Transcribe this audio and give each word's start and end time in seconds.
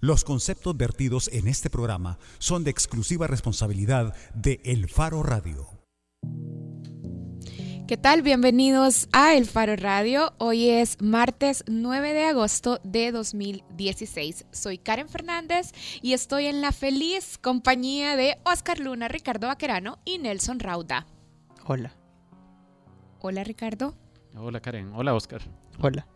Los 0.00 0.22
conceptos 0.22 0.76
vertidos 0.76 1.28
en 1.32 1.48
este 1.48 1.70
programa 1.70 2.18
son 2.38 2.62
de 2.62 2.70
exclusiva 2.70 3.26
responsabilidad 3.26 4.14
de 4.32 4.60
El 4.64 4.88
Faro 4.88 5.24
Radio. 5.24 5.66
¿Qué 7.88 7.96
tal? 7.96 8.22
Bienvenidos 8.22 9.08
a 9.12 9.34
El 9.34 9.46
Faro 9.46 9.74
Radio. 9.74 10.34
Hoy 10.38 10.68
es 10.68 11.02
martes 11.02 11.64
9 11.66 12.12
de 12.12 12.26
agosto 12.26 12.78
de 12.84 13.10
2016. 13.10 14.46
Soy 14.52 14.78
Karen 14.78 15.08
Fernández 15.08 15.72
y 16.00 16.12
estoy 16.12 16.46
en 16.46 16.60
la 16.60 16.70
feliz 16.70 17.36
compañía 17.36 18.14
de 18.14 18.38
Oscar 18.44 18.78
Luna, 18.78 19.08
Ricardo 19.08 19.48
Vaquerano 19.48 19.98
y 20.04 20.18
Nelson 20.18 20.60
Rauda. 20.60 21.08
Hola. 21.64 21.96
Hola 23.18 23.42
Ricardo. 23.42 23.96
Hola 24.36 24.60
Karen. 24.60 24.92
Hola 24.94 25.14
Oscar. 25.14 25.42
Hola. 25.80 26.06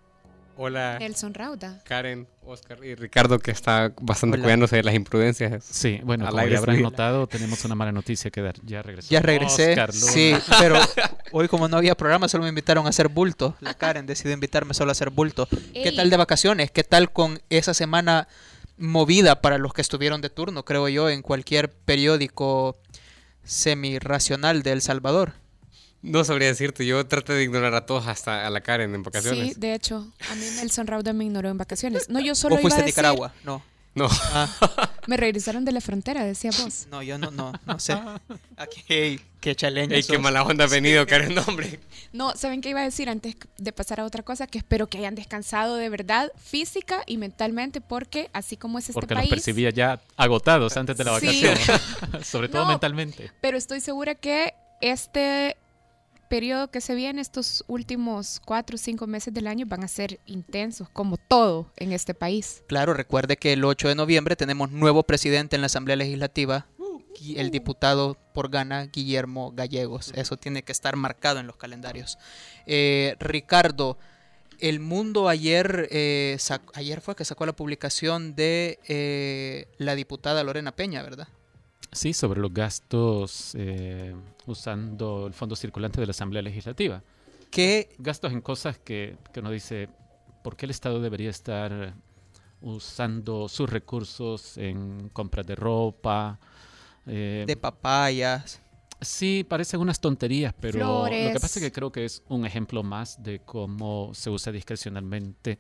Hola. 0.57 0.99
Nelson 0.99 1.35
Rauda. 1.35 1.81
Karen, 1.85 2.29
Oscar 2.45 2.85
y 2.85 2.95
Ricardo 2.95 3.39
que 3.39 3.51
está 3.51 3.93
bastante 4.01 4.37
Hola. 4.37 4.45
cuidándose 4.45 4.77
de 4.77 4.83
las 4.83 4.95
imprudencias. 4.95 5.65
Sí, 5.65 6.01
bueno, 6.05 6.27
como 6.29 6.47
ya 6.47 6.59
habrán 6.59 6.83
notado, 6.83 7.27
tenemos 7.27 7.65
una 7.65 7.75
mala 7.75 7.93
noticia 7.93 8.31
que 8.31 8.43
dar. 8.43 8.55
Ya 8.65 8.83
regresó. 8.83 9.09
Ya 9.11 9.21
regresé. 9.21 9.71
Oscar. 9.71 9.93
Sí, 9.93 10.35
pero 10.59 10.77
hoy 11.33 11.49
como 11.49 11.69
no 11.69 11.77
había 11.77 11.95
programa, 11.95 12.29
solo 12.29 12.43
me 12.45 12.51
invitaron 12.51 12.87
a 12.87 12.91
hacer 12.91 13.09
bulto. 13.09 13.57
La 13.61 13.75
Karen 13.75 14.07
decidió 14.07 14.35
invitarme 14.35 14.75
solo 14.75 14.91
a 14.91 14.93
hacer 14.93 15.11
bulto. 15.11 15.47
¿Qué 15.73 15.89
Ey. 15.89 15.97
tal 15.97 16.11
de 16.11 16.17
vacaciones? 16.17 16.71
¿Qué 16.71 16.85
tal 16.85 17.13
con 17.13 17.41
esa 17.49 17.75
semana 17.75 18.29
movida 18.77 19.41
para 19.41 19.59
los 19.59 19.73
que 19.73 19.81
estuvieron 19.81 20.21
de 20.21 20.31
turno, 20.31 20.65
creo 20.65 20.89
yo, 20.89 21.09
en 21.09 21.23
cualquier 21.23 21.71
periódico 21.71 22.77
semi-racional 23.45 24.63
de 24.63 24.73
El 24.73 24.83
Salvador? 24.83 25.35
No 26.03 26.25
sabría 26.25 26.49
decirte, 26.49 26.85
yo 26.85 27.07
trato 27.07 27.33
de 27.33 27.45
ignorar 27.45 27.75
a 27.75 27.87
todos 27.87 28.07
hasta 28.09 28.47
a 28.47 28.51
la 28.51 28.61
Karen 28.61 28.95
en 28.95 29.03
vacaciones. 29.03 29.55
Sí, 29.55 29.61
de 29.61 29.75
hecho, 29.75 30.13
a 30.31 30.35
mí 30.35 30.45
Nelson 30.57 30.87
Rauda 30.87 31.13
me 31.13 31.25
ignoró 31.25 31.49
en 31.49 31.59
vacaciones. 31.59 32.09
No, 32.09 32.19
yo 32.21 32.35
solo 32.35 32.57
¿O 32.57 32.59
iba 32.59 32.63
fuiste 32.63 32.81
a 32.81 32.83
a 32.83 32.87
decir, 32.87 32.97
Nicaragua? 32.99 33.33
No. 33.45 33.63
No, 33.95 34.09
Ah, 34.33 34.49
me 35.07 35.19
regresaron 35.19 35.67
de 35.67 35.73
la 35.73 35.83
frontera, 35.83 36.25
decía 36.25 36.51
vos. 36.63 36.87
no, 36.91 37.03
yo 37.03 37.19
no, 37.19 37.31
no, 37.31 37.53
no 37.67 37.79
sé. 37.79 37.93
Aquí, 38.57 38.83
hey, 38.89 39.21
qué 39.39 39.55
chaleño. 39.55 39.95
Ey, 39.95 40.03
qué 40.03 40.17
mala 40.19 40.43
onda 40.45 40.65
ha 40.65 40.67
venido, 40.67 41.07
Karen, 41.07 41.37
hombre. 41.39 41.79
No, 42.15 42.35
¿saben 42.35 42.63
qué 42.63 42.71
iba 42.71 42.81
a 42.81 42.85
decir 42.85 43.11
antes 43.11 43.37
de 43.59 43.73
pasar 43.73 44.01
a 44.01 44.05
otra 44.07 44.23
cosa? 44.23 44.47
Que 44.47 44.57
espero 44.57 44.87
que 44.89 44.97
hayan 44.97 45.15
descansado 45.15 45.77
de 45.77 45.91
verdad, 45.91 46.33
física 46.43 47.03
y 47.07 47.19
mentalmente, 47.19 47.83
porque 47.83 48.31
así 48.33 48.57
como 48.57 48.79
es 48.79 48.85
este 48.89 48.95
Porque 48.95 49.13
los 49.15 49.21
país, 49.25 49.31
percibía 49.31 49.69
ya 49.69 50.01
agotados 50.17 50.75
antes 50.79 50.97
de 50.97 51.05
la 51.05 51.21
Sí. 51.21 51.45
vacación. 51.45 52.25
Sobre 52.25 52.49
todo 52.49 52.63
No. 52.65 52.71
mentalmente. 52.71 53.31
pero 53.43 53.59
estoy 53.59 53.83
segura 53.83 54.15
que 54.15 54.55
este 54.81 55.59
periodo 56.33 56.71
que 56.71 56.81
se 56.81 56.95
viene, 56.95 57.21
estos 57.21 57.63
últimos 57.67 58.41
cuatro 58.43 58.77
o 58.77 58.79
cinco 58.79 59.07
meses 59.07 59.35
del 59.35 59.47
año, 59.47 59.67
van 59.67 59.85
a 59.85 59.89
ser 59.89 60.19
intensos, 60.25 60.89
como 60.89 61.19
todo 61.19 61.71
en 61.77 61.93
este 61.93 62.15
país. 62.15 62.65
Claro, 62.69 62.95
recuerde 62.95 63.37
que 63.37 63.53
el 63.53 63.63
8 63.63 63.89
de 63.89 63.95
noviembre 63.97 64.35
tenemos 64.35 64.71
nuevo 64.71 65.03
presidente 65.03 65.57
en 65.57 65.61
la 65.61 65.67
Asamblea 65.67 65.95
Legislativa, 65.95 66.69
el 67.37 67.51
diputado 67.51 68.17
por 68.33 68.49
Gana, 68.49 68.87
Guillermo 68.87 69.53
Gallegos. 69.55 70.11
Eso 70.15 70.39
tiene 70.39 70.63
que 70.63 70.73
estar 70.73 70.97
marcado 70.97 71.39
en 71.39 71.47
los 71.47 71.57
calendarios. 71.57 72.17
Eh, 72.65 73.15
Ricardo, 73.21 73.99
el 74.59 74.81
mundo 74.81 75.29
ayer, 75.29 75.87
eh, 75.91 76.39
ayer 76.73 77.03
fue 77.03 77.15
que 77.15 77.27
sacó 77.27 77.45
la 77.45 77.53
publicación 77.53 78.35
de 78.35 78.79
eh, 78.89 79.67
la 79.77 79.95
diputada 79.95 80.43
Lorena 80.45 80.73
Peña, 80.73 81.03
¿verdad? 81.03 81.29
Sí, 81.93 82.15
sobre 82.15 82.41
los 82.41 82.53
gastos 82.53 83.55
eh, 83.55 84.15
usando 84.47 85.27
el 85.27 85.35
fondo 85.35 85.55
circulante 85.55 86.01
de 86.01 86.07
la 86.07 86.13
Asamblea 86.13 86.41
Legislativa. 86.41 87.03
Que 87.51 87.95
Gastos 87.99 88.33
en 88.33 88.41
cosas 88.41 88.79
que, 88.79 89.17
que 89.33 89.41
uno 89.41 89.51
dice, 89.51 89.91
¿por 90.43 90.57
qué 90.57 90.65
el 90.65 90.71
Estado 90.71 91.01
debería 91.03 91.29
estar 91.29 91.95
usando 92.63 93.47
sus 93.49 93.69
recursos 93.69 94.57
en 94.57 95.11
compras 95.11 95.47
de 95.47 95.55
ropa? 95.55 96.39
Eh, 97.07 97.45
de 97.47 97.57
papayas. 97.57 98.59
Sí, 99.01 99.45
parecen 99.47 99.81
unas 99.81 100.01
tonterías, 100.01 100.55
pero 100.59 101.05
lo 101.05 101.11
que 101.11 101.39
pasa 101.41 101.59
es 101.59 101.65
que 101.65 101.73
creo 101.73 101.91
que 101.91 102.05
es 102.05 102.23
un 102.29 102.47
ejemplo 102.47 102.83
más 102.83 103.23
de 103.23 103.41
cómo 103.41 104.13
se 104.15 104.31
usa 104.31 104.53
discrecionalmente 104.53 105.59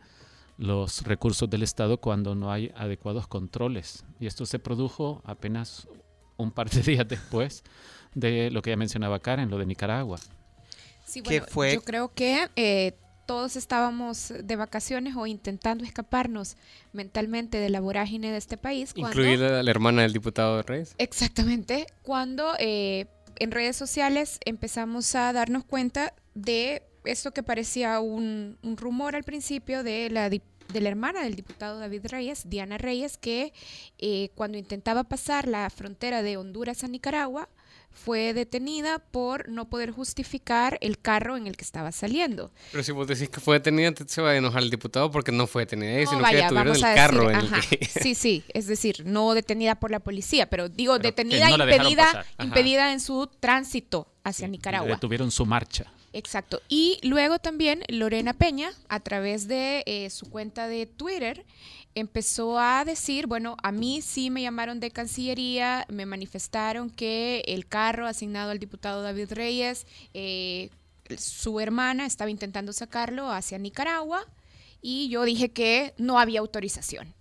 los 0.58 1.02
recursos 1.02 1.50
del 1.50 1.64
Estado 1.64 1.98
cuando 1.98 2.36
no 2.36 2.52
hay 2.52 2.72
adecuados 2.76 3.26
controles. 3.26 4.04
Y 4.20 4.26
esto 4.26 4.46
se 4.46 4.60
produjo 4.60 5.20
apenas 5.24 5.88
un 6.37 6.50
par 6.50 6.70
de 6.70 6.81
días 6.82 7.06
después 7.09 7.62
de 8.15 8.50
lo 8.50 8.62
que 8.62 8.70
ya 8.70 8.76
mencionaba 8.76 9.19
Karen, 9.20 9.50
lo 9.50 9.59
de 9.59 9.66
Nicaragua. 9.66 10.19
Sí, 11.06 11.22
¿Qué 11.22 11.41
bueno, 11.41 11.47
fue? 11.53 11.75
yo 11.75 11.82
creo 11.82 12.12
que 12.15 12.48
eh, 12.56 12.93
todos 13.26 13.56
estábamos 13.56 14.32
de 14.43 14.56
vacaciones 14.56 15.15
o 15.16 15.26
intentando 15.26 15.84
escaparnos 15.84 16.56
mentalmente 16.93 17.59
de 17.59 17.70
la 17.70 17.81
vorágine 17.81 18.31
de 18.31 18.37
este 18.38 18.56
país. 18.56 18.93
Cuando, 18.94 19.10
Incluida 19.10 19.62
la 19.62 19.70
hermana 19.70 20.03
del 20.03 20.12
diputado 20.12 20.62
Reyes. 20.62 20.94
Exactamente, 20.98 21.87
cuando 22.03 22.53
eh, 22.59 23.06
en 23.37 23.50
redes 23.50 23.76
sociales 23.76 24.38
empezamos 24.44 25.14
a 25.14 25.32
darnos 25.32 25.64
cuenta 25.64 26.14
de 26.34 26.82
esto 27.04 27.32
que 27.32 27.43
parecía 27.43 27.99
un, 28.00 28.59
un 28.62 28.76
rumor 28.76 29.16
al 29.16 29.25
principio 29.25 29.82
de 29.82 30.09
la, 30.10 30.31
dip- 30.31 30.43
de 30.72 30.80
la 30.80 30.88
hermana 30.88 31.22
del 31.22 31.34
diputado 31.34 31.78
David 31.78 32.06
Reyes, 32.06 32.48
Diana 32.48 32.78
Reyes, 32.78 33.18
que 33.18 33.52
eh, 33.98 34.30
cuando 34.34 34.58
intentaba 34.58 35.04
pasar 35.04 35.46
la 35.48 35.68
frontera 35.70 36.22
de 36.22 36.36
Honduras 36.36 36.82
a 36.84 36.88
Nicaragua, 36.88 37.48
fue 37.94 38.32
detenida 38.32 39.00
por 39.00 39.50
no 39.50 39.68
poder 39.68 39.90
justificar 39.90 40.78
el 40.80 40.98
carro 40.98 41.36
en 41.36 41.46
el 41.46 41.58
que 41.58 41.64
estaba 41.64 41.92
saliendo. 41.92 42.50
Pero 42.70 42.82
si 42.82 42.90
vos 42.90 43.06
decís 43.06 43.28
que 43.28 43.38
fue 43.38 43.56
detenida, 43.58 43.92
te- 43.92 44.08
se 44.08 44.22
va 44.22 44.30
a 44.30 44.36
enojar 44.36 44.62
el 44.62 44.70
diputado 44.70 45.10
porque 45.10 45.30
no 45.30 45.46
fue 45.46 45.62
detenida 45.66 46.00
No, 46.04 46.08
sino 46.10 46.22
vaya, 46.22 46.48
que 46.48 46.54
detuvieron 46.54 46.76
el 46.76 46.82
carro 46.82 47.28
decir, 47.28 47.34
en 47.34 47.40
el 47.40 47.46
ajá, 47.54 47.60
que... 47.68 47.84
Sí, 48.02 48.14
sí, 48.14 48.44
es 48.54 48.66
decir, 48.66 49.02
no 49.04 49.34
detenida 49.34 49.74
por 49.74 49.90
la 49.90 50.00
policía, 50.00 50.48
pero 50.48 50.70
digo 50.70 50.94
Pero 50.94 51.02
detenida, 51.02 51.50
no 51.50 51.64
impedida, 51.64 52.24
impedida 52.38 52.92
en 52.94 53.00
su 53.00 53.26
tránsito 53.40 54.08
hacia 54.24 54.48
Nicaragua. 54.48 54.88
Detuvieron 54.94 55.30
su 55.30 55.44
marcha. 55.44 55.84
Exacto. 56.12 56.60
Y 56.68 56.98
luego 57.02 57.38
también 57.38 57.84
Lorena 57.88 58.34
Peña, 58.34 58.72
a 58.88 59.00
través 59.00 59.48
de 59.48 59.82
eh, 59.86 60.10
su 60.10 60.28
cuenta 60.28 60.68
de 60.68 60.86
Twitter, 60.86 61.44
empezó 61.94 62.58
a 62.58 62.84
decir, 62.84 63.26
bueno, 63.26 63.56
a 63.62 63.72
mí 63.72 64.02
sí 64.02 64.30
me 64.30 64.42
llamaron 64.42 64.80
de 64.80 64.90
Cancillería, 64.90 65.86
me 65.88 66.06
manifestaron 66.06 66.90
que 66.90 67.42
el 67.46 67.66
carro 67.66 68.06
asignado 68.06 68.50
al 68.50 68.58
diputado 68.58 69.02
David 69.02 69.32
Reyes, 69.32 69.86
eh, 70.12 70.70
su 71.18 71.60
hermana 71.60 72.06
estaba 72.06 72.30
intentando 72.30 72.72
sacarlo 72.72 73.30
hacia 73.30 73.58
Nicaragua 73.58 74.26
y 74.80 75.08
yo 75.08 75.24
dije 75.24 75.50
que 75.50 75.94
no 75.98 76.18
había 76.18 76.40
autorización. 76.40 77.14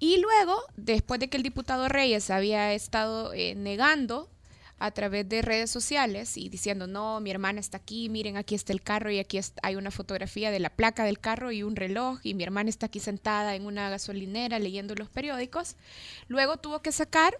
Y 0.00 0.18
luego, 0.18 0.62
después 0.76 1.18
de 1.18 1.28
que 1.28 1.36
el 1.36 1.42
diputado 1.42 1.88
Reyes 1.88 2.30
había 2.30 2.72
estado 2.72 3.32
eh, 3.32 3.54
negando 3.56 4.28
a 4.78 4.90
través 4.90 5.28
de 5.28 5.42
redes 5.42 5.70
sociales 5.70 6.36
y 6.36 6.48
diciendo, 6.48 6.86
no, 6.86 7.20
mi 7.20 7.30
hermana 7.30 7.60
está 7.60 7.78
aquí, 7.78 8.08
miren, 8.08 8.36
aquí 8.36 8.54
está 8.54 8.72
el 8.72 8.82
carro 8.82 9.10
y 9.10 9.18
aquí 9.18 9.40
hay 9.62 9.76
una 9.76 9.90
fotografía 9.90 10.50
de 10.50 10.60
la 10.60 10.70
placa 10.70 11.04
del 11.04 11.18
carro 11.18 11.50
y 11.52 11.62
un 11.62 11.76
reloj 11.76 12.20
y 12.22 12.34
mi 12.34 12.44
hermana 12.44 12.70
está 12.70 12.86
aquí 12.86 13.00
sentada 13.00 13.54
en 13.54 13.66
una 13.66 13.90
gasolinera 13.90 14.58
leyendo 14.58 14.94
los 14.94 15.08
periódicos. 15.08 15.76
Luego 16.28 16.56
tuvo 16.56 16.80
que 16.80 16.92
sacar 16.92 17.38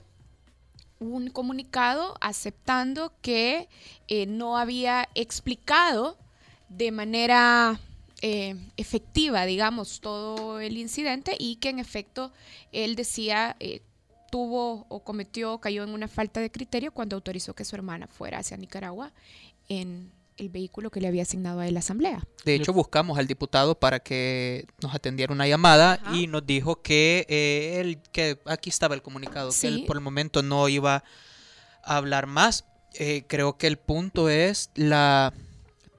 un 1.00 1.30
comunicado 1.30 2.16
aceptando 2.20 3.12
que 3.22 3.68
eh, 4.08 4.26
no 4.26 4.58
había 4.58 5.08
explicado 5.14 6.18
de 6.68 6.90
manera 6.90 7.80
eh, 8.20 8.56
efectiva, 8.76 9.46
digamos, 9.46 10.00
todo 10.00 10.60
el 10.60 10.76
incidente 10.76 11.36
y 11.38 11.56
que 11.56 11.68
en 11.68 11.78
efecto 11.78 12.32
él 12.72 12.96
decía 12.96 13.56
eh, 13.60 13.80
tuvo 14.30 14.86
o 14.88 15.04
cometió, 15.04 15.58
cayó 15.58 15.84
en 15.84 15.90
una 15.90 16.08
falta 16.08 16.40
de 16.40 16.50
criterio 16.50 16.92
cuando 16.92 17.16
autorizó 17.16 17.54
que 17.54 17.64
su 17.64 17.76
hermana 17.76 18.06
fuera 18.06 18.38
hacia 18.38 18.56
Nicaragua 18.56 19.12
en 19.68 20.12
el 20.38 20.48
vehículo 20.48 20.90
que 20.90 21.00
le 21.00 21.08
había 21.08 21.22
asignado 21.22 21.60
a 21.60 21.66
él 21.66 21.74
la 21.74 21.80
asamblea. 21.80 22.22
De 22.44 22.54
hecho, 22.54 22.72
buscamos 22.72 23.18
al 23.18 23.26
diputado 23.26 23.74
para 23.78 23.98
que 24.00 24.66
nos 24.80 24.94
atendiera 24.94 25.32
una 25.32 25.48
llamada 25.48 25.94
Ajá. 25.94 26.16
y 26.16 26.26
nos 26.26 26.46
dijo 26.46 26.80
que 26.80 27.26
eh, 27.28 27.80
él, 27.80 27.98
que 28.12 28.38
aquí 28.44 28.70
estaba 28.70 28.94
el 28.94 29.02
comunicado, 29.02 29.50
que 29.60 29.66
él 29.66 29.84
por 29.86 29.96
el 29.96 30.02
momento 30.02 30.42
no 30.42 30.68
iba 30.68 31.02
a 31.82 31.96
hablar 31.96 32.26
más. 32.26 32.64
Eh, 32.94 33.24
creo 33.26 33.58
que 33.58 33.66
el 33.66 33.78
punto 33.78 34.28
es 34.28 34.70
la 34.74 35.34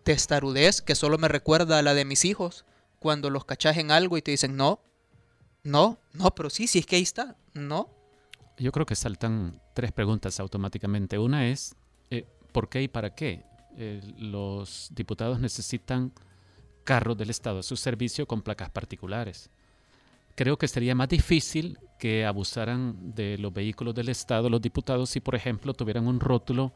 testarudez 0.04 0.81
que 0.81 0.95
solo 0.95 1.18
me 1.18 1.27
recuerda 1.27 1.77
a 1.77 1.81
la 1.81 1.94
de 1.94 2.06
mis 2.06 2.25
hijos 2.25 2.65
cuando 3.00 3.30
los 3.30 3.45
cachas 3.45 3.77
en 3.77 3.92
algo 3.92 4.18
y 4.18 4.21
te 4.21 4.31
dicen 4.31 4.56
no, 4.56 4.81
no, 5.63 6.00
no, 6.13 6.33
pero 6.33 6.50
sí, 6.50 6.68
sí 6.68 6.80
es 6.80 6.86
que 6.86 6.95
ahí 6.95 7.04
está, 7.04 7.36
no. 7.54 7.99
Yo 8.59 8.71
creo 8.71 8.85
que 8.85 8.95
saltan 8.95 9.59
tres 9.73 9.91
preguntas 9.91 10.39
automáticamente. 10.39 11.17
Una 11.17 11.47
es, 11.47 11.75
eh, 12.11 12.25
¿por 12.51 12.69
qué 12.69 12.83
y 12.83 12.88
para 12.88 13.15
qué? 13.15 13.44
Eh, 13.77 14.01
los 14.17 14.89
diputados 14.94 15.39
necesitan 15.39 16.11
carros 16.83 17.17
del 17.17 17.29
Estado 17.29 17.59
a 17.59 17.63
su 17.63 17.77
servicio 17.77 18.27
con 18.27 18.41
placas 18.41 18.69
particulares. 18.69 19.50
Creo 20.35 20.57
que 20.57 20.67
sería 20.67 20.95
más 20.95 21.09
difícil 21.09 21.77
que 21.97 22.25
abusaran 22.25 23.13
de 23.13 23.38
los 23.38 23.53
vehículos 23.53 23.94
del 23.95 24.09
Estado 24.09 24.50
los 24.50 24.61
diputados 24.61 25.09
si, 25.09 25.19
por 25.19 25.35
ejemplo, 25.35 25.73
tuvieran 25.73 26.07
un 26.07 26.19
rótulo 26.19 26.73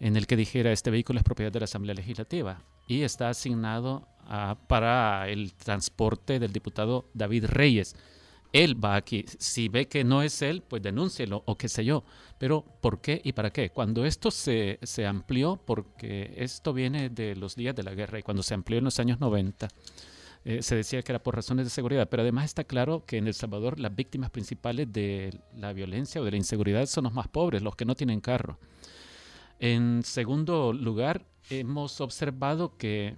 en 0.00 0.16
el 0.16 0.26
que 0.26 0.36
dijera 0.36 0.72
este 0.72 0.90
vehículo 0.90 1.18
es 1.20 1.24
propiedad 1.24 1.52
de 1.52 1.60
la 1.60 1.64
Asamblea 1.64 1.94
Legislativa 1.94 2.62
y 2.88 3.02
está 3.02 3.28
asignado 3.28 4.08
a- 4.26 4.56
para 4.66 5.28
el 5.28 5.54
transporte 5.54 6.38
del 6.38 6.52
diputado 6.52 7.08
David 7.14 7.44
Reyes. 7.46 7.94
Él 8.54 8.82
va 8.82 8.94
aquí. 8.94 9.24
Si 9.38 9.68
ve 9.68 9.88
que 9.88 10.04
no 10.04 10.22
es 10.22 10.40
él, 10.40 10.62
pues 10.62 10.80
denúncielo 10.80 11.42
o 11.44 11.58
qué 11.58 11.68
sé 11.68 11.84
yo. 11.84 12.04
Pero 12.38 12.64
¿por 12.80 13.00
qué 13.00 13.20
y 13.24 13.32
para 13.32 13.50
qué? 13.50 13.70
Cuando 13.70 14.04
esto 14.04 14.30
se, 14.30 14.78
se 14.82 15.04
amplió, 15.06 15.56
porque 15.56 16.32
esto 16.36 16.72
viene 16.72 17.10
de 17.10 17.34
los 17.34 17.56
días 17.56 17.74
de 17.74 17.82
la 17.82 17.94
guerra 17.94 18.20
y 18.20 18.22
cuando 18.22 18.44
se 18.44 18.54
amplió 18.54 18.78
en 18.78 18.84
los 18.84 19.00
años 19.00 19.18
90, 19.18 19.68
eh, 20.44 20.62
se 20.62 20.76
decía 20.76 21.02
que 21.02 21.10
era 21.10 21.22
por 21.22 21.34
razones 21.34 21.66
de 21.66 21.70
seguridad, 21.70 22.08
pero 22.08 22.22
además 22.22 22.44
está 22.44 22.62
claro 22.62 23.04
que 23.04 23.16
en 23.16 23.26
El 23.26 23.34
Salvador 23.34 23.80
las 23.80 23.94
víctimas 23.96 24.30
principales 24.30 24.92
de 24.92 25.36
la 25.56 25.72
violencia 25.72 26.20
o 26.20 26.24
de 26.24 26.30
la 26.30 26.36
inseguridad 26.36 26.86
son 26.86 27.04
los 27.04 27.12
más 27.12 27.26
pobres, 27.26 27.60
los 27.60 27.74
que 27.74 27.84
no 27.84 27.96
tienen 27.96 28.20
carro. 28.20 28.60
En 29.58 30.04
segundo 30.04 30.72
lugar, 30.72 31.26
hemos 31.50 32.00
observado 32.00 32.76
que 32.76 33.16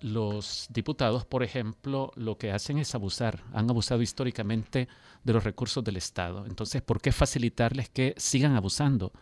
los 0.00 0.66
diputados, 0.70 1.24
por 1.24 1.42
ejemplo, 1.42 2.12
lo 2.16 2.38
que 2.38 2.52
hacen 2.52 2.78
es 2.78 2.94
abusar, 2.94 3.42
han 3.52 3.68
abusado 3.68 4.02
históricamente 4.02 4.88
de 5.24 5.32
los 5.32 5.44
recursos 5.44 5.84
del 5.84 5.96
Estado. 5.96 6.46
Entonces, 6.46 6.82
¿por 6.82 7.00
qué 7.00 7.12
facilitarles 7.12 7.88
que 7.90 8.14
sigan 8.16 8.56
abusando? 8.56 9.12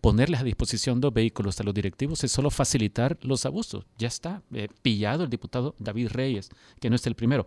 Ponerles 0.00 0.40
a 0.40 0.44
disposición 0.44 1.00
dos 1.00 1.12
vehículos 1.12 1.60
a 1.60 1.64
los 1.64 1.74
directivos 1.74 2.24
es 2.24 2.32
solo 2.32 2.50
facilitar 2.50 3.18
los 3.22 3.44
abusos. 3.46 3.84
Ya 3.98 4.08
está, 4.08 4.42
eh, 4.52 4.68
pillado 4.82 5.24
el 5.24 5.30
diputado 5.30 5.74
David 5.78 6.08
Reyes, 6.08 6.50
que 6.80 6.90
no 6.90 6.96
es 6.96 7.06
el 7.06 7.14
primero. 7.14 7.44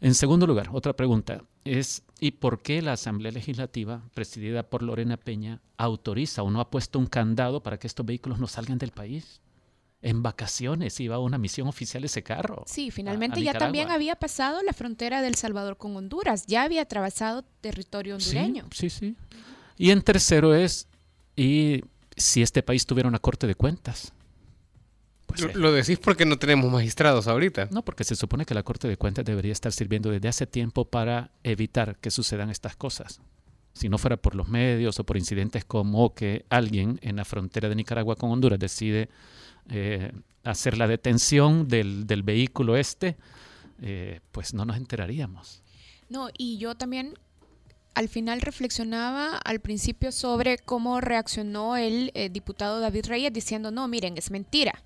En 0.00 0.14
segundo 0.14 0.48
lugar, 0.48 0.68
otra 0.72 0.94
pregunta 0.94 1.44
es, 1.64 2.02
¿y 2.18 2.32
por 2.32 2.60
qué 2.60 2.82
la 2.82 2.94
Asamblea 2.94 3.30
Legislativa, 3.30 4.02
presidida 4.14 4.64
por 4.64 4.82
Lorena 4.82 5.16
Peña, 5.16 5.60
autoriza 5.76 6.42
o 6.42 6.50
no 6.50 6.60
ha 6.60 6.70
puesto 6.70 6.98
un 6.98 7.06
candado 7.06 7.62
para 7.62 7.78
que 7.78 7.86
estos 7.86 8.04
vehículos 8.04 8.40
no 8.40 8.48
salgan 8.48 8.78
del 8.78 8.90
país? 8.90 9.40
En 10.02 10.22
vacaciones 10.22 10.98
iba 10.98 11.14
a 11.14 11.18
una 11.20 11.38
misión 11.38 11.68
oficial 11.68 12.04
ese 12.04 12.22
carro. 12.24 12.64
Sí, 12.66 12.90
finalmente 12.90 13.38
a 13.38 13.42
ya 13.42 13.54
también 13.54 13.90
había 13.90 14.16
pasado 14.16 14.60
la 14.62 14.72
frontera 14.72 15.22
del 15.22 15.36
Salvador 15.36 15.76
con 15.76 15.96
Honduras, 15.96 16.44
ya 16.46 16.64
había 16.64 16.82
atravesado 16.82 17.44
territorio 17.60 18.16
hondureño. 18.16 18.66
Sí, 18.72 18.90
sí, 18.90 18.98
sí. 18.98 19.16
Y 19.78 19.90
en 19.90 20.02
tercero 20.02 20.54
es, 20.54 20.88
¿y 21.36 21.82
si 22.16 22.42
este 22.42 22.62
país 22.62 22.84
tuviera 22.84 23.08
una 23.08 23.20
corte 23.20 23.46
de 23.46 23.54
cuentas? 23.54 24.12
Pues, 25.26 25.40
Lo, 25.40 25.48
eh, 25.48 25.52
lo 25.54 25.72
decís 25.72 25.98
porque 25.98 26.26
no 26.26 26.38
tenemos 26.38 26.70
magistrados 26.70 27.26
ahorita. 27.26 27.68
No, 27.70 27.82
porque 27.82 28.04
se 28.04 28.16
supone 28.16 28.44
que 28.44 28.54
la 28.54 28.62
Corte 28.62 28.88
de 28.88 28.96
Cuentas 28.96 29.24
debería 29.24 29.52
estar 29.52 29.72
sirviendo 29.72 30.10
desde 30.10 30.28
hace 30.28 30.46
tiempo 30.46 30.84
para 30.84 31.30
evitar 31.42 31.96
que 31.96 32.10
sucedan 32.10 32.50
estas 32.50 32.76
cosas. 32.76 33.20
Si 33.72 33.88
no 33.88 33.98
fuera 33.98 34.16
por 34.16 34.34
los 34.34 34.48
medios 34.48 34.98
o 34.98 35.04
por 35.04 35.16
incidentes 35.16 35.64
como 35.64 36.14
que 36.14 36.44
alguien 36.50 36.98
en 37.02 37.16
la 37.16 37.24
frontera 37.24 37.68
de 37.68 37.74
Nicaragua 37.74 38.16
con 38.16 38.30
Honduras 38.30 38.58
decide 38.58 39.08
eh, 39.70 40.12
hacer 40.44 40.76
la 40.76 40.86
detención 40.86 41.68
del, 41.68 42.06
del 42.06 42.22
vehículo 42.22 42.76
este, 42.76 43.16
eh, 43.80 44.20
pues 44.30 44.54
no 44.54 44.64
nos 44.64 44.76
enteraríamos. 44.76 45.62
No, 46.08 46.28
y 46.36 46.58
yo 46.58 46.74
también 46.74 47.14
al 47.94 48.08
final 48.08 48.40
reflexionaba 48.40 49.36
al 49.38 49.60
principio 49.60 50.12
sobre 50.12 50.58
cómo 50.58 51.00
reaccionó 51.00 51.76
el 51.76 52.10
eh, 52.14 52.28
diputado 52.28 52.80
David 52.80 53.06
Reyes 53.06 53.32
diciendo, 53.32 53.70
no, 53.70 53.88
miren, 53.88 54.16
es 54.18 54.30
mentira. 54.30 54.82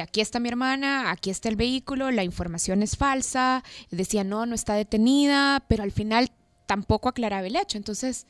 Aquí 0.00 0.20
está 0.20 0.38
mi 0.38 0.48
hermana, 0.48 1.10
aquí 1.10 1.30
está 1.30 1.48
el 1.48 1.56
vehículo, 1.56 2.12
la 2.12 2.22
información 2.22 2.84
es 2.84 2.96
falsa. 2.96 3.64
Decía, 3.90 4.22
no, 4.22 4.46
no 4.46 4.54
está 4.54 4.74
detenida, 4.74 5.64
pero 5.68 5.82
al 5.82 5.90
final 5.90 6.30
tampoco 6.66 7.08
aclaraba 7.08 7.46
el 7.46 7.56
hecho. 7.56 7.78
Entonces, 7.78 8.26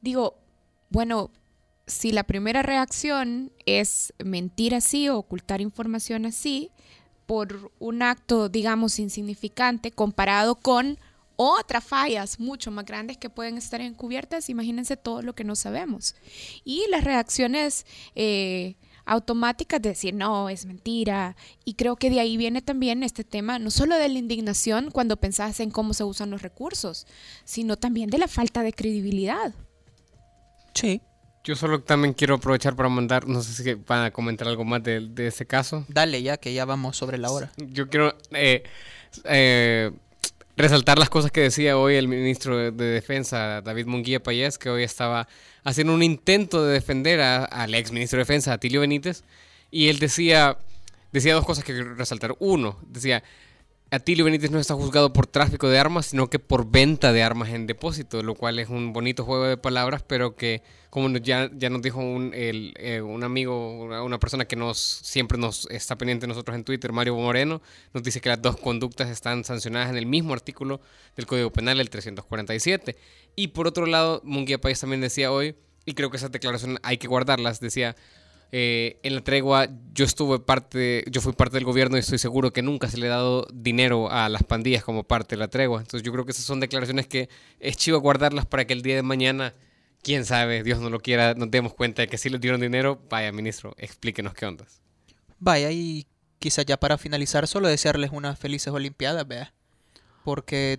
digo, 0.00 0.36
bueno, 0.90 1.30
si 1.86 2.12
la 2.12 2.24
primera 2.24 2.62
reacción 2.62 3.52
es 3.66 4.12
mentir 4.22 4.74
así 4.74 5.08
o 5.08 5.18
ocultar 5.18 5.60
información 5.60 6.26
así, 6.26 6.70
por 7.26 7.72
un 7.78 8.02
acto, 8.02 8.48
digamos, 8.48 8.98
insignificante 8.98 9.92
comparado 9.92 10.54
con 10.54 10.98
otras 11.36 11.84
fallas 11.84 12.40
mucho 12.40 12.70
más 12.70 12.84
grandes 12.86 13.18
que 13.18 13.30
pueden 13.30 13.58
estar 13.58 13.80
encubiertas, 13.80 14.48
imagínense 14.48 14.96
todo 14.96 15.22
lo 15.22 15.34
que 15.34 15.44
no 15.44 15.54
sabemos. 15.54 16.14
Y 16.64 16.86
las 16.90 17.04
reacciones 17.04 17.86
eh, 18.14 18.76
automáticas 19.08 19.80
de 19.82 19.88
decir, 19.88 20.14
no, 20.14 20.48
es 20.48 20.66
mentira. 20.66 21.36
Y 21.64 21.74
creo 21.74 21.96
que 21.96 22.10
de 22.10 22.20
ahí 22.20 22.36
viene 22.36 22.62
también 22.62 23.02
este 23.02 23.24
tema, 23.24 23.58
no 23.58 23.70
solo 23.70 23.96
de 23.96 24.08
la 24.08 24.18
indignación 24.18 24.90
cuando 24.90 25.16
pensás 25.16 25.58
en 25.60 25.70
cómo 25.70 25.94
se 25.94 26.04
usan 26.04 26.30
los 26.30 26.42
recursos, 26.42 27.06
sino 27.44 27.76
también 27.76 28.10
de 28.10 28.18
la 28.18 28.28
falta 28.28 28.62
de 28.62 28.72
credibilidad. 28.72 29.54
Sí. 30.74 31.00
Yo 31.44 31.56
solo 31.56 31.80
también 31.80 32.12
quiero 32.12 32.34
aprovechar 32.34 32.76
para 32.76 32.90
mandar, 32.90 33.26
no 33.26 33.40
sé 33.40 33.62
si 33.62 33.74
van 33.74 34.04
a 34.04 34.10
comentar 34.10 34.46
algo 34.48 34.64
más 34.64 34.82
de, 34.82 35.00
de 35.00 35.28
ese 35.28 35.46
caso. 35.46 35.84
Dale 35.88 36.22
ya, 36.22 36.36
que 36.36 36.52
ya 36.52 36.66
vamos 36.66 36.96
sobre 36.96 37.16
la 37.16 37.30
hora. 37.30 37.50
Yo 37.56 37.88
quiero 37.88 38.14
eh, 38.32 38.64
eh, 39.24 39.90
resaltar 40.58 40.98
las 40.98 41.08
cosas 41.08 41.30
que 41.30 41.40
decía 41.40 41.78
hoy 41.78 41.94
el 41.94 42.08
ministro 42.08 42.58
de, 42.58 42.72
de 42.72 42.84
Defensa, 42.86 43.62
David 43.62 43.86
Munguía 43.86 44.20
Payés, 44.20 44.58
que 44.58 44.68
hoy 44.68 44.82
estaba 44.82 45.28
haciendo 45.62 45.94
un 45.94 46.02
intento 46.02 46.66
de 46.66 46.72
defender 46.74 47.20
al 47.20 47.74
ex 47.74 47.92
ministro 47.92 48.16
de 48.16 48.22
Defensa, 48.22 48.52
Atilio 48.52 48.80
Benítez, 48.80 49.22
y 49.70 49.88
él 49.88 50.00
decía, 50.00 50.58
decía 51.12 51.34
dos 51.34 51.44
cosas 51.46 51.62
que 51.62 51.72
quiero 51.72 51.94
resaltar. 51.94 52.34
Uno, 52.40 52.76
decía, 52.88 53.22
Atilio 53.90 54.26
Benítez 54.26 54.50
no 54.50 54.58
está 54.58 54.74
juzgado 54.74 55.14
por 55.14 55.26
tráfico 55.26 55.66
de 55.66 55.78
armas, 55.78 56.06
sino 56.06 56.28
que 56.28 56.38
por 56.38 56.70
venta 56.70 57.10
de 57.10 57.22
armas 57.22 57.48
en 57.48 57.66
depósito, 57.66 58.22
lo 58.22 58.34
cual 58.34 58.58
es 58.58 58.68
un 58.68 58.92
bonito 58.92 59.24
juego 59.24 59.44
de 59.44 59.56
palabras, 59.56 60.02
pero 60.06 60.36
que, 60.36 60.62
como 60.90 61.08
ya, 61.16 61.50
ya 61.54 61.70
nos 61.70 61.80
dijo 61.80 61.98
un, 61.98 62.34
el, 62.34 62.74
eh, 62.76 63.00
un 63.00 63.24
amigo, 63.24 64.04
una, 64.04 64.18
persona 64.18 64.44
que 64.44 64.56
nos 64.56 64.78
siempre 64.78 65.38
nos 65.38 65.66
está 65.70 65.96
pendiente 65.96 66.26
de 66.26 66.28
nosotros 66.28 66.54
en 66.54 66.64
Twitter, 66.64 66.92
Mario 66.92 67.16
Moreno, 67.16 67.62
nos 67.94 68.02
dice 68.02 68.20
que 68.20 68.28
las 68.28 68.42
dos 68.42 68.58
conductas 68.58 69.08
están 69.08 69.42
sancionadas 69.44 69.88
en 69.88 69.96
el 69.96 70.04
mismo 70.04 70.34
artículo 70.34 70.82
del 71.16 71.26
Código 71.26 71.50
Penal, 71.50 71.80
el 71.80 71.88
347. 71.88 72.94
Y 73.36 73.48
por 73.48 73.66
otro 73.66 73.86
lado, 73.86 74.20
Munguía 74.22 74.60
País 74.60 74.78
también 74.78 75.00
decía 75.00 75.32
hoy, 75.32 75.54
y 75.86 75.94
creo 75.94 76.10
que 76.10 76.18
esa 76.18 76.28
declaración 76.28 76.78
hay 76.82 76.98
que 76.98 77.08
guardarlas, 77.08 77.58
decía... 77.58 77.96
Eh, 78.50 78.98
en 79.02 79.14
la 79.14 79.20
tregua 79.20 79.68
yo 79.92 80.06
estuve 80.06 80.38
parte, 80.38 81.04
yo 81.10 81.20
fui 81.20 81.34
parte 81.34 81.56
del 81.56 81.64
gobierno 81.64 81.96
y 81.96 82.00
estoy 82.00 82.18
seguro 82.18 82.50
que 82.50 82.62
nunca 82.62 82.88
se 82.88 82.96
le 82.96 83.08
ha 83.08 83.10
dado 83.10 83.46
dinero 83.52 84.10
a 84.10 84.30
las 84.30 84.42
pandillas 84.42 84.82
como 84.84 85.04
parte 85.04 85.36
de 85.36 85.40
la 85.40 85.48
tregua. 85.48 85.80
Entonces 85.80 86.02
yo 86.02 86.12
creo 86.12 86.24
que 86.24 86.32
esas 86.32 86.44
son 86.44 86.60
declaraciones 86.60 87.06
que 87.06 87.28
es 87.60 87.76
chivo 87.76 88.00
guardarlas 88.00 88.46
para 88.46 88.66
que 88.66 88.72
el 88.72 88.82
día 88.82 88.96
de 88.96 89.02
mañana, 89.02 89.54
quién 90.02 90.24
sabe, 90.24 90.62
Dios 90.62 90.80
no 90.80 90.88
lo 90.88 91.00
quiera, 91.00 91.34
nos 91.34 91.50
demos 91.50 91.74
cuenta 91.74 92.02
de 92.02 92.08
que 92.08 92.16
sí 92.16 92.30
les 92.30 92.40
dieron 92.40 92.60
dinero. 92.60 93.00
Vaya, 93.10 93.32
ministro, 93.32 93.74
explíquenos 93.76 94.32
qué 94.32 94.46
ondas. 94.46 94.80
Vaya, 95.38 95.70
y 95.70 96.06
quizás 96.38 96.64
ya 96.64 96.78
para 96.78 96.96
finalizar, 96.96 97.46
solo 97.46 97.68
desearles 97.68 98.10
unas 98.12 98.38
felices 98.38 98.72
Olimpiadas, 98.72 99.28
vea. 99.28 99.52
Porque 100.24 100.78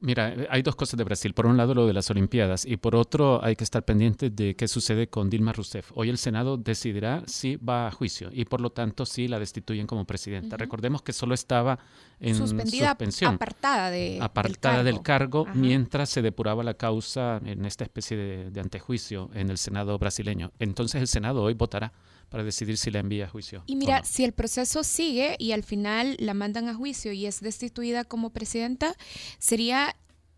Mira, 0.00 0.34
hay 0.50 0.60
dos 0.60 0.76
cosas 0.76 0.98
de 0.98 1.04
Brasil. 1.04 1.32
Por 1.32 1.46
un 1.46 1.56
lado, 1.56 1.74
lo 1.74 1.86
de 1.86 1.94
las 1.94 2.10
Olimpiadas 2.10 2.66
y 2.66 2.76
por 2.76 2.94
otro, 2.94 3.42
hay 3.42 3.56
que 3.56 3.64
estar 3.64 3.82
pendiente 3.82 4.28
de 4.28 4.54
qué 4.54 4.68
sucede 4.68 5.08
con 5.08 5.30
Dilma 5.30 5.52
Rousseff. 5.52 5.90
Hoy 5.94 6.10
el 6.10 6.18
Senado 6.18 6.58
decidirá 6.58 7.22
si 7.26 7.56
va 7.56 7.88
a 7.88 7.90
juicio 7.90 8.28
y 8.30 8.44
por 8.44 8.60
lo 8.60 8.70
tanto 8.70 9.06
si 9.06 9.26
la 9.26 9.38
destituyen 9.38 9.86
como 9.86 10.04
presidenta. 10.04 10.58
Recordemos 10.58 11.00
que 11.00 11.14
solo 11.14 11.34
estaba 11.34 11.78
en 12.20 12.34
Suspendida, 12.34 12.90
suspensión, 12.90 13.34
apartada, 13.34 13.90
de, 13.90 14.18
apartada 14.20 14.84
del 14.84 15.00
cargo, 15.00 15.46
mientras 15.54 16.10
se 16.10 16.20
depuraba 16.20 16.62
la 16.62 16.74
causa 16.74 17.40
en 17.44 17.64
esta 17.64 17.84
especie 17.84 18.18
de, 18.18 18.50
de 18.50 18.60
antejuicio 18.60 19.30
en 19.32 19.48
el 19.48 19.56
Senado 19.56 19.98
brasileño. 19.98 20.52
Entonces 20.58 21.00
el 21.00 21.08
Senado 21.08 21.42
hoy 21.42 21.54
votará 21.54 21.92
para 22.28 22.44
decidir 22.44 22.76
si 22.76 22.90
la 22.90 23.00
envía 23.00 23.26
a 23.26 23.28
juicio. 23.28 23.62
Y 23.66 23.76
mira, 23.76 24.00
no. 24.00 24.04
si 24.04 24.24
el 24.24 24.32
proceso 24.32 24.82
sigue 24.84 25.36
y 25.38 25.52
al 25.52 25.62
final 25.62 26.16
la 26.18 26.34
mandan 26.34 26.68
a 26.68 26.74
juicio 26.74 27.12
y 27.12 27.26
es 27.26 27.40
destituida 27.40 28.04
como 28.04 28.30
presidenta, 28.30 28.94
sería 29.38 29.96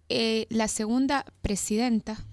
eh, 0.08 0.46
la 0.50 0.68
segunda 0.68 1.24
presidenta, 1.42 2.24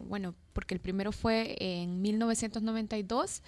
bueno, 0.00 0.34
porque 0.52 0.74
el 0.74 0.80
primero 0.80 1.12
fue 1.12 1.56
en 1.58 2.00
1992, 2.00 3.42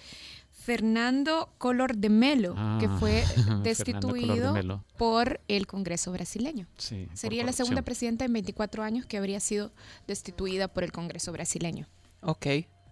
Fernando 0.51 1.53
Collor 1.57 1.95
de 1.95 2.09
Melo, 2.09 2.53
que 2.79 2.87
Ah, 2.87 2.97
fue 2.99 3.11
de 3.63 3.69
destituido 3.69 4.83
por 4.97 5.39
el 5.47 5.67
Congreso 5.67 6.11
brasileño. 6.11 6.67
Sí, 6.77 7.07
Sería 7.13 7.45
la 7.45 7.53
segunda 7.53 7.83
presidenta 7.83 8.25
en 8.25 8.33
24 8.33 8.83
años 8.83 9.05
que 9.05 9.17
habría 9.17 9.39
sido 9.39 9.71
destituida 10.07 10.67
por 10.67 10.83
el 10.83 10.91
Congreso 10.91 11.31
brasileño. 11.31 11.87
Ok. 12.21 12.47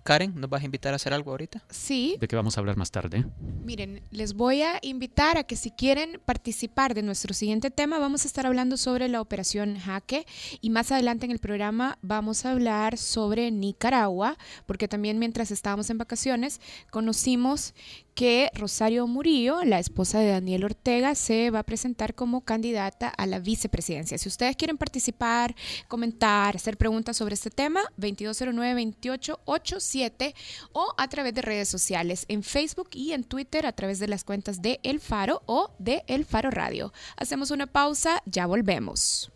Karen, 0.06 0.40
¿nos 0.40 0.52
vas 0.52 0.62
a 0.62 0.66
invitar 0.66 0.94
a 0.94 0.98
hacer 0.98 1.16
algo 1.16 1.32
ahorita? 1.32 1.64
Sí, 1.72 2.16
¿De 2.20 2.28
qué 2.28 2.36
vamos 2.36 2.56
a 2.56 2.60
hablar 2.60 2.78
más 2.78 2.92
tarde? 2.92 3.26
Miren, 3.64 4.04
les 4.12 4.36
voy 4.36 4.62
a 4.62 4.78
invitar 4.84 5.40
a 5.40 5.46
que 5.46 5.56
si 5.56 5.72
quieren 5.72 6.22
participar 6.24 6.94
de 6.94 7.02
nuestro 7.02 7.34
siguiente 7.34 7.72
tema, 7.72 7.98
vamos 7.98 8.24
a 8.24 8.28
estar 8.28 8.46
hablando 8.46 8.78
sobre 8.78 9.10
la 9.10 9.20
operación 9.20 9.80
Jaque 9.80 10.28
y 10.62 10.70
más 10.70 10.92
adelante 10.92 11.26
en 11.26 11.32
el 11.32 11.40
programa 11.40 11.98
vamos 12.04 12.46
a 12.46 12.52
hablar 12.52 13.00
sobre 13.00 13.50
Nicaragua, 13.50 14.38
porque 14.68 14.88
también 14.88 15.18
mientras 15.18 15.50
estábamos 15.50 15.90
en 15.90 15.98
vacaciones 15.98 16.62
conocimos 16.92 17.74
que 18.16 18.50
Rosario 18.56 19.06
Murillo, 19.08 19.64
la 19.66 19.78
esposa 19.78 20.20
de 20.20 20.30
Daniel 20.30 20.64
Ortega, 20.64 21.14
se 21.16 21.50
va 21.52 21.60
a 21.60 21.64
presentar 21.64 22.16
como 22.16 22.40
candidata 22.42 23.10
a 23.10 23.28
la 23.28 23.40
vicepresidencia. 23.40 24.18
Si 24.18 24.30
ustedes 24.30 24.56
quieren 24.56 24.78
participar, 24.78 25.54
comentar, 25.90 26.56
hacer 26.56 26.78
preguntas 26.78 27.18
sobre 27.18 27.34
este 27.36 27.50
tema, 27.52 27.82
2209-2887 28.00 30.34
o 30.72 30.94
a 30.98 31.10
través 31.10 31.34
de 31.34 31.42
redes 31.42 31.68
sociales 31.68 32.24
en 32.30 32.42
Facebook 32.42 32.88
y 32.94 33.12
en 33.12 33.26
Twitter 33.26 33.66
a 33.66 33.74
través 33.74 34.00
de 34.00 34.08
las 34.08 34.24
cuentas 34.24 34.62
de 34.62 34.80
El 34.84 35.02
Faro 35.02 35.42
o 35.46 35.72
de 35.78 36.06
El 36.08 36.24
Faro 36.24 36.52
Radio. 36.52 36.94
Hacemos 37.18 37.52
una 37.52 37.68
pausa, 37.68 38.24
ya 38.26 38.46
volvemos. 38.46 39.30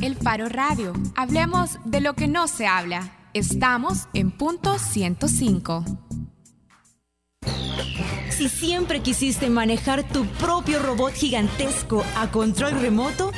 El 0.00 0.16
Faro 0.16 0.48
Radio. 0.48 0.94
Hablemos 1.14 1.72
de 1.84 2.00
lo 2.00 2.14
que 2.14 2.26
no 2.26 2.48
se 2.48 2.66
habla. 2.66 3.21
Estamos 3.34 4.08
en 4.12 4.30
punto 4.30 4.78
105. 4.78 5.84
Si 8.30 8.50
siempre 8.50 9.00
quisiste 9.00 9.48
manejar 9.48 10.06
tu 10.06 10.26
propio 10.26 10.82
robot 10.82 11.14
gigantesco 11.14 12.04
a 12.14 12.30
control 12.30 12.78
remoto, 12.78 13.32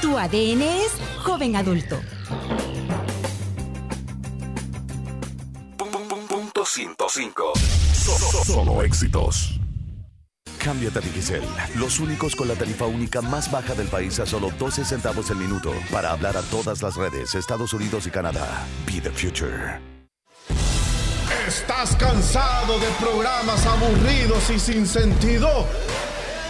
tu 0.00 0.16
ADN 0.16 0.62
es 0.62 0.92
joven 1.22 1.56
adulto. 1.56 2.00
Punto 6.28 6.64
105. 6.64 7.52
Solo 8.46 8.82
éxitos. 8.82 9.59
Cámbiate 10.62 10.98
a 10.98 11.02
Digicel, 11.02 11.42
los 11.76 12.00
únicos 12.00 12.36
con 12.36 12.46
la 12.46 12.54
tarifa 12.54 12.84
única 12.84 13.22
más 13.22 13.50
baja 13.50 13.74
del 13.74 13.88
país 13.88 14.20
a 14.20 14.26
solo 14.26 14.50
12 14.58 14.84
centavos 14.84 15.30
el 15.30 15.38
minuto 15.38 15.72
para 15.90 16.10
hablar 16.10 16.36
a 16.36 16.42
todas 16.42 16.82
las 16.82 16.96
redes, 16.96 17.34
Estados 17.34 17.72
Unidos 17.72 18.06
y 18.06 18.10
Canadá. 18.10 18.66
Be 18.86 19.00
the 19.00 19.10
future. 19.10 19.80
¿Estás 21.48 21.96
cansado 21.96 22.78
de 22.78 22.88
programas 23.00 23.64
aburridos 23.64 24.50
y 24.50 24.58
sin 24.58 24.86
sentido? 24.86 25.66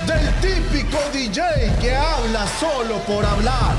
Del 0.07 0.35
típico 0.41 0.99
DJ 1.13 1.41
que 1.81 1.95
habla 1.95 2.49
solo 2.59 2.99
por 3.07 3.25
hablar. 3.25 3.77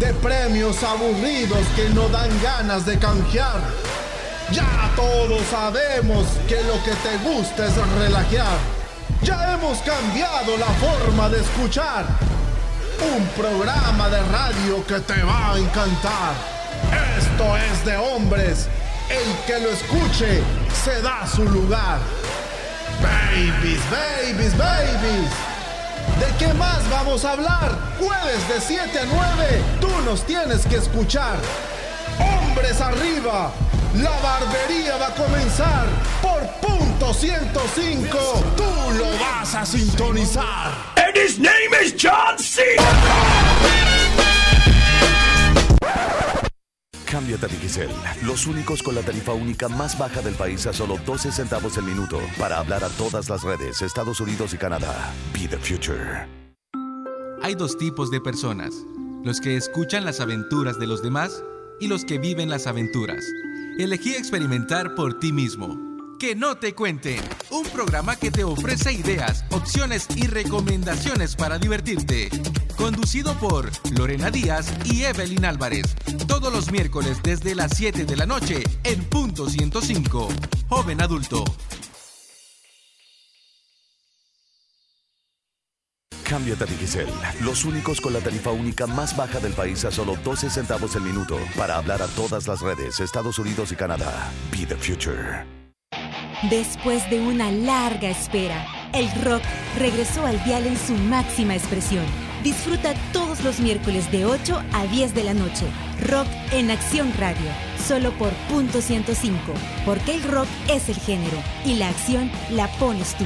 De 0.00 0.12
premios 0.14 0.82
aburridos 0.82 1.64
que 1.76 1.88
no 1.90 2.08
dan 2.08 2.30
ganas 2.42 2.84
de 2.84 2.98
canjear. 2.98 3.60
Ya 4.50 4.90
todos 4.96 5.42
sabemos 5.48 6.26
que 6.48 6.60
lo 6.64 6.82
que 6.82 6.94
te 6.96 7.16
gusta 7.18 7.66
es 7.66 7.76
relajar. 7.98 8.77
Ya 9.22 9.54
hemos 9.54 9.78
cambiado 9.78 10.56
la 10.56 10.66
forma 10.66 11.28
de 11.28 11.40
escuchar. 11.40 12.06
Un 13.16 13.26
programa 13.28 14.08
de 14.08 14.20
radio 14.22 14.84
que 14.86 15.00
te 15.00 15.22
va 15.22 15.54
a 15.54 15.58
encantar. 15.58 16.34
Esto 17.18 17.56
es 17.56 17.84
de 17.84 17.96
hombres. 17.96 18.68
El 19.08 19.46
que 19.46 19.60
lo 19.60 19.70
escuche 19.70 20.42
se 20.84 21.02
da 21.02 21.26
su 21.26 21.44
lugar. 21.44 21.98
Babies, 23.02 23.80
babies, 23.90 24.56
babies. 24.56 25.30
¿De 26.18 26.26
qué 26.38 26.52
más 26.54 26.88
vamos 26.90 27.24
a 27.24 27.32
hablar? 27.32 27.76
Jueves 27.98 28.48
de 28.48 28.60
7 28.60 28.98
a 28.98 29.04
9, 29.04 29.62
tú 29.80 29.88
nos 30.04 30.24
tienes 30.24 30.66
que 30.66 30.76
escuchar. 30.76 31.36
Hombres 32.18 32.80
arriba, 32.80 33.52
la 33.94 34.10
barbería 34.20 34.96
va 34.96 35.08
a 35.08 35.14
comenzar 35.14 35.86
por 36.20 36.40
punto 36.60 37.14
105. 37.14 38.18
Tú 38.56 38.92
lo 38.98 39.06
vas 39.18 39.54
a 39.54 39.64
sintonizar. 39.64 40.72
And 40.96 41.16
his 41.16 41.38
name 41.38 41.74
is 41.82 41.94
John 41.96 42.38
C. 42.38 42.62
Cámbiate 47.10 47.46
a 47.46 47.48
Digicel, 47.48 47.88
los 48.22 48.46
únicos 48.46 48.82
con 48.82 48.94
la 48.94 49.00
tarifa 49.00 49.32
única 49.32 49.68
más 49.68 49.96
baja 49.98 50.20
del 50.20 50.34
país 50.34 50.66
a 50.66 50.74
solo 50.74 50.98
12 51.06 51.32
centavos 51.32 51.78
el 51.78 51.84
minuto 51.84 52.20
para 52.38 52.58
hablar 52.58 52.84
a 52.84 52.88
todas 52.90 53.30
las 53.30 53.42
redes, 53.42 53.80
Estados 53.80 54.20
Unidos 54.20 54.52
y 54.52 54.58
Canadá. 54.58 55.10
Be 55.32 55.48
the 55.48 55.56
future. 55.56 56.28
Hay 57.42 57.54
dos 57.54 57.78
tipos 57.78 58.10
de 58.10 58.20
personas, 58.20 58.74
los 59.24 59.40
que 59.40 59.56
escuchan 59.56 60.04
las 60.04 60.20
aventuras 60.20 60.78
de 60.78 60.86
los 60.86 61.02
demás 61.02 61.42
y 61.80 61.86
los 61.88 62.04
que 62.04 62.18
viven 62.18 62.50
las 62.50 62.66
aventuras. 62.66 63.24
Elegí 63.78 64.16
experimentar 64.16 64.96
por 64.96 65.20
ti 65.20 65.32
mismo. 65.32 65.78
Que 66.18 66.34
no 66.34 66.56
te 66.56 66.74
cuenten. 66.74 67.20
Un 67.50 67.62
programa 67.62 68.16
que 68.16 68.32
te 68.32 68.42
ofrece 68.42 68.92
ideas, 68.92 69.44
opciones 69.52 70.08
y 70.16 70.26
recomendaciones 70.26 71.36
para 71.36 71.58
divertirte. 71.58 72.28
Conducido 72.76 73.38
por 73.38 73.70
Lorena 73.96 74.32
Díaz 74.32 74.74
y 74.84 75.04
Evelyn 75.04 75.44
Álvarez. 75.44 75.94
Todos 76.26 76.52
los 76.52 76.72
miércoles 76.72 77.18
desde 77.22 77.54
las 77.54 77.70
7 77.76 78.04
de 78.04 78.16
la 78.16 78.26
noche 78.26 78.64
en 78.82 79.04
punto 79.04 79.48
105. 79.48 80.28
Joven 80.68 81.00
adulto. 81.00 81.44
Cámbiate 86.28 86.64
a 86.64 86.66
Digicel, 86.66 87.06
los 87.40 87.64
únicos 87.64 88.02
con 88.02 88.12
la 88.12 88.20
tarifa 88.20 88.50
única 88.50 88.86
más 88.86 89.16
baja 89.16 89.40
del 89.40 89.54
país 89.54 89.86
a 89.86 89.90
solo 89.90 90.14
12 90.22 90.50
centavos 90.50 90.94
el 90.94 91.02
minuto 91.02 91.38
para 91.56 91.76
hablar 91.76 92.02
a 92.02 92.06
todas 92.08 92.46
las 92.46 92.60
redes, 92.60 93.00
Estados 93.00 93.38
Unidos 93.38 93.72
y 93.72 93.76
Canadá. 93.76 94.30
Be 94.52 94.66
the 94.66 94.76
future. 94.76 95.46
Después 96.50 97.08
de 97.08 97.18
una 97.18 97.50
larga 97.50 98.10
espera, 98.10 98.66
el 98.92 99.10
rock 99.24 99.42
regresó 99.78 100.26
al 100.26 100.42
dial 100.44 100.66
en 100.66 100.76
su 100.76 100.92
máxima 100.92 101.56
expresión. 101.56 102.04
Disfruta 102.44 102.92
todos 103.14 103.42
los 103.42 103.58
miércoles 103.58 104.12
de 104.12 104.26
8 104.26 104.62
a 104.74 104.86
10 104.86 105.14
de 105.14 105.24
la 105.24 105.34
noche. 105.34 105.64
Rock 106.08 106.28
en 106.52 106.70
Acción 106.70 107.10
Radio, 107.18 107.50
solo 107.86 108.12
por 108.12 108.32
punto 108.50 108.82
105, 108.82 109.38
porque 109.86 110.14
el 110.14 110.22
rock 110.24 110.46
es 110.68 110.90
el 110.90 110.96
género 110.96 111.38
y 111.64 111.76
la 111.76 111.88
acción 111.88 112.30
la 112.50 112.68
pones 112.78 113.16
tú. 113.16 113.24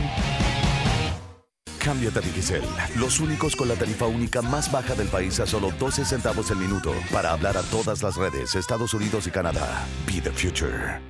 Cámbiate 1.83 2.21
a 2.21 2.23
Digicel, 2.23 2.63
los 2.97 3.19
únicos 3.19 3.57
con 3.57 3.67
la 3.67 3.75
tarifa 3.75 4.07
única 4.07 4.41
más 4.41 4.71
baja 4.71 4.95
del 4.95 5.09
país 5.09 5.41
a 5.41 5.47
solo 5.47 5.73
12 5.81 6.05
centavos 6.05 6.49
el 6.53 6.59
minuto 6.59 6.95
para 7.13 7.33
hablar 7.33 7.57
a 7.57 7.63
todas 7.63 8.05
las 8.05 8.15
redes, 8.15 8.55
Estados 8.55 8.95
Unidos 8.95 9.27
y 9.27 9.33
Canadá. 9.33 9.85
Be 10.07 10.21
the 10.21 10.31
future. 10.31 11.01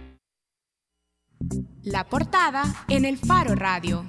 La 1.82 2.08
portada 2.08 2.64
en 2.88 3.04
el 3.04 3.18
Faro 3.18 3.54
Radio. 3.54 4.06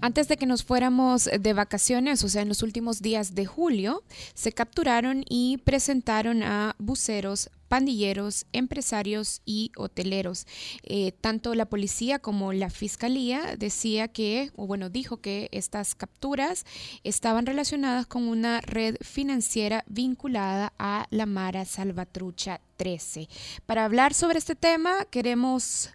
Antes 0.00 0.28
de 0.28 0.36
que 0.36 0.46
nos 0.46 0.62
fuéramos 0.62 1.24
de 1.24 1.52
vacaciones, 1.54 2.22
o 2.22 2.28
sea, 2.28 2.42
en 2.42 2.48
los 2.48 2.62
últimos 2.62 3.00
días 3.00 3.34
de 3.34 3.46
julio, 3.46 4.04
se 4.34 4.52
capturaron 4.52 5.24
y 5.28 5.56
presentaron 5.64 6.42
a 6.42 6.76
buceros, 6.78 7.50
pandilleros, 7.74 8.46
empresarios 8.52 9.42
y 9.44 9.72
hoteleros. 9.76 10.46
Eh, 10.84 11.10
tanto 11.10 11.56
la 11.56 11.64
policía 11.64 12.20
como 12.20 12.52
la 12.52 12.70
fiscalía 12.70 13.56
decía 13.58 14.06
que, 14.06 14.52
o 14.54 14.68
bueno, 14.68 14.90
dijo 14.90 15.16
que 15.16 15.48
estas 15.50 15.96
capturas 15.96 16.66
estaban 17.02 17.46
relacionadas 17.46 18.06
con 18.06 18.28
una 18.28 18.60
red 18.60 18.94
financiera 19.00 19.82
vinculada 19.88 20.72
a 20.78 21.08
la 21.10 21.26
Mara 21.26 21.64
Salvatrucha 21.64 22.60
13. 22.76 23.26
Para 23.66 23.84
hablar 23.84 24.14
sobre 24.14 24.38
este 24.38 24.54
tema, 24.54 25.06
queremos 25.10 25.92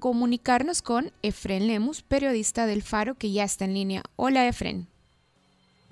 comunicarnos 0.00 0.82
con 0.82 1.12
Efren 1.22 1.68
Lemus, 1.68 2.02
periodista 2.02 2.66
del 2.66 2.82
Faro, 2.82 3.14
que 3.14 3.30
ya 3.30 3.44
está 3.44 3.64
en 3.64 3.74
línea. 3.74 4.02
Hola, 4.16 4.48
Efren. 4.48 4.88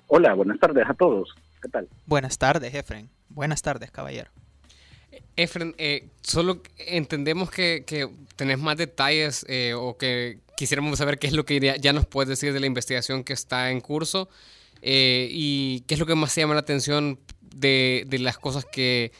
Hola, 0.07 0.33
buenas 0.33 0.59
tardes 0.59 0.83
a 0.89 0.93
todos. 0.93 1.29
¿Qué 1.61 1.69
tal? 1.69 1.87
Buenas 2.05 2.37
tardes, 2.37 2.75
Efren. 2.75 3.09
Buenas 3.29 3.61
tardes, 3.61 3.91
caballero. 3.91 4.29
Efren, 5.35 5.75
eh, 5.77 6.07
solo 6.21 6.61
entendemos 6.77 7.51
que, 7.51 7.83
que, 7.85 8.09
tenés 8.35 8.59
más 8.59 8.77
detalles 8.77 9.45
eh, 9.49 9.73
o 9.75 9.97
que 9.97 10.39
quisiéramos 10.57 10.97
saber 10.97 11.19
qué 11.19 11.27
es 11.27 11.33
lo 11.33 11.45
que 11.45 11.77
ya 11.79 11.93
nos 11.93 12.05
puedes 12.05 12.29
decir 12.29 12.53
de 12.53 12.59
la 12.59 12.65
investigación 12.65 13.23
que 13.23 13.33
está 13.33 13.71
en 13.71 13.81
curso 13.81 14.29
eh, 14.81 15.27
y 15.31 15.81
qué 15.81 15.95
es 15.95 15.99
lo 15.99 16.05
que 16.05 16.15
más 16.15 16.31
se 16.31 16.41
llama 16.41 16.55
la 16.55 16.61
atención 16.61 17.19
de, 17.41 18.05
las 18.19 18.37
cosas 18.37 18.65
que 18.65 19.11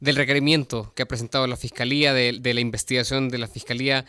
del 0.00 0.16
requerimiento 0.16 0.92
que 0.94 1.02
ha 1.02 1.06
presentado 1.06 1.46
la 1.46 1.56
Fiscalía, 1.56 2.12
de, 2.12 2.38
de, 2.40 2.54
la 2.54 2.60
investigación 2.60 3.28
de 3.28 3.38
la 3.38 3.46
Fiscalía, 3.46 4.04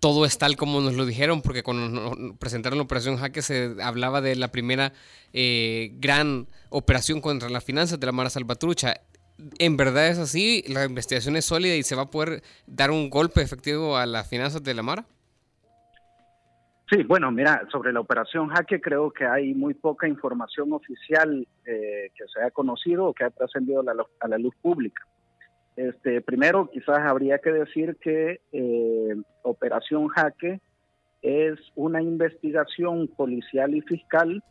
todo 0.00 0.24
es 0.24 0.38
tal 0.38 0.56
como 0.56 0.80
nos 0.80 0.94
lo 0.94 1.06
dijeron, 1.06 1.42
porque 1.42 1.62
cuando 1.62 1.88
nos 1.88 2.36
presentaron 2.38 2.78
la 2.78 2.84
operación 2.84 3.16
Jaque 3.16 3.42
se 3.42 3.74
hablaba 3.82 4.20
de 4.20 4.36
la 4.36 4.52
primera 4.52 4.92
eh, 5.32 5.90
gran 5.94 6.48
operación 6.68 7.20
contra 7.20 7.48
las 7.48 7.64
finanzas 7.64 7.98
de 7.98 8.06
la 8.06 8.12
Mara 8.12 8.30
Salvatrucha. 8.30 9.00
¿En 9.58 9.76
verdad 9.76 10.08
es 10.08 10.18
así? 10.18 10.64
¿La 10.68 10.84
investigación 10.84 11.36
es 11.36 11.44
sólida 11.44 11.74
y 11.74 11.82
se 11.82 11.94
va 11.94 12.02
a 12.02 12.10
poder 12.10 12.42
dar 12.66 12.90
un 12.90 13.10
golpe 13.10 13.42
efectivo 13.42 13.96
a 13.96 14.06
las 14.06 14.28
finanzas 14.28 14.62
de 14.62 14.74
la 14.74 14.82
Mara? 14.82 15.04
Sí, 16.88 17.02
bueno, 17.02 17.32
mira, 17.32 17.66
sobre 17.72 17.92
la 17.92 18.00
operación 18.00 18.48
Jaque 18.48 18.80
creo 18.80 19.10
que 19.10 19.26
hay 19.26 19.54
muy 19.54 19.74
poca 19.74 20.06
información 20.06 20.72
oficial 20.72 21.46
eh, 21.64 22.10
que 22.14 22.24
se 22.32 22.40
haya 22.40 22.52
conocido 22.52 23.06
o 23.06 23.12
que 23.12 23.24
haya 23.24 23.34
trascendido 23.34 23.82
a, 24.20 24.28
la 24.28 24.38
luz 24.38 24.54
pública. 24.62 25.04
Este, 25.74 26.20
primero, 26.20 26.70
quizás 26.70 27.00
habría 27.00 27.38
que 27.38 27.50
decir 27.50 27.96
que 28.00 28.40
eh, 28.52 29.16
Operación 29.42 30.06
Jaque 30.08 30.60
es 31.22 31.58
una 31.74 32.00
investigación 32.00 33.08
policial 33.08 33.74
y 33.74 33.80
fiscal 33.80 34.42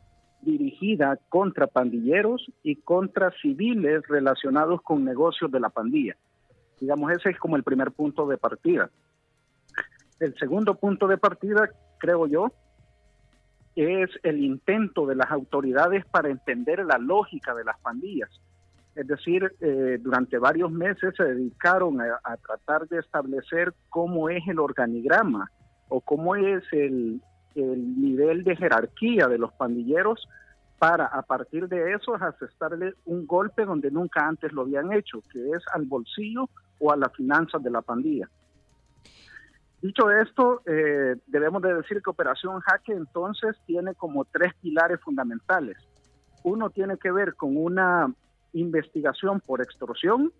dirigida 0.41 1.17
contra 1.29 1.67
pandilleros 1.67 2.45
y 2.63 2.75
contra 2.77 3.31
civiles 3.41 4.03
relacionados 4.07 4.81
con 4.81 5.03
negocios 5.03 5.51
de 5.51 5.59
la 5.59 5.69
pandilla. 5.69 6.15
Digamos, 6.79 7.11
ese 7.11 7.31
es 7.31 7.39
como 7.39 7.55
el 7.55 7.63
primer 7.63 7.91
punto 7.91 8.27
de 8.27 8.37
partida. 8.37 8.89
El 10.19 10.35
segundo 10.37 10.75
punto 10.75 11.07
de 11.07 11.17
partida, 11.17 11.69
creo 11.97 12.27
yo, 12.27 12.51
es 13.75 14.09
el 14.23 14.39
intento 14.43 15.05
de 15.05 15.15
las 15.15 15.31
autoridades 15.31 16.05
para 16.05 16.29
entender 16.29 16.85
la 16.85 16.97
lógica 16.97 17.53
de 17.53 17.65
las 17.65 17.79
pandillas. 17.79 18.29
Es 18.95 19.07
decir, 19.07 19.53
eh, 19.59 19.97
durante 19.99 20.37
varios 20.37 20.71
meses 20.71 21.13
se 21.17 21.23
dedicaron 21.23 21.99
a, 21.99 22.19
a, 22.23 22.37
tratar 22.37 22.87
de 22.87 22.99
establecer 22.99 23.73
cómo 23.89 24.29
es 24.29 24.41
el 24.47 24.59
organigrama 24.59 25.51
o 25.89 25.99
cómo 25.99 26.37
es 26.37 26.63
el, 26.71 27.21
el, 27.55 28.01
nivel 28.01 28.43
de 28.43 28.55
jerarquía 28.55 29.27
de 29.27 29.37
los 29.37 29.51
pandilleros 29.53 30.27
para 30.77 31.05
a 31.05 31.21
partir 31.21 31.67
de 31.67 31.93
eso 31.93 32.15
asestarle 32.15 32.93
un 33.05 33.25
golpe 33.25 33.65
donde 33.65 33.89
nunca 33.91 34.27
antes 34.27 34.51
lo 34.51 34.63
habían 34.63 34.91
hecho, 34.93 35.21
que 35.31 35.39
es 35.51 35.63
al 35.73 35.85
bolsillo 35.85 36.49
o 36.79 36.91
a 36.91 36.97
las 36.97 37.13
finanzas 37.15 37.63
de 37.63 37.71
la 37.71 37.81
pandilla. 37.81 38.29
Dicho 39.81 40.09
esto, 40.09 40.61
eh, 40.65 41.15
debemos 41.27 41.61
de 41.61 41.73
decir 41.75 42.01
que 42.01 42.09
Operación 42.09 42.59
Jaque 42.59 42.93
entonces 42.93 43.55
tiene 43.65 43.93
como 43.93 44.25
tres 44.25 44.53
pilares 44.61 44.99
fundamentales. 45.01 45.77
Uno 46.43 46.69
tiene 46.69 46.97
que 46.97 47.11
ver 47.11 47.35
con 47.35 47.55
una 47.55 48.11
investigación 48.53 49.41
por 49.41 49.61
extorsión. 49.61 50.33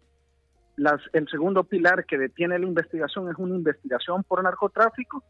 Las, 0.77 0.99
el 1.13 1.27
segundo 1.29 1.63
pilar 1.63 2.05
que 2.05 2.17
detiene 2.17 2.59
la 2.59 2.65
investigación 2.65 3.29
es 3.29 3.37
una 3.37 3.55
investigación 3.55 4.23
por 4.23 4.43
narcotráfico. 4.43 5.23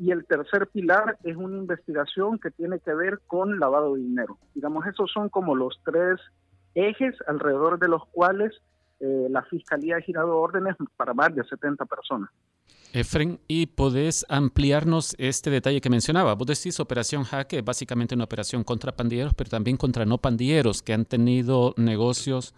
Y 0.00 0.12
el 0.12 0.24
tercer 0.24 0.66
pilar 0.68 1.18
es 1.24 1.36
una 1.36 1.58
investigación 1.58 2.38
que 2.38 2.50
tiene 2.50 2.80
que 2.80 2.94
ver 2.94 3.20
con 3.26 3.60
lavado 3.60 3.94
de 3.94 4.00
dinero. 4.00 4.38
Digamos, 4.54 4.86
esos 4.86 5.12
son 5.12 5.28
como 5.28 5.54
los 5.54 5.78
tres 5.84 6.18
ejes 6.74 7.14
alrededor 7.26 7.78
de 7.78 7.88
los 7.88 8.06
cuales 8.06 8.52
eh, 9.00 9.26
la 9.28 9.42
Fiscalía 9.42 9.96
ha 9.96 10.00
girado 10.00 10.38
órdenes 10.38 10.76
para 10.96 11.12
más 11.12 11.34
de 11.34 11.44
70 11.44 11.84
personas. 11.84 12.30
Efren, 12.94 13.40
¿y 13.46 13.66
podés 13.66 14.24
ampliarnos 14.30 15.14
este 15.18 15.50
detalle 15.50 15.82
que 15.82 15.90
mencionaba? 15.90 16.34
Vos 16.34 16.46
decís 16.46 16.80
Operación 16.80 17.24
Jaque, 17.24 17.60
básicamente 17.60 18.14
una 18.14 18.24
operación 18.24 18.64
contra 18.64 18.92
pandilleros, 18.92 19.34
pero 19.34 19.50
también 19.50 19.76
contra 19.76 20.06
no 20.06 20.16
pandilleros 20.18 20.82
que 20.82 20.94
han 20.94 21.04
tenido 21.04 21.74
negocios 21.76 22.54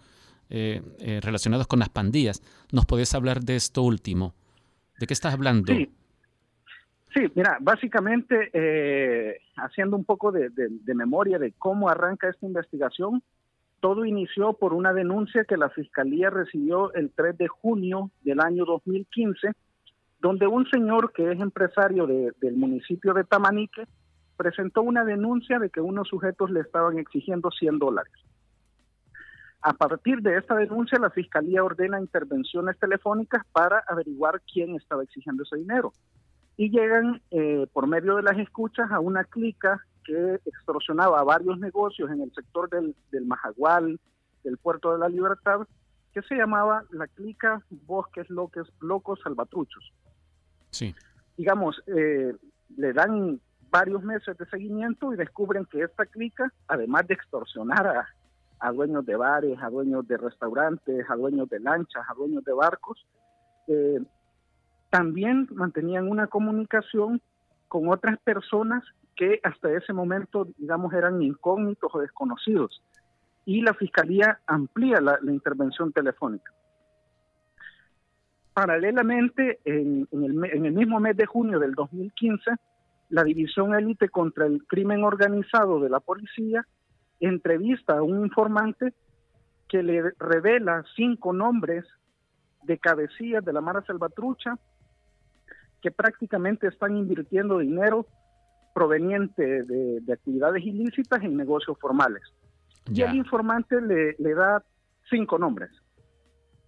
eh, 0.49 0.81
eh, 0.99 1.19
relacionados 1.21 1.67
con 1.67 1.79
las 1.79 1.89
pandillas. 1.89 2.41
¿Nos 2.71 2.85
podés 2.85 3.13
hablar 3.13 3.41
de 3.41 3.57
esto 3.57 3.81
último? 3.81 4.33
¿De 4.97 5.07
qué 5.07 5.13
estás 5.13 5.33
hablando? 5.33 5.73
Sí, 5.73 5.89
Sí, 7.13 7.31
mira, 7.35 7.57
básicamente 7.61 8.49
eh, 8.53 9.37
haciendo 9.57 9.95
un 9.95 10.03
poco 10.03 10.31
de, 10.31 10.49
memoria 10.95 11.37
de 11.37 11.53
cómo 11.59 11.87
arranca 11.87 12.27
esta 12.27 12.47
investigación, 12.47 13.21
todo 13.79 14.03
inició 14.05 14.53
por 14.53 14.73
una 14.73 14.93
denuncia 14.93 15.43
que 15.43 15.57
la 15.57 15.69
Fiscalía 15.69 16.31
recibió 16.31 16.91
el 16.93 17.11
3 17.11 17.37
de 17.37 17.47
junio 17.47 18.09
del 18.23 18.39
año 18.39 18.65
2015, 18.65 19.51
donde 20.21 20.47
un 20.47 20.67
señor 20.69 21.11
que 21.13 21.31
es 21.31 21.39
empresario 21.39 22.07
del 22.07 22.55
municipio 22.55 23.13
de 23.13 23.25
Tamanique 23.25 23.83
presentó 24.35 24.81
una 24.81 25.03
denuncia 25.03 25.59
de 25.59 25.69
que 25.69 25.81
unos 25.81 26.07
sujetos 26.07 26.49
le 26.49 26.61
estaban 26.61 26.97
exigiendo 26.97 27.51
100 27.51 27.77
dólares. 27.77 28.13
A 29.61 29.73
partir 29.73 30.21
de 30.21 30.37
esta 30.37 30.55
denuncia, 30.55 30.97
la 30.97 31.11
Fiscalía 31.11 31.63
ordena 31.63 31.99
intervenciones 31.99 32.79
telefónicas 32.79 33.45
para 33.51 33.83
averiguar 33.87 34.41
quién 34.51 34.75
estaba 34.75 35.03
exigiendo 35.03 35.43
ese 35.43 35.57
dinero 35.57 35.93
y 36.57 36.69
llegan 36.69 37.21
eh, 37.31 37.67
por 37.73 37.87
medio 37.87 38.15
de 38.15 38.23
las 38.23 38.37
escuchas 38.37 38.91
a 38.91 38.99
una 38.99 39.23
clica 39.23 39.83
que 40.03 40.39
extorsionaba 40.45 41.23
varios 41.23 41.57
negocios 41.59 42.11
en 42.11 42.21
el 42.21 42.31
sector 42.33 42.69
del, 42.69 42.95
del 43.11 43.25
Majagual, 43.25 43.99
del 44.43 44.57
Puerto 44.57 44.91
de 44.91 44.99
la 44.99 45.09
Libertad, 45.09 45.61
que 46.13 46.21
se 46.21 46.35
llamaba 46.35 46.83
la 46.91 47.07
clica 47.07 47.61
Bosques 47.69 48.29
Locos, 48.29 48.71
Locos 48.81 49.19
Salvatruchos. 49.23 49.91
Sí. 50.69 50.93
Digamos, 51.37 51.81
eh, 51.87 52.35
le 52.77 52.93
dan 52.93 53.39
varios 53.71 54.03
meses 54.03 54.37
de 54.37 54.45
seguimiento 54.45 55.13
y 55.13 55.17
descubren 55.17 55.65
que 55.65 55.81
esta 55.81 56.05
clica, 56.05 56.53
además 56.67 57.07
de 57.07 57.15
extorsionar 57.15 57.87
a, 57.87 58.07
a 58.59 58.71
dueños 58.71 59.05
de 59.05 59.15
bares, 59.15 59.57
a 59.61 59.69
dueños 59.69 60.07
de 60.07 60.17
restaurantes, 60.17 61.09
a 61.09 61.15
dueños 61.15 61.49
de 61.49 61.59
lanchas, 61.59 62.03
a 62.07 62.13
dueños 62.13 62.43
de 62.43 62.53
barcos, 62.53 63.03
eh, 63.67 63.99
también 64.93 65.47
mantenían 65.55 66.07
una 66.07 66.27
comunicación 66.27 67.19
con 67.67 67.89
otras 67.89 68.19
personas 68.19 68.83
que 69.15 69.39
hasta 69.41 69.71
ese 69.71 69.91
momento, 69.91 70.47
digamos, 70.55 70.93
eran 70.93 71.19
incógnitos 71.19 71.89
o 71.95 71.99
desconocidos. 71.99 72.79
Y 73.43 73.61
la 73.61 73.73
Fiscalía 73.73 74.39
amplía 74.45 75.01
la, 75.01 75.17
intervención 75.23 75.91
telefónica. 75.91 76.51
Paralelamente, 78.53 79.61
en, 79.65 80.07
el, 80.11 80.71
mismo 80.71 80.99
mes 80.99 81.17
de 81.17 81.25
junio 81.25 81.57
del 81.57 81.73
2015, 81.73 82.51
la 83.09 83.23
División 83.23 83.73
Élite 83.73 84.09
contra 84.09 84.45
el 84.45 84.63
Crimen 84.67 85.03
Organizado 85.03 85.79
de 85.79 85.89
la 85.89 86.01
Policía 86.01 86.67
entrevista 87.19 87.97
a 87.97 88.03
un 88.03 88.19
informante 88.19 88.93
que 89.67 89.81
le 89.81 90.11
revela 90.19 90.85
cinco 90.95 91.33
nombres 91.33 91.83
de 92.61 92.77
cabecillas 92.77 93.43
de 93.43 93.53
la 93.53 93.61
Mara 93.61 93.81
Salvatrucha 93.87 94.55
que 95.83 95.91
prácticamente 95.91 96.67
están 96.67 96.95
invirtiendo 96.95 97.57
dinero 97.59 98.07
proveniente 98.73 99.63
de, 99.63 100.13
actividades 100.13 100.63
ilícitas 100.63 101.21
en 101.21 101.35
negocios 101.35 101.77
formales. 101.77 102.23
Y 102.89 103.01
el 103.01 103.15
informante 103.15 103.79
le, 103.81 104.33
da 104.33 104.63
cinco 105.09 105.37
nombres. 105.37 105.69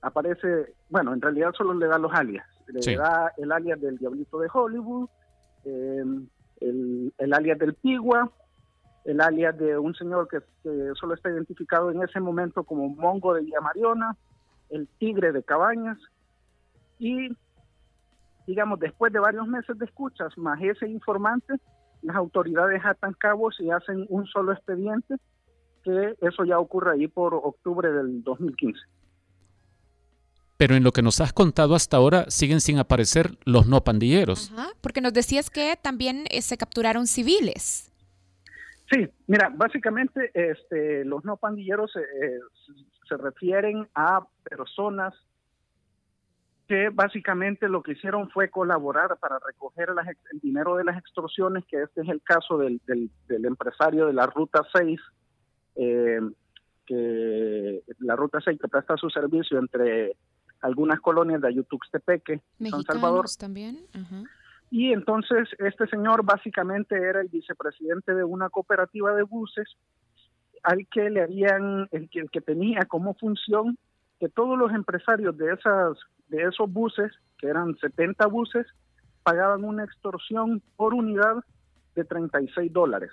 Aparece, 0.01 0.75
bueno, 0.89 1.13
en 1.13 1.21
realidad 1.21 1.54
solo 1.58 1.73
le 1.73 1.88
da 1.88 1.97
los 1.97 2.13
alias. 2.13 2.45
Le 2.67 2.95
da 2.97 3.32
el 3.38 3.51
alias 3.54 3.80
del 3.80 3.97
Diablito 3.97 4.38
de 4.39 4.49
Hollywood, 4.54 5.10
em, 5.63 6.28
el, 6.60 7.13
el, 7.17 7.34
alias 7.34 7.58
del 7.58 7.73
Pigua, 7.73 8.30
el 9.06 9.21
alias 9.21 9.58
de 9.58 9.78
un 9.78 9.95
señor 9.95 10.28
que, 10.28 10.39
que, 10.62 10.91
solo 10.99 11.13
está 11.13 11.30
identificado 11.30 11.89
en 11.89 12.04
ese 12.04 12.19
momento 12.19 12.65
como 12.65 12.89
Mongo 12.89 13.34
de 13.34 13.43
Villa 13.43 13.62
Mariona, 13.62 14.17
el 14.69 14.89
Tigre 14.99 15.32
de 15.32 15.43
Cabañas 15.43 15.97
y 16.99 17.30
digamos, 18.45 18.79
después 18.79 19.12
de 19.12 19.19
varios 19.19 19.47
meses 19.47 19.77
de 19.77 19.86
escuchas, 19.86 20.38
más 20.38 20.62
ese 20.62 20.88
informante, 20.88 21.55
las 22.01 22.15
autoridades 22.15 22.81
atan 22.86 23.13
cabos 23.13 23.60
y 23.60 23.71
hacen 23.71 24.05
un 24.10 24.25
solo 24.27 24.53
expediente, 24.53 25.15
que 25.84 26.15
eso 26.21 26.43
ya 26.45 26.60
ocurre 26.60 26.93
ahí 26.93 27.08
por 27.08 27.34
octubre 27.34 27.91
del 27.91 28.23
2015. 28.23 28.79
Pero 30.58 30.75
en 30.75 30.84
lo 30.84 30.91
que 30.91 31.01
nos 31.01 31.19
has 31.19 31.34
contado 31.34 31.75
hasta 31.75 31.97
ahora 31.97 32.25
siguen 32.29 32.62
sin 32.62 32.79
aparecer 32.79 33.38
los 33.43 33.67
no 33.67 33.84
pandilleros. 33.84 34.51
porque 34.81 35.01
nos 35.01 35.13
decías 35.13 35.49
que 35.49 35.75
también 35.81 36.25
eh, 36.29 36.41
se 36.41 36.58
capturaron 36.58 37.08
civiles. 37.08 37.91
Sí, 38.89 39.10
mira, 39.27 39.51
básicamente 39.53 40.31
este, 40.34 41.03
los 41.05 41.25
no 41.25 41.38
pandilleros 41.38 41.91
eh, 41.95 42.39
se 43.10 43.17
refieren 43.17 43.88
a 43.95 44.25
personas 44.43 45.13
que 46.67 46.89
básicamente 46.89 47.69
lo 47.69 47.84
que 47.84 47.91
hicieron 47.91 48.30
fue 48.30 48.49
colaborar 48.49 49.17
para 49.19 49.38
recoger 49.39 49.89
el 50.32 50.39
dinero 50.39 50.75
de 50.75 50.84
las 50.84 50.97
extorsiones, 50.97 51.63
que 51.65 51.84
este 51.84 52.01
es 52.01 52.10
el 52.10 52.21
caso 52.21 52.58
del, 52.58 52.82
del, 52.86 53.45
empresario 53.45 54.08
de 54.08 54.13
la 54.13 54.25
Ruta 54.25 54.62
6, 54.73 54.99
eh, 55.75 56.19
que 56.86 57.84
la 57.99 58.15
Ruta 58.15 58.39
6 58.43 58.60
que 58.60 58.67
presta 58.67 58.97
su 58.97 59.10
servicio 59.10 59.60
entre 59.60 60.15
algunas 60.62 60.99
colonias 60.99 61.41
de 61.41 61.49
Ayutuxtepeque, 61.49 62.41
San 62.60 62.82
Salvador. 62.84 63.25
también. 63.38 63.86
Y 64.71 64.91
entonces 64.91 65.47
este 65.60 65.86
señor 65.88 66.25
básicamente 66.25 66.95
era 66.95 67.21
el 67.21 67.28
vicepresidente 67.28 68.15
de 68.15 68.23
una 68.23 68.49
cooperativa 68.49 69.13
de 69.13 69.23
buses 69.23 69.78
al 70.63 70.88
que 70.88 71.12
le 71.12 71.21
habían, 71.21 71.88
el 71.91 72.10
que, 72.10 72.21
el 72.21 72.32
que 72.32 72.41
tenía 72.41 72.86
como 72.86 73.13
función 73.13 73.78
que 74.19 74.30
todos 74.30 74.58
los 74.58 74.71
empresarios 74.73 75.38
de 75.38 75.54
esas 75.54 75.97
de 76.27 76.43
esos 76.43 76.71
buses, 76.71 77.11
que 77.38 77.47
eran 77.47 77.75
70 77.77 78.27
buses, 78.27 78.65
pagaban 79.23 79.63
una 79.63 79.83
extorsión 79.83 80.61
por 80.75 80.93
unidad 80.93 81.43
de 81.95 82.03
36 82.03 82.71
dólares. 82.71 83.11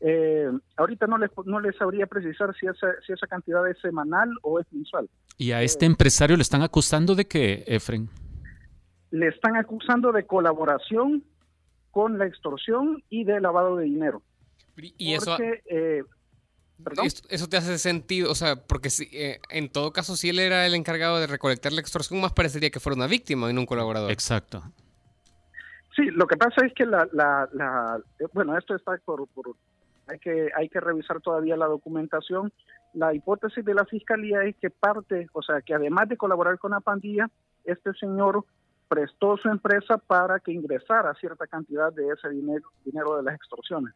Eh, 0.00 0.50
ahorita 0.76 1.06
no 1.06 1.16
les, 1.16 1.30
no 1.44 1.60
les 1.60 1.76
sabría 1.76 2.06
precisar 2.06 2.54
si 2.58 2.66
esa, 2.66 2.88
si 3.06 3.12
esa 3.12 3.26
cantidad 3.26 3.68
es 3.68 3.78
semanal 3.80 4.30
o 4.42 4.58
es 4.58 4.66
mensual. 4.72 5.08
¿Y 5.38 5.52
a 5.52 5.62
este 5.62 5.86
empresario 5.86 6.36
le 6.36 6.42
están 6.42 6.62
acusando 6.62 7.14
de 7.14 7.26
qué, 7.26 7.62
Efren? 7.66 8.08
Le 9.10 9.28
están 9.28 9.56
acusando 9.56 10.10
de 10.10 10.26
colaboración 10.26 11.22
con 11.92 12.18
la 12.18 12.26
extorsión 12.26 13.04
y 13.10 13.24
de 13.24 13.40
lavado 13.40 13.76
de 13.76 13.84
dinero. 13.84 14.22
Y 14.76 15.12
eso, 15.12 15.36
eh, 15.38 16.02
eso 17.28 17.48
te 17.48 17.56
hace 17.56 17.78
sentido, 17.78 18.30
o 18.30 18.34
sea, 18.34 18.56
porque 18.56 18.90
si, 18.90 19.04
eh, 19.12 19.40
en 19.50 19.70
todo 19.70 19.92
caso, 19.92 20.16
si 20.16 20.28
él 20.28 20.38
era 20.38 20.66
el 20.66 20.74
encargado 20.74 21.18
de 21.18 21.26
recolectar 21.26 21.72
la 21.72 21.80
extorsión, 21.80 22.20
más 22.20 22.32
parecería 22.32 22.70
que 22.70 22.80
fuera 22.80 22.96
una 22.96 23.06
víctima 23.06 23.50
y 23.50 23.54
no 23.54 23.60
un 23.60 23.66
colaborador. 23.66 24.10
Exacto. 24.10 24.62
Sí, 25.94 26.06
lo 26.06 26.26
que 26.26 26.36
pasa 26.36 26.64
es 26.64 26.72
que 26.74 26.86
la, 26.86 27.06
la, 27.12 28.00
eh, 28.18 28.26
bueno, 28.32 28.56
esto 28.56 28.74
está 28.74 28.96
por, 29.04 29.28
hay 30.08 30.18
que 30.18 30.48
hay 30.56 30.68
que 30.68 30.80
revisar 30.80 31.20
todavía 31.20 31.56
la 31.56 31.66
documentación. 31.66 32.52
La 32.94 33.14
hipótesis 33.14 33.64
de 33.64 33.74
la 33.74 33.84
fiscalía 33.84 34.42
es 34.42 34.56
que 34.56 34.70
parte, 34.70 35.28
o 35.32 35.42
sea, 35.42 35.60
que 35.60 35.74
además 35.74 36.08
de 36.08 36.16
colaborar 36.16 36.58
con 36.58 36.72
la 36.72 36.80
pandilla, 36.80 37.28
este 37.64 37.92
señor 37.94 38.44
prestó 38.88 39.36
su 39.36 39.48
empresa 39.48 39.96
para 39.98 40.38
que 40.40 40.52
ingresara 40.52 41.14
cierta 41.14 41.46
cantidad 41.46 41.92
de 41.92 42.08
ese 42.08 42.28
dinero, 42.28 42.70
dinero 42.84 43.16
de 43.16 43.22
las 43.22 43.34
extorsiones. 43.34 43.94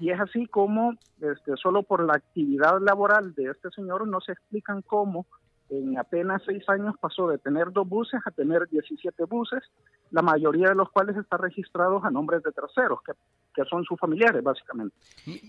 Y 0.00 0.10
es 0.10 0.20
así 0.20 0.46
como, 0.46 0.94
este, 1.20 1.56
solo 1.56 1.82
por 1.82 2.04
la 2.04 2.14
actividad 2.14 2.80
laboral 2.80 3.34
de 3.34 3.50
este 3.50 3.70
señor, 3.70 4.06
no 4.08 4.20
se 4.20 4.32
explican 4.32 4.82
cómo 4.82 5.26
en 5.68 5.98
apenas 5.98 6.42
seis 6.46 6.62
años 6.68 6.94
pasó 7.00 7.28
de 7.28 7.38
tener 7.38 7.72
dos 7.72 7.88
buses 7.88 8.20
a 8.24 8.30
tener 8.30 8.68
17 8.68 9.24
buses, 9.24 9.62
la 10.10 10.22
mayoría 10.22 10.68
de 10.68 10.74
los 10.74 10.90
cuales 10.90 11.16
están 11.16 11.40
registrados 11.40 12.04
a 12.04 12.10
nombres 12.10 12.42
de 12.42 12.52
terceros, 12.52 13.00
que, 13.04 13.12
que 13.54 13.68
son 13.68 13.84
sus 13.84 13.98
familiares, 13.98 14.42
básicamente. 14.42 14.94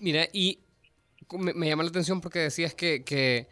Mira, 0.00 0.24
y 0.32 0.58
me, 1.38 1.54
me 1.54 1.68
llama 1.68 1.84
la 1.84 1.90
atención 1.90 2.20
porque 2.20 2.40
decías 2.40 2.74
que, 2.74 3.04
que 3.04 3.48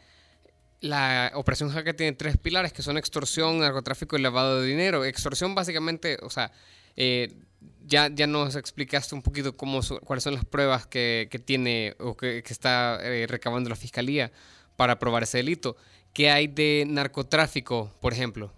la 0.81 1.33
operación 1.35 1.71
Jaque 1.71 1.95
tiene 1.95 2.17
tres 2.17 2.37
pilares 2.37 2.73
que 2.73 2.83
son 2.83 2.99
extorsión, 2.99 3.61
narcotráfico 3.61 4.17
y 4.17 4.23
lavado 4.23 4.61
de 4.61 4.67
dinero. 4.67 5.05
Extorsión 5.05 5.55
básicamente, 5.55 6.19
o 6.23 6.31
sea, 6.31 6.51
eh, 6.97 7.43
ya, 7.85 8.09
ya 8.09 8.27
nos 8.27 8.57
explicaste 8.57 9.15
un 9.15 9.23
poquito 9.23 9.57
cómo 9.57 9.81
cuáles 10.05 10.25
son 10.25 10.35
las 10.35 10.45
pruebas 10.45 10.87
que, 10.87 11.29
que 11.31 11.39
tiene 11.39 11.95
o 11.99 12.17
que, 12.17 12.43
que 12.43 12.53
está 12.53 12.99
eh, 13.03 13.27
recabando 13.29 13.71
la 13.71 13.77
fiscalía 13.77 14.31
para 14.77 14.99
probar 14.99 15.23
ese 15.23 15.39
delito. 15.39 15.77
¿Qué 16.13 16.31
hay 16.31 16.47
de 16.47 16.85
narcotráfico, 16.89 17.91
por 18.01 18.13
ejemplo? 18.13 18.51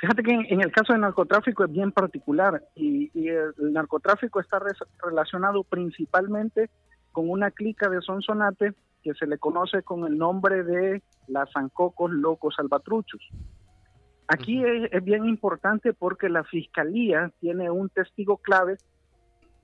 Fíjate 0.00 0.22
que 0.22 0.32
en, 0.32 0.60
el 0.60 0.70
caso 0.70 0.92
del 0.92 1.00
narcotráfico 1.00 1.64
es 1.64 1.72
bien 1.72 1.90
particular 1.90 2.62
y, 2.74 3.10
el, 3.28 3.54
narcotráfico 3.72 4.38
está 4.38 4.58
relacionado 5.02 5.64
principalmente 5.64 6.68
con 7.12 7.30
una 7.30 7.50
clica 7.50 7.88
de 7.88 8.02
Sonsonate 8.02 8.74
que 9.02 9.14
se 9.14 9.26
le 9.26 9.38
conoce 9.38 9.82
con 9.82 10.06
el 10.06 10.18
nombre 10.18 10.62
de 10.62 11.02
las 11.28 11.50
Zancocos 11.52 12.10
Locos 12.10 12.54
Salvatruchos. 12.56 13.20
Aquí 14.28 14.64
es, 14.64 14.90
es 14.92 15.04
bien 15.04 15.26
importante 15.26 15.92
porque 15.92 16.28
la 16.28 16.44
fiscalía 16.44 17.30
tiene 17.40 17.70
un 17.70 17.88
testigo 17.90 18.38
clave 18.38 18.78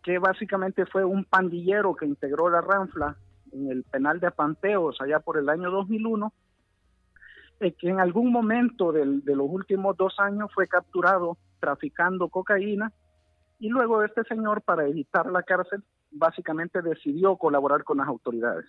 que 0.03 0.19
básicamente 0.19 0.87
fue 0.87 1.05
un 1.05 1.25
pandillero 1.25 1.95
que 1.95 2.07
integró 2.07 2.49
la 2.51 2.61
Ranfla 2.61 3.17
en 3.53 3.71
el 3.71 3.85
penal 3.85 4.21
de 4.21 4.27
Apanteos 4.29 5.01
allá 5.01 5.21
por 5.21 5.39
el 5.39 5.49
año 5.49 5.71
2001 5.71 6.33
eh, 7.61 7.73
que 7.73 7.89
en 7.89 8.01
algún 8.01 8.33
momento 8.33 8.93
del- 8.93 9.23
de 9.25 9.37
los 9.37 9.47
últimos 9.51 9.97
dos 9.97 10.15
años 10.19 10.51
fue 10.55 10.67
capturado 10.67 11.37
traficando 11.59 12.29
cocaína 12.29 12.93
y 13.59 13.69
luego 13.69 14.03
este 14.03 14.25
señor, 14.25 14.63
para 14.63 14.87
evitar 14.87 15.27
la 15.31 15.43
cárcel, 15.43 15.83
básicamente 16.11 16.81
decidió 16.81 17.37
colaborar 17.37 17.85
con 17.85 17.99
las 17.99 18.09
autoridades. 18.09 18.65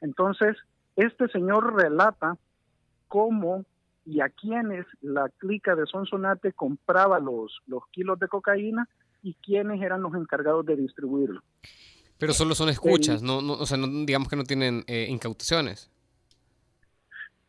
Entonces, 0.00 0.56
este 0.96 1.28
señor 1.28 1.74
relata 1.74 2.38
cómo 3.08 3.64
y 4.04 4.20
a 4.20 4.28
quiénes 4.28 4.84
la 5.00 5.28
clica 5.38 5.74
de 5.74 5.86
Sonsonate 5.86 6.52
compraba 6.52 7.18
los, 7.20 7.60
los 7.66 7.86
kilos 7.88 8.18
de 8.18 8.28
cocaína 8.28 8.88
y 9.22 9.34
quiénes 9.34 9.80
eran 9.80 10.02
los 10.02 10.14
encargados 10.14 10.66
de 10.66 10.76
distribuirlo. 10.76 11.40
Pero 12.18 12.32
solo 12.32 12.54
son 12.54 12.68
escuchas, 12.68 13.22
no, 13.22 13.40
no, 13.40 13.54
o 13.54 13.66
sea, 13.66 13.76
no, 13.76 13.86
digamos 14.04 14.28
que 14.28 14.36
no 14.36 14.44
tienen 14.44 14.84
eh, 14.86 15.06
incautaciones. 15.08 15.90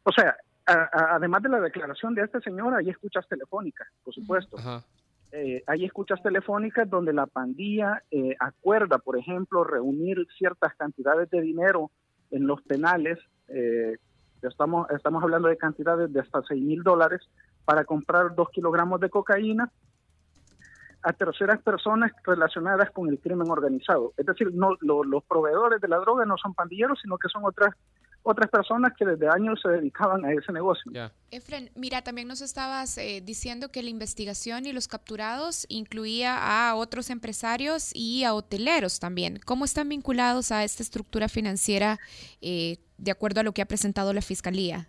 O 0.03 0.11
sea, 0.11 0.35
a- 0.65 0.89
a- 0.91 1.15
además 1.15 1.41
de 1.43 1.49
la 1.49 1.59
declaración 1.59 2.13
de 2.15 2.23
este 2.23 2.39
señor, 2.41 2.73
hay 2.75 2.89
escuchas 2.89 3.27
telefónicas, 3.27 3.87
por 4.03 4.13
supuesto. 4.13 4.57
Ajá. 4.57 4.83
Eh, 5.31 5.63
hay 5.65 5.85
escuchas 5.85 6.21
telefónicas 6.21 6.87
donde 6.89 7.11
la 7.13 7.25
pandilla 7.25 8.03
eh, 8.11 8.35
acuerda, 8.39 8.99
por 8.99 9.17
ejemplo, 9.17 9.63
reunir 9.63 10.27
ciertas 10.37 10.75
cantidades 10.75 11.29
de 11.31 11.41
dinero 11.41 11.89
en 12.31 12.45
los 12.47 12.61
penales. 12.61 13.17
eh, 13.47 13.97
estamos, 14.47 14.89
estamos 14.91 15.23
hablando 15.23 15.47
de 15.47 15.57
cantidades 15.57 16.11
de 16.11 16.19
hasta 16.19 16.41
6 16.43 16.61
mil 16.61 16.83
dólares 16.83 17.21
para 17.65 17.85
comprar 17.85 18.35
dos 18.35 18.49
kilogramos 18.49 18.99
de 18.99 19.09
cocaína 19.09 19.71
a 21.05 21.11
terceras 21.13 21.61
personas 21.61 22.11
relacionadas 22.23 22.89
con 22.91 23.09
el 23.09 23.19
crimen 23.19 23.49
organizado. 23.49 24.13
Es 24.15 24.25
decir, 24.25 24.53
no 24.53 24.77
lo- 24.79 25.03
los 25.03 25.23
proveedores 25.25 25.81
de 25.81 25.87
la 25.89 25.97
droga 25.97 26.25
no 26.25 26.37
son 26.37 26.53
pandilleros, 26.53 26.99
sino 27.01 27.17
que 27.17 27.27
son 27.27 27.43
otras 27.45 27.75
otras 28.23 28.49
personas 28.49 28.93
que 28.97 29.05
desde 29.05 29.27
años 29.27 29.59
se 29.61 29.69
dedicaban 29.69 30.25
a 30.25 30.31
ese 30.31 30.51
negocio. 30.51 30.91
Efren, 31.29 31.69
mira, 31.75 32.01
también 32.01 32.27
nos 32.27 32.41
estabas 32.41 32.97
eh, 32.97 33.21
diciendo 33.23 33.69
que 33.69 33.83
la 33.83 33.89
investigación 33.89 34.65
y 34.65 34.73
los 34.73 34.87
capturados 34.87 35.65
incluía 35.69 36.37
a 36.69 36.75
otros 36.75 37.09
empresarios 37.09 37.91
y 37.93 38.23
a 38.23 38.33
hoteleros 38.33 38.99
también. 38.99 39.39
¿Cómo 39.45 39.65
están 39.65 39.89
vinculados 39.89 40.51
a 40.51 40.63
esta 40.63 40.83
estructura 40.83 41.27
financiera 41.27 41.99
eh, 42.41 42.77
de 42.97 43.11
acuerdo 43.11 43.41
a 43.41 43.43
lo 43.43 43.51
que 43.51 43.61
ha 43.61 43.65
presentado 43.65 44.13
la 44.13 44.21
Fiscalía? 44.21 44.87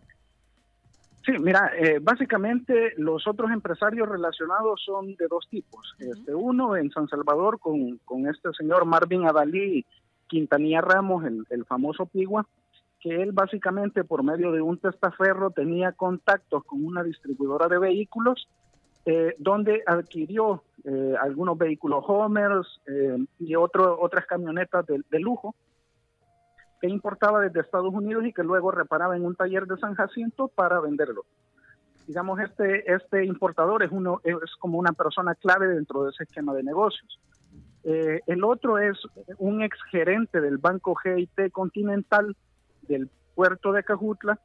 Sí, 1.27 1.33
mira, 1.41 1.73
eh, 1.79 1.99
básicamente 2.01 2.93
los 2.99 3.27
otros 3.27 3.51
empresarios 3.51 4.09
relacionados 4.09 4.83
son 4.85 5.17
de 5.17 5.27
dos 5.27 5.49
tipos. 5.49 5.95
Este, 5.99 6.35
uno 6.35 6.77
en 6.77 6.91
San 6.91 7.09
Salvador 7.09 7.59
con, 7.59 7.99
con 8.05 8.29
este 8.29 8.53
señor 8.53 8.85
Marvin 8.85 9.27
Adalí 9.27 9.87
Quintanilla 10.27 10.83
Ramos, 10.83 11.25
el, 11.25 11.47
el 11.49 11.65
famoso 11.65 12.07
Pigua, 12.07 12.47
que 13.05 13.21
él 13.21 13.33
básicamente 13.33 14.03
por 14.03 14.23
medio 14.23 14.51
de 14.51 14.63
un 14.63 14.79
testaferro 14.79 15.51
tenía 15.51 15.93
contactos 15.93 16.65
con 16.65 16.83
una 16.83 17.03
distribuidora 17.03 17.69
de 17.69 17.79
vehículos 17.79 18.49
eh, 19.05 19.35
donde 19.39 19.83
adquirió 19.87 20.65
eh, 20.85 21.15
algunos 21.21 21.59
vehículos 21.59 22.03
Homers 22.09 22.81
eh, 22.87 23.19
y 23.39 23.57
otro, 23.57 24.01
otras 24.01 24.25
camionetas 24.25 24.87
de, 24.87 25.03
de 25.11 25.21
lujo 25.21 25.55
que 26.81 26.89
importaba 26.89 27.43
desde 27.43 27.61
Estados 27.61 27.93
Unidos 27.93 28.25
y 28.25 28.33
que 28.33 28.43
luego 28.43 28.71
reparaba 28.71 29.15
en 29.15 29.27
un 29.27 29.37
taller 29.37 29.67
de 29.67 29.77
San 29.77 29.95
Jacinto 29.95 30.49
para 30.49 30.81
venderlo. 30.81 31.27
Digamos, 32.07 32.41
este, 32.41 32.91
este 32.91 33.27
importador 33.27 33.83
es, 33.83 33.91
uno, 33.93 34.23
es 34.25 34.57
como 34.59 34.79
una 34.79 34.93
persona 34.93 35.35
clave 35.35 35.69
dentro 35.69 36.05
de 36.05 36.11
ese 36.11 36.25
esquema 36.25 36.55
de 36.55 36.63
negocios. 36.63 37.21
Eh, 37.83 38.21
el 38.27 38.45
otro 38.45 38.79
es 38.79 38.97
un 39.37 39.63
exgerente 39.63 40.41
del 40.41 40.57
Banco 40.57 40.95
GIT 40.95 41.53
Continental 41.53 42.35
del 42.89 43.11
puerto 43.35 43.73
de 43.73 43.83
Cajutla, 43.83 44.39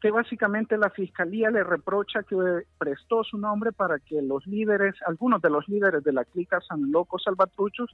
que 0.00 0.10
básicamente 0.10 0.76
la 0.76 0.90
fiscalía 0.90 1.50
le 1.50 1.64
reprocha 1.64 2.22
que 2.22 2.36
prestó 2.78 3.24
su 3.24 3.38
nombre 3.38 3.72
para 3.72 3.98
que 3.98 4.20
los 4.22 4.46
líderes, 4.46 4.94
algunos 5.06 5.40
de 5.40 5.50
los 5.50 5.66
líderes 5.68 6.04
de 6.04 6.12
la 6.12 6.24
clica 6.24 6.60
San 6.60 6.90
Loco 6.92 7.18
Salvatruchos, 7.18 7.90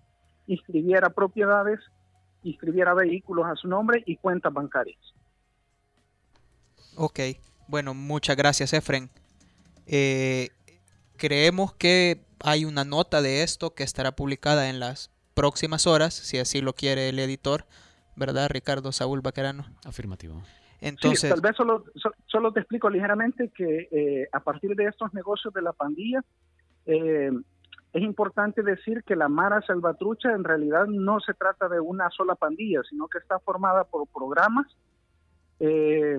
inscribiera 0.46 1.10
propiedades, 1.10 1.80
inscribiera 2.42 2.94
vehículos 2.94 3.46
a 3.46 3.54
su 3.54 3.68
nombre 3.68 4.02
y 4.06 4.16
cuentas 4.16 4.52
bancarias. 4.52 4.98
Ok, 6.96 7.20
bueno, 7.68 7.94
muchas 7.94 8.36
gracias, 8.36 8.72
Efren. 8.72 9.08
Eh, 9.86 10.50
creemos 11.16 11.72
que 11.74 12.24
hay 12.40 12.64
una 12.64 12.84
nota 12.84 13.22
de 13.22 13.42
esto 13.42 13.74
que 13.74 13.84
estará 13.84 14.12
publicada 14.12 14.68
en 14.68 14.80
las 14.80 15.10
próximas 15.34 15.86
horas, 15.86 16.14
si 16.14 16.38
así 16.38 16.60
lo 16.60 16.74
quiere 16.74 17.08
el 17.08 17.18
editor, 17.18 17.64
¿verdad, 18.16 18.48
Ricardo 18.50 18.92
Saúl 18.92 19.20
Baquerano? 19.20 19.64
Afirmativo. 19.86 20.42
Entonces, 20.80 21.20
sí, 21.20 21.28
tal 21.28 21.40
vez 21.40 21.54
solo, 21.56 21.84
so- 21.94 22.12
solo 22.26 22.52
te 22.52 22.60
explico 22.60 22.90
ligeramente 22.90 23.50
que 23.50 23.88
eh, 23.92 24.28
a 24.32 24.40
partir 24.40 24.74
de 24.74 24.86
estos 24.86 25.14
negocios 25.14 25.54
de 25.54 25.62
la 25.62 25.72
pandilla, 25.72 26.24
eh, 26.86 27.30
es 27.92 28.02
importante 28.02 28.62
decir 28.62 29.04
que 29.04 29.14
la 29.14 29.28
Mara 29.28 29.60
Salvatrucha 29.62 30.32
en 30.32 30.42
realidad 30.44 30.86
no 30.86 31.20
se 31.20 31.34
trata 31.34 31.68
de 31.68 31.78
una 31.78 32.10
sola 32.10 32.34
pandilla, 32.34 32.80
sino 32.88 33.06
que 33.06 33.18
está 33.18 33.38
formada 33.38 33.84
por 33.84 34.08
programas 34.08 34.66
eh, 35.60 36.18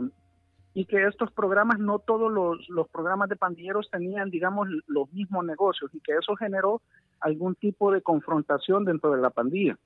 y 0.76 0.86
que 0.86 1.04
estos 1.06 1.32
programas, 1.32 1.80
no 1.80 2.00
todos 2.00 2.32
los, 2.32 2.68
los 2.70 2.88
programas 2.90 3.30
de 3.30 3.36
pandilleros 3.36 3.90
tenían, 3.92 4.30
digamos, 4.30 4.68
los 4.88 5.12
mismos 5.12 5.46
negocios 5.46 5.92
y 5.94 6.00
que 6.00 6.14
eso 6.14 6.36
generó 6.36 6.82
algún 7.20 7.56
tipo 7.56 7.92
de 7.92 8.02
confrontación 8.02 8.86
dentro 8.86 9.12
de 9.12 9.22
la 9.22 9.30
pandilla. 9.30 9.78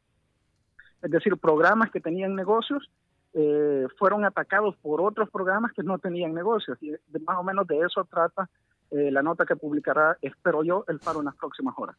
Es 1.01 1.11
decir, 1.11 1.37
programas 1.37 1.91
que 1.91 1.99
tenían 1.99 2.35
negocios 2.35 2.89
eh, 3.33 3.85
fueron 3.99 4.25
atacados 4.25 4.75
por 4.81 4.99
otros 5.01 5.29
programas 5.29 5.71
que 5.73 5.83
no 5.83 5.99
tenían 5.99 6.33
negocios. 6.33 6.77
Y 6.81 6.89
de- 6.91 7.19
más 7.25 7.37
o 7.37 7.43
menos 7.43 7.67
de 7.67 7.79
eso 7.79 8.03
trata 8.05 8.49
eh, 8.89 9.11
la 9.11 9.21
nota 9.21 9.45
que 9.45 9.55
publicará, 9.55 10.17
espero 10.21 10.63
yo, 10.63 10.85
el 10.87 10.99
Faro 10.99 11.19
en 11.19 11.25
las 11.25 11.35
próximas 11.35 11.75
horas. 11.77 11.95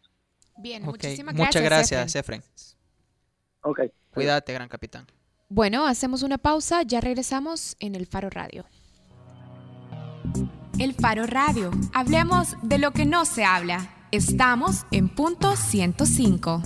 Bien, 0.57 0.83
ok, 0.83 0.89
muchísimas 0.89 1.35
muchas 1.35 1.63
gracias. 1.63 1.91
gracias, 2.01 2.17
Efren. 2.17 2.41
Efren. 2.41 2.79
Ok. 3.63 3.81
Cuídate, 4.13 4.53
gran 4.53 4.69
capitán. 4.69 5.07
Bueno, 5.49 5.87
hacemos 5.87 6.23
una 6.23 6.39
pausa, 6.39 6.83
ya 6.83 7.01
regresamos 7.01 7.77
en 7.79 7.95
el 7.95 8.07
Faro 8.07 8.31
Radio. 8.31 8.65
El 10.79 10.95
Faro 10.95 11.27
Radio. 11.27 11.71
Hablemos 11.95 12.57
de 12.63 12.79
lo 12.79 12.91
que 12.93 13.05
no 13.05 13.25
se 13.25 13.45
habla. 13.45 13.89
Estamos 14.11 14.87
en 14.91 15.09
punto 15.09 15.57
105. 15.57 16.63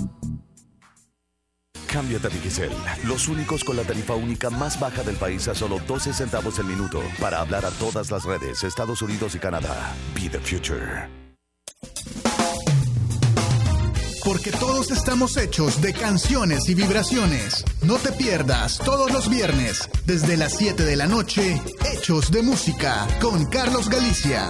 Cámbiate 1.93 2.29
a 2.29 2.31
Digicel, 2.31 2.71
los 3.05 3.29
únicos 3.29 3.63
con 3.63 3.77
la 3.77 3.83
tarifa 3.83 4.15
única 4.15 4.49
más 4.49 4.81
baja 4.81 5.03
del 5.03 5.17
país 5.17 5.47
a 5.49 5.55
solo 5.55 5.79
12 5.87 6.15
centavos 6.15 6.59
el 6.59 6.65
minuto 6.65 7.03
para 7.21 7.41
hablar 7.41 7.67
a 7.67 7.71
todas 7.71 8.11
las 8.11 8.25
redes, 8.25 8.65
Estados 8.65 9.03
Unidos 9.03 9.35
y 9.35 9.39
Canadá. 9.39 9.95
Be 10.15 10.31
the 10.31 10.41
future. 10.41 11.07
Porque 14.25 14.53
todos 14.53 14.91
estamos 14.91 15.37
hechos 15.37 15.83
de 15.83 15.93
canciones 15.93 16.69
y 16.69 16.75
vibraciones. 16.75 17.65
No 17.83 17.97
te 17.97 18.13
pierdas 18.13 18.79
todos 18.79 19.13
los 19.13 19.29
viernes, 19.29 19.91
desde 20.07 20.37
las 20.39 20.57
7 20.57 20.85
de 20.85 20.97
la 20.97 21.07
noche, 21.07 21.61
Hechos 21.93 22.31
de 22.31 22.43
Música, 22.43 23.07
con 23.21 23.45
Carlos 23.47 23.91
Galicia. 23.91 24.49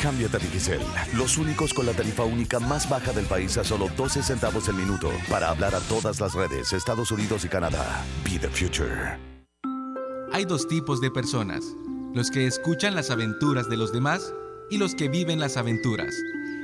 Cámbiate 0.00 0.38
a 0.38 0.40
Digicel, 0.40 0.80
los 1.14 1.36
únicos 1.36 1.74
con 1.74 1.84
la 1.84 1.92
tarifa 1.92 2.24
única 2.24 2.58
más 2.58 2.88
baja 2.88 3.12
del 3.12 3.26
país 3.26 3.58
a 3.58 3.64
solo 3.64 3.90
12 3.98 4.22
centavos 4.22 4.66
el 4.68 4.74
minuto 4.74 5.10
para 5.28 5.50
hablar 5.50 5.74
a 5.74 5.80
todas 5.80 6.20
las 6.20 6.32
redes, 6.32 6.72
Estados 6.72 7.10
Unidos 7.10 7.44
y 7.44 7.48
Canadá. 7.48 8.02
Be 8.24 8.38
the 8.38 8.48
future. 8.48 9.18
Hay 10.32 10.46
dos 10.46 10.66
tipos 10.66 11.02
de 11.02 11.10
personas, 11.10 11.64
los 12.14 12.30
que 12.30 12.46
escuchan 12.46 12.94
las 12.94 13.10
aventuras 13.10 13.68
de 13.68 13.76
los 13.76 13.92
demás 13.92 14.32
y 14.70 14.78
los 14.78 14.94
que 14.94 15.10
viven 15.10 15.38
las 15.38 15.58
aventuras. 15.58 16.14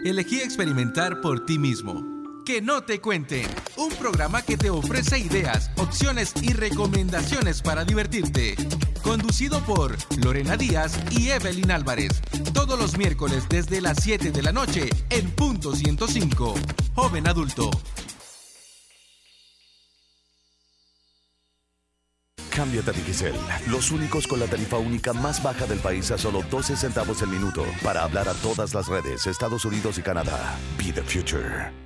Elegí 0.02 0.40
experimentar 0.40 1.20
por 1.20 1.44
ti 1.44 1.58
mismo. 1.58 2.06
Que 2.46 2.62
no 2.62 2.84
te 2.84 3.00
cuenten. 3.00 3.46
Un 3.76 3.90
programa 3.96 4.40
que 4.40 4.56
te 4.56 4.70
ofrece 4.70 5.18
ideas, 5.18 5.70
opciones 5.76 6.32
y 6.40 6.54
recomendaciones 6.54 7.60
para 7.60 7.84
divertirte. 7.84 8.54
Conducido 9.06 9.60
por 9.60 9.96
Lorena 10.20 10.56
Díaz 10.56 10.98
y 11.12 11.28
Evelyn 11.28 11.70
Álvarez. 11.70 12.20
Todos 12.52 12.76
los 12.76 12.98
miércoles 12.98 13.44
desde 13.48 13.80
las 13.80 13.98
7 14.02 14.32
de 14.32 14.42
la 14.42 14.50
noche 14.50 14.90
en 15.10 15.30
punto 15.30 15.76
105. 15.76 16.54
Joven 16.96 17.28
adulto. 17.28 17.70
Cámbiate 22.50 22.90
a 22.90 22.94
Digicel, 22.94 23.34
los 23.68 23.92
únicos 23.92 24.26
con 24.26 24.40
la 24.40 24.46
tarifa 24.46 24.78
única 24.78 25.12
más 25.12 25.40
baja 25.40 25.66
del 25.66 25.78
país 25.78 26.10
a 26.10 26.18
solo 26.18 26.42
12 26.50 26.74
centavos 26.74 27.22
el 27.22 27.28
minuto 27.28 27.64
para 27.84 28.02
hablar 28.02 28.28
a 28.28 28.34
todas 28.34 28.74
las 28.74 28.88
redes, 28.88 29.26
Estados 29.28 29.64
Unidos 29.64 29.98
y 29.98 30.02
Canadá. 30.02 30.58
Be 30.78 30.92
the 30.92 31.02
future. 31.02 31.85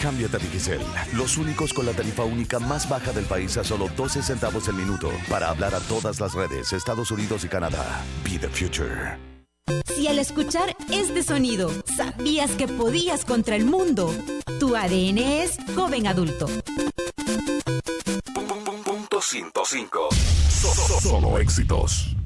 Cámbiate 0.00 0.36
a 0.36 0.38
Digicel, 0.38 0.80
los 1.14 1.36
únicos 1.38 1.72
con 1.72 1.84
la 1.84 1.92
tarifa 1.92 2.22
única 2.22 2.60
más 2.60 2.88
baja 2.88 3.12
del 3.12 3.24
país 3.24 3.56
a 3.56 3.64
solo 3.64 3.88
12 3.96 4.22
centavos 4.22 4.68
el 4.68 4.76
minuto 4.76 5.10
para 5.28 5.48
hablar 5.48 5.74
a 5.74 5.80
todas 5.80 6.20
las 6.20 6.34
redes, 6.34 6.72
Estados 6.72 7.10
Unidos 7.10 7.44
y 7.44 7.48
Canadá. 7.48 8.04
Be 8.22 8.38
the 8.38 8.48
future. 8.48 9.18
Si 9.86 10.06
al 10.06 10.20
escuchar 10.20 10.76
este 10.90 11.22
sonido 11.24 11.70
sabías 11.96 12.52
que 12.52 12.68
podías 12.68 13.24
contra 13.24 13.56
el 13.56 13.64
mundo, 13.64 14.14
tu 14.60 14.76
ADN 14.76 15.18
es 15.18 15.58
joven 15.74 16.06
adulto. 16.06 16.46
Punto 18.84 19.20
105. 19.20 20.08
Solo 21.02 21.38
éxitos. 21.38 22.16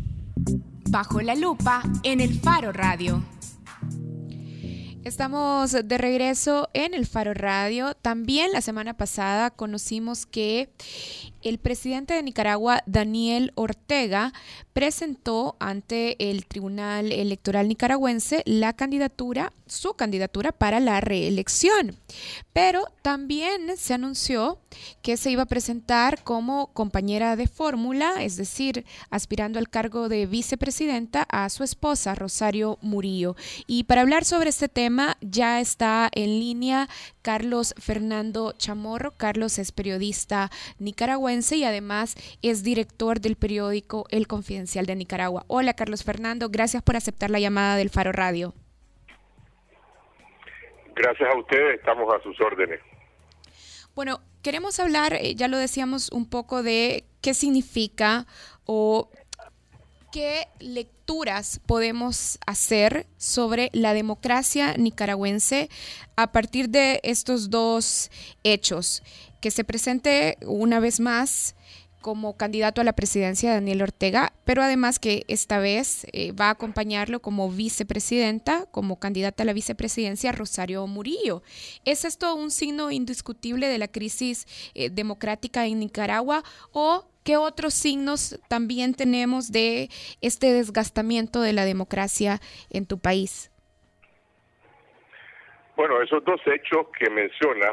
Bajo 0.90 1.22
la 1.22 1.34
lupa 1.34 1.82
en 2.02 2.20
el 2.20 2.38
Faro 2.38 2.70
Radio. 2.72 3.22
Estamos 5.04 5.72
de 5.72 5.98
regreso 5.98 6.70
en 6.74 6.94
el 6.94 7.06
Faro 7.06 7.34
Radio. 7.34 7.94
También 7.94 8.52
la 8.52 8.60
semana 8.60 8.96
pasada 8.96 9.50
conocimos 9.50 10.26
que 10.26 10.70
el 11.42 11.58
presidente 11.58 12.14
de 12.14 12.22
Nicaragua, 12.22 12.84
Daniel 12.86 13.50
Ortega, 13.56 14.32
presentó 14.72 15.56
ante 15.58 16.30
el 16.30 16.46
Tribunal 16.46 17.10
Electoral 17.10 17.66
Nicaragüense 17.66 18.44
la 18.46 18.74
candidatura, 18.74 19.52
su 19.72 19.94
candidatura 19.94 20.52
para 20.52 20.78
la 20.78 21.00
reelección. 21.00 21.96
Pero 22.52 22.84
también 23.02 23.76
se 23.76 23.94
anunció 23.94 24.60
que 25.02 25.16
se 25.16 25.30
iba 25.30 25.42
a 25.42 25.46
presentar 25.46 26.22
como 26.22 26.68
compañera 26.72 27.34
de 27.36 27.46
fórmula, 27.46 28.22
es 28.22 28.36
decir, 28.36 28.84
aspirando 29.10 29.58
al 29.58 29.68
cargo 29.68 30.08
de 30.08 30.26
vicepresidenta 30.26 31.22
a 31.22 31.48
su 31.48 31.64
esposa, 31.64 32.14
Rosario 32.14 32.78
Murillo. 32.82 33.36
Y 33.66 33.84
para 33.84 34.02
hablar 34.02 34.24
sobre 34.24 34.50
este 34.50 34.68
tema 34.68 35.16
ya 35.20 35.60
está 35.60 36.10
en 36.14 36.38
línea 36.38 36.88
Carlos 37.22 37.74
Fernando 37.78 38.52
Chamorro. 38.52 39.12
Carlos 39.16 39.58
es 39.58 39.72
periodista 39.72 40.50
nicaragüense 40.78 41.56
y 41.56 41.64
además 41.64 42.14
es 42.42 42.62
director 42.62 43.20
del 43.20 43.36
periódico 43.36 44.06
El 44.10 44.26
Confidencial 44.26 44.86
de 44.86 44.96
Nicaragua. 44.96 45.44
Hola 45.48 45.74
Carlos 45.74 46.04
Fernando, 46.04 46.50
gracias 46.50 46.82
por 46.82 46.96
aceptar 46.96 47.30
la 47.30 47.40
llamada 47.40 47.76
del 47.76 47.90
Faro 47.90 48.12
Radio. 48.12 48.54
Gracias 50.94 51.28
a 51.28 51.38
ustedes, 51.38 51.78
estamos 51.78 52.12
a 52.14 52.22
sus 52.22 52.40
órdenes. 52.40 52.80
Bueno, 53.94 54.20
queremos 54.42 54.80
hablar, 54.80 55.14
eh, 55.14 55.34
ya 55.34 55.48
lo 55.48 55.58
decíamos, 55.58 56.10
un 56.10 56.28
poco 56.28 56.62
de 56.62 57.04
qué 57.20 57.34
significa 57.34 58.26
o 58.64 59.10
qué 60.12 60.46
lecturas 60.60 61.60
podemos 61.66 62.38
hacer 62.46 63.06
sobre 63.16 63.70
la 63.72 63.94
democracia 63.94 64.74
nicaragüense 64.76 65.68
a 66.16 66.32
partir 66.32 66.68
de 66.68 67.00
estos 67.02 67.50
dos 67.50 68.10
hechos. 68.44 69.02
Que 69.40 69.50
se 69.50 69.64
presente 69.64 70.38
una 70.42 70.78
vez 70.78 71.00
más 71.00 71.56
como 72.02 72.36
candidato 72.36 72.80
a 72.80 72.84
la 72.84 72.92
presidencia 72.92 73.54
Daniel 73.54 73.82
Ortega, 73.82 74.32
pero 74.44 74.62
además 74.62 74.98
que 74.98 75.24
esta 75.28 75.58
vez 75.58 76.06
eh, 76.12 76.32
va 76.32 76.48
a 76.48 76.50
acompañarlo 76.50 77.20
como 77.20 77.50
vicepresidenta, 77.50 78.66
como 78.70 78.98
candidata 79.00 79.44
a 79.44 79.46
la 79.46 79.54
vicepresidencia 79.54 80.32
Rosario 80.32 80.86
Murillo. 80.86 81.42
¿Es 81.86 82.04
esto 82.04 82.34
un 82.34 82.50
signo 82.50 82.90
indiscutible 82.90 83.68
de 83.68 83.78
la 83.78 83.88
crisis 83.88 84.46
eh, 84.74 84.90
democrática 84.90 85.66
en 85.66 85.78
Nicaragua 85.78 86.42
o 86.72 87.06
qué 87.24 87.36
otros 87.36 87.72
signos 87.72 88.38
también 88.48 88.94
tenemos 88.94 89.52
de 89.52 89.88
este 90.20 90.52
desgastamiento 90.52 91.40
de 91.40 91.52
la 91.52 91.64
democracia 91.64 92.40
en 92.70 92.84
tu 92.84 92.98
país? 92.98 93.50
Bueno, 95.76 96.02
esos 96.02 96.24
dos 96.24 96.40
hechos 96.46 96.86
que 96.98 97.08
menciona 97.10 97.72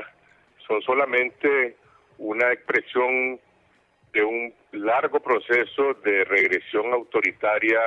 son 0.67 0.81
solamente 0.83 1.75
una 2.17 2.51
expresión 2.51 3.39
de 4.13 4.23
un 4.23 4.53
largo 4.71 5.19
proceso 5.19 5.93
de 6.03 6.23
regresión 6.25 6.91
autoritaria, 6.93 7.79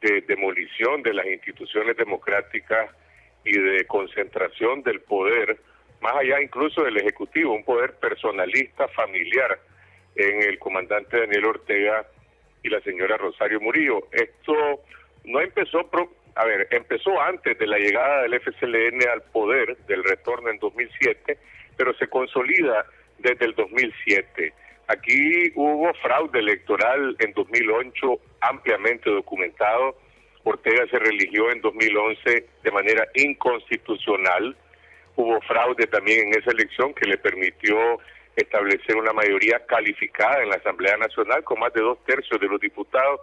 de 0.00 0.22
demolición 0.22 1.02
de 1.02 1.14
las 1.14 1.26
instituciones 1.26 1.96
democráticas 1.96 2.90
y 3.44 3.58
de 3.58 3.84
concentración 3.86 4.82
del 4.82 5.00
poder, 5.00 5.58
más 6.00 6.14
allá 6.16 6.40
incluso 6.40 6.82
del 6.82 6.96
Ejecutivo, 6.96 7.54
un 7.54 7.64
poder 7.64 7.94
personalista, 7.98 8.88
familiar 8.88 9.58
en 10.16 10.42
el 10.42 10.58
comandante 10.58 11.20
Daniel 11.20 11.46
Ortega 11.46 12.06
y 12.62 12.68
la 12.68 12.80
señora 12.80 13.16
Rosario 13.16 13.60
Murillo. 13.60 14.08
Esto 14.12 14.80
no 15.24 15.40
empezó, 15.40 15.88
a 16.34 16.44
ver, 16.44 16.68
empezó 16.70 17.20
antes 17.20 17.58
de 17.58 17.66
la 17.66 17.78
llegada 17.78 18.22
del 18.22 18.40
FCLN 18.40 19.08
al 19.12 19.22
poder, 19.30 19.76
del 19.86 20.02
retorno 20.04 20.50
en 20.50 20.58
2007, 20.58 21.38
pero 21.76 21.94
se 21.94 22.08
consolida 22.08 22.86
desde 23.18 23.44
el 23.44 23.54
2007 23.54 24.54
Aquí 24.90 25.52
hubo 25.54 25.94
fraude 26.02 26.40
electoral 26.40 27.14
en 27.20 27.32
2008 27.32 28.20
ampliamente 28.40 29.08
documentado. 29.08 29.96
Ortega 30.42 30.84
se 30.90 30.98
religió 30.98 31.48
en 31.52 31.60
2011 31.60 32.46
de 32.64 32.70
manera 32.72 33.06
inconstitucional. 33.14 34.56
Hubo 35.14 35.40
fraude 35.42 35.86
también 35.86 36.26
en 36.26 36.40
esa 36.40 36.50
elección 36.50 36.92
que 36.92 37.06
le 37.06 37.18
permitió 37.18 38.00
establecer 38.34 38.96
una 38.96 39.12
mayoría 39.12 39.64
calificada 39.64 40.42
en 40.42 40.48
la 40.48 40.56
Asamblea 40.56 40.96
Nacional 40.96 41.44
con 41.44 41.60
más 41.60 41.72
de 41.72 41.82
dos 41.82 42.04
tercios 42.04 42.40
de 42.40 42.48
los 42.48 42.60
diputados. 42.60 43.20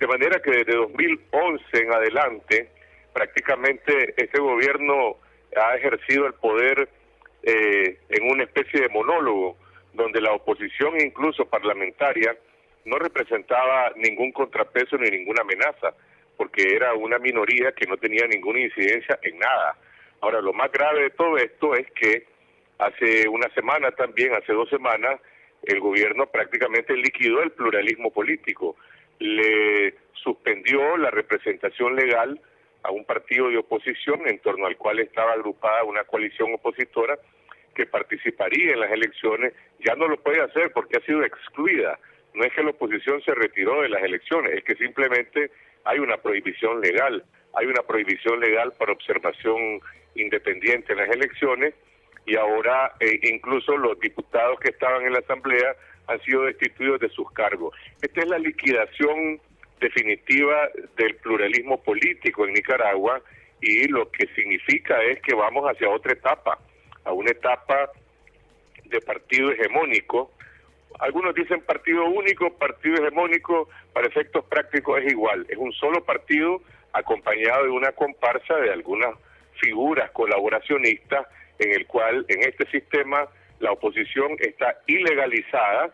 De 0.00 0.06
manera 0.06 0.40
que 0.40 0.52
desde 0.52 0.74
2011 0.74 1.64
en 1.82 1.92
adelante 1.92 2.70
prácticamente 3.12 4.14
este 4.16 4.40
gobierno 4.40 5.18
ha 5.54 5.76
ejercido 5.76 6.26
el 6.26 6.32
poder 6.32 6.88
eh, 7.42 7.98
en 8.08 8.30
una 8.30 8.44
especie 8.44 8.80
de 8.80 8.88
monólogo 8.88 9.58
donde 9.94 10.20
la 10.20 10.32
oposición 10.32 11.00
incluso 11.00 11.46
parlamentaria 11.46 12.36
no 12.84 12.98
representaba 12.98 13.92
ningún 13.96 14.32
contrapeso 14.32 14.98
ni 14.98 15.08
ninguna 15.10 15.42
amenaza, 15.42 15.94
porque 16.36 16.74
era 16.74 16.94
una 16.94 17.18
minoría 17.18 17.72
que 17.72 17.86
no 17.86 17.96
tenía 17.96 18.26
ninguna 18.26 18.60
incidencia 18.60 19.18
en 19.22 19.38
nada. 19.38 19.76
Ahora, 20.20 20.40
lo 20.40 20.52
más 20.52 20.70
grave 20.70 21.02
de 21.02 21.10
todo 21.10 21.36
esto 21.36 21.74
es 21.74 21.90
que 21.92 22.26
hace 22.78 23.28
una 23.28 23.48
semana 23.50 23.90
también, 23.92 24.34
hace 24.34 24.52
dos 24.52 24.68
semanas, 24.68 25.20
el 25.62 25.80
gobierno 25.80 26.26
prácticamente 26.26 26.94
liquidó 26.94 27.42
el 27.42 27.52
pluralismo 27.52 28.10
político, 28.10 28.76
le 29.18 29.94
suspendió 30.12 30.96
la 30.96 31.10
representación 31.10 31.94
legal 31.96 32.40
a 32.82 32.90
un 32.90 33.04
partido 33.04 33.48
de 33.48 33.58
oposición 33.58 34.26
en 34.26 34.38
torno 34.40 34.66
al 34.66 34.76
cual 34.76 34.98
estaba 34.98 35.32
agrupada 35.32 35.84
una 35.84 36.04
coalición 36.04 36.52
opositora 36.52 37.18
que 37.74 37.86
participaría 37.86 38.72
en 38.72 38.80
las 38.80 38.92
elecciones 38.92 39.52
ya 39.80 39.94
no 39.94 40.08
lo 40.08 40.16
puede 40.20 40.40
hacer 40.40 40.72
porque 40.72 40.98
ha 40.98 41.06
sido 41.06 41.24
excluida. 41.24 41.98
No 42.34 42.44
es 42.44 42.52
que 42.52 42.62
la 42.62 42.70
oposición 42.70 43.22
se 43.22 43.34
retiró 43.34 43.82
de 43.82 43.88
las 43.88 44.02
elecciones, 44.02 44.54
es 44.54 44.64
que 44.64 44.74
simplemente 44.76 45.50
hay 45.84 45.98
una 45.98 46.16
prohibición 46.16 46.80
legal. 46.80 47.24
Hay 47.54 47.66
una 47.66 47.82
prohibición 47.82 48.40
legal 48.40 48.72
para 48.78 48.92
observación 48.92 49.80
independiente 50.16 50.92
en 50.92 50.98
las 50.98 51.10
elecciones 51.10 51.74
y 52.26 52.36
ahora 52.36 52.94
eh, 53.00 53.20
incluso 53.22 53.76
los 53.76 53.98
diputados 54.00 54.58
que 54.60 54.70
estaban 54.70 55.06
en 55.06 55.12
la 55.12 55.20
Asamblea 55.20 55.76
han 56.06 56.20
sido 56.22 56.42
destituidos 56.44 57.00
de 57.00 57.08
sus 57.10 57.30
cargos. 57.32 57.74
Esta 58.02 58.20
es 58.20 58.28
la 58.28 58.38
liquidación 58.38 59.40
definitiva 59.80 60.68
del 60.96 61.16
pluralismo 61.16 61.82
político 61.82 62.46
en 62.46 62.54
Nicaragua 62.54 63.22
y 63.60 63.88
lo 63.88 64.10
que 64.10 64.26
significa 64.34 65.02
es 65.02 65.20
que 65.20 65.34
vamos 65.34 65.64
hacia 65.64 65.88
otra 65.88 66.12
etapa, 66.12 66.58
a 67.04 67.12
una 67.12 67.30
etapa 67.30 67.90
de 68.84 69.00
partido 69.00 69.50
hegemónico. 69.50 70.30
Algunos 71.00 71.34
dicen 71.34 71.60
partido 71.62 72.04
único, 72.06 72.52
partido 72.54 72.96
hegemónico, 73.02 73.68
para 73.92 74.06
efectos 74.06 74.44
prácticos 74.46 75.00
es 75.02 75.12
igual, 75.12 75.46
es 75.48 75.56
un 75.56 75.72
solo 75.72 76.04
partido 76.04 76.60
acompañado 76.92 77.64
de 77.64 77.70
una 77.70 77.92
comparsa 77.92 78.56
de 78.56 78.72
algunas 78.72 79.16
figuras 79.60 80.10
colaboracionistas 80.12 81.26
en 81.58 81.72
el 81.72 81.86
cual 81.86 82.24
en 82.28 82.40
este 82.40 82.68
sistema 82.70 83.28
la 83.60 83.72
oposición 83.72 84.36
está 84.38 84.78
ilegalizada, 84.86 85.90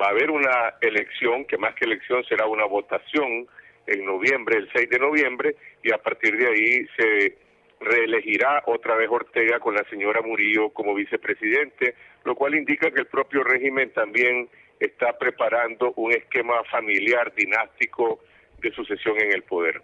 va 0.00 0.06
a 0.06 0.10
haber 0.10 0.30
una 0.30 0.74
elección, 0.80 1.44
que 1.44 1.58
más 1.58 1.74
que 1.74 1.84
elección 1.84 2.24
será 2.24 2.46
una 2.46 2.64
votación 2.64 3.46
en 3.86 4.04
noviembre, 4.04 4.58
el 4.58 4.70
6 4.72 4.90
de 4.90 4.98
noviembre, 4.98 5.56
y 5.82 5.92
a 5.92 5.98
partir 5.98 6.36
de 6.36 6.48
ahí 6.48 6.86
se 6.96 7.36
reelegirá 7.84 8.62
otra 8.66 8.96
vez 8.96 9.08
Ortega 9.10 9.58
con 9.60 9.74
la 9.74 9.84
señora 9.90 10.22
Murillo 10.22 10.70
como 10.70 10.94
vicepresidente, 10.94 11.94
lo 12.24 12.34
cual 12.34 12.54
indica 12.54 12.90
que 12.90 13.00
el 13.00 13.06
propio 13.06 13.42
régimen 13.44 13.92
también 13.92 14.48
está 14.78 15.16
preparando 15.18 15.92
un 15.96 16.12
esquema 16.12 16.62
familiar 16.70 17.32
dinástico 17.34 18.20
de 18.60 18.72
sucesión 18.72 19.18
en 19.20 19.32
el 19.32 19.42
poder. 19.42 19.82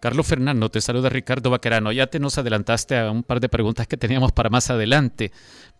Carlos 0.00 0.28
Fernando, 0.28 0.70
te 0.70 0.80
saluda 0.80 1.08
Ricardo 1.08 1.50
Baquerano. 1.50 1.90
Ya 1.90 2.06
te 2.08 2.18
nos 2.18 2.36
adelantaste 2.36 2.96
a 2.96 3.10
un 3.10 3.22
par 3.22 3.40
de 3.40 3.48
preguntas 3.48 3.86
que 3.86 3.96
teníamos 3.96 4.32
para 4.32 4.50
más 4.50 4.70
adelante, 4.70 5.30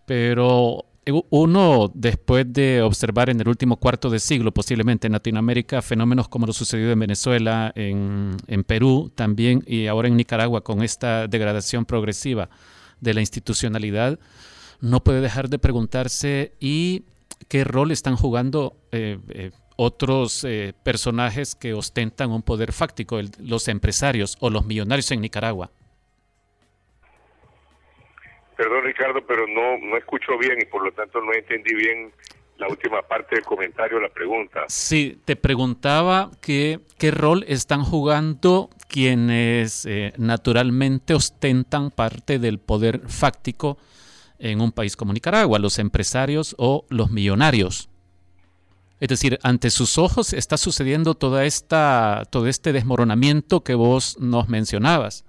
pero 0.06 0.86
uno, 1.30 1.90
después 1.94 2.50
de 2.50 2.82
observar 2.82 3.30
en 3.30 3.40
el 3.40 3.48
último 3.48 3.76
cuarto 3.76 4.10
de 4.10 4.18
siglo, 4.18 4.52
posiblemente 4.52 5.06
en 5.06 5.12
Latinoamérica, 5.12 5.82
fenómenos 5.82 6.28
como 6.28 6.46
lo 6.46 6.52
sucedido 6.52 6.92
en 6.92 6.98
Venezuela, 6.98 7.72
en, 7.74 8.36
Perú 8.66 9.12
también 9.14 9.62
y 9.66 9.86
ahora 9.86 10.08
en 10.08 10.16
Nicaragua 10.16 10.62
con 10.62 10.82
esta 10.82 11.26
degradación 11.28 11.84
progresiva 11.84 12.48
de 13.00 13.14
la 13.14 13.20
institucionalidad, 13.20 14.18
no 14.80 15.04
puede 15.04 15.20
dejar 15.20 15.48
de 15.48 15.58
preguntarse 15.58 16.52
y 16.60 17.04
qué 17.48 17.64
rol 17.64 17.90
están 17.90 18.16
jugando 18.16 18.76
eh, 18.90 19.18
eh, 19.28 19.50
otros 19.76 20.44
eh, 20.44 20.72
personajes 20.82 21.54
que 21.54 21.74
ostentan 21.74 22.30
un 22.30 22.42
poder 22.42 22.72
fáctico, 22.72 23.20
los 23.38 23.68
empresarios 23.68 24.36
o 24.40 24.50
los 24.50 24.64
millonarios 24.64 25.10
en 25.10 25.20
Nicaragua. 25.20 25.70
Perdón 28.56 28.84
Ricardo, 28.84 29.24
pero 29.26 29.46
no, 29.46 29.78
no 29.78 29.96
escucho 29.96 30.38
bien 30.38 30.60
y 30.60 30.64
por 30.66 30.84
lo 30.84 30.92
tanto 30.92 31.20
no 31.20 31.32
entendí 31.32 31.74
bien 31.74 32.12
la 32.56 32.68
última 32.68 33.02
parte 33.02 33.34
del 33.34 33.44
comentario, 33.44 33.98
la 34.00 34.08
pregunta. 34.08 34.64
Sí, 34.68 35.20
te 35.24 35.34
preguntaba 35.36 36.30
que, 36.40 36.80
qué 36.98 37.10
rol 37.10 37.44
están 37.48 37.82
jugando 37.82 38.70
quienes 38.88 39.86
eh, 39.86 40.12
naturalmente 40.18 41.14
ostentan 41.14 41.90
parte 41.90 42.38
del 42.38 42.60
poder 42.60 43.00
fáctico 43.08 43.76
en 44.38 44.60
un 44.60 44.72
país 44.72 44.96
como 44.96 45.12
Nicaragua, 45.12 45.58
los 45.58 45.78
empresarios 45.78 46.54
o 46.58 46.84
los 46.90 47.10
millonarios. 47.10 47.88
Es 49.00 49.08
decir, 49.08 49.38
ante 49.42 49.70
sus 49.70 49.98
ojos 49.98 50.32
está 50.32 50.56
sucediendo 50.56 51.14
toda 51.14 51.44
esta, 51.44 52.22
todo 52.30 52.46
este 52.46 52.72
desmoronamiento 52.72 53.62
que 53.62 53.74
vos 53.74 54.16
nos 54.20 54.48
mencionabas. 54.48 55.24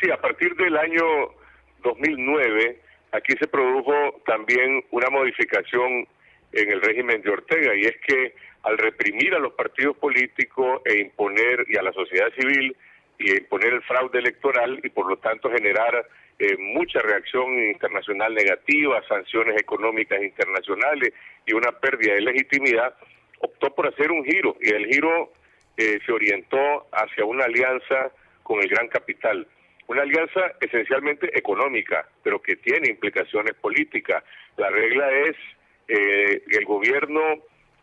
Sí, 0.00 0.10
a 0.10 0.20
partir 0.20 0.54
del 0.56 0.76
año 0.76 1.02
2009, 1.82 2.78
aquí 3.12 3.34
se 3.38 3.48
produjo 3.48 4.20
también 4.26 4.84
una 4.90 5.10
modificación 5.10 6.06
en 6.52 6.72
el 6.72 6.80
régimen 6.80 7.22
de 7.22 7.30
Ortega, 7.30 7.74
y 7.74 7.82
es 7.82 7.96
que 8.06 8.34
al 8.62 8.78
reprimir 8.78 9.34
a 9.34 9.38
los 9.38 9.52
partidos 9.54 9.96
políticos 9.96 10.82
e 10.84 10.98
imponer, 10.98 11.64
y 11.68 11.76
a 11.76 11.82
la 11.82 11.92
sociedad 11.92 12.28
civil, 12.38 12.76
y 13.18 13.32
imponer 13.32 13.74
el 13.74 13.82
fraude 13.82 14.18
electoral, 14.18 14.80
y 14.82 14.88
por 14.88 15.06
lo 15.06 15.16
tanto 15.18 15.50
generar 15.50 16.06
eh, 16.38 16.56
mucha 16.58 17.00
reacción 17.00 17.58
internacional 17.64 18.34
negativa, 18.34 19.02
sanciones 19.06 19.60
económicas 19.60 20.22
internacionales 20.22 21.12
y 21.46 21.52
una 21.52 21.72
pérdida 21.72 22.14
de 22.14 22.22
legitimidad, 22.22 22.94
optó 23.40 23.74
por 23.74 23.88
hacer 23.88 24.10
un 24.10 24.24
giro, 24.24 24.56
y 24.60 24.70
el 24.70 24.86
giro 24.86 25.32
eh, 25.76 25.98
se 26.04 26.12
orientó 26.12 26.86
hacia 26.92 27.24
una 27.24 27.44
alianza 27.44 28.10
con 28.42 28.60
el 28.60 28.68
gran 28.68 28.88
capital. 28.88 29.46
Una 29.90 30.02
alianza 30.02 30.52
esencialmente 30.60 31.36
económica, 31.36 32.06
pero 32.22 32.40
que 32.40 32.54
tiene 32.54 32.90
implicaciones 32.90 33.54
políticas. 33.54 34.22
La 34.56 34.70
regla 34.70 35.10
es 35.10 35.34
eh, 35.88 36.42
que 36.48 36.58
el 36.58 36.64
gobierno 36.64 37.20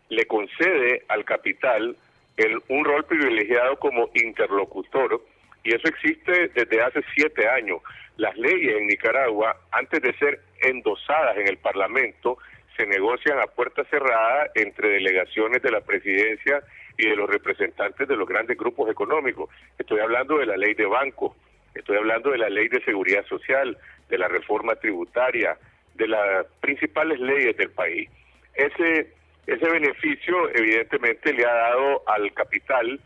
le 0.08 0.24
concede 0.24 1.02
al 1.08 1.26
capital 1.26 1.94
el- 2.38 2.62
un 2.68 2.86
rol 2.86 3.04
privilegiado 3.04 3.78
como 3.78 4.08
interlocutor, 4.14 5.20
y 5.62 5.74
eso 5.74 5.86
existe 5.86 6.48
desde 6.54 6.80
hace 6.80 7.02
siete 7.14 7.46
años. 7.46 7.82
Las 8.16 8.34
leyes 8.38 8.78
en 8.78 8.86
Nicaragua, 8.86 9.54
antes 9.70 10.00
de 10.00 10.14
ser 10.14 10.40
endosadas 10.62 11.36
en 11.36 11.46
el 11.46 11.58
Parlamento, 11.58 12.38
se 12.74 12.86
negocian 12.86 13.38
a 13.38 13.48
puerta 13.48 13.84
cerrada 13.84 14.50
entre 14.54 14.88
delegaciones 14.88 15.60
de 15.60 15.72
la 15.72 15.82
presidencia 15.82 16.62
y 16.96 17.06
de 17.06 17.16
los 17.16 17.28
representantes 17.28 18.08
de 18.08 18.16
los 18.16 18.26
grandes 18.26 18.56
grupos 18.56 18.90
económicos. 18.90 19.50
Estoy 19.78 20.00
hablando 20.00 20.38
de 20.38 20.46
la 20.46 20.56
ley 20.56 20.72
de 20.72 20.86
bancos, 20.86 21.36
estoy 21.78 21.96
hablando 21.96 22.30
de 22.30 22.38
la 22.38 22.48
ley 22.48 22.68
de 22.68 22.82
seguridad 22.84 23.24
social, 23.26 23.76
de 24.08 24.18
la 24.18 24.28
reforma 24.28 24.74
tributaria, 24.76 25.56
de 25.94 26.08
las 26.08 26.46
principales 26.60 27.18
leyes 27.20 27.56
del 27.56 27.70
país. 27.70 28.08
Ese, 28.54 29.12
ese 29.46 29.70
beneficio 29.70 30.48
evidentemente 30.54 31.32
le 31.32 31.44
ha 31.44 31.54
dado 31.54 32.02
al 32.08 32.32
capital 32.32 33.00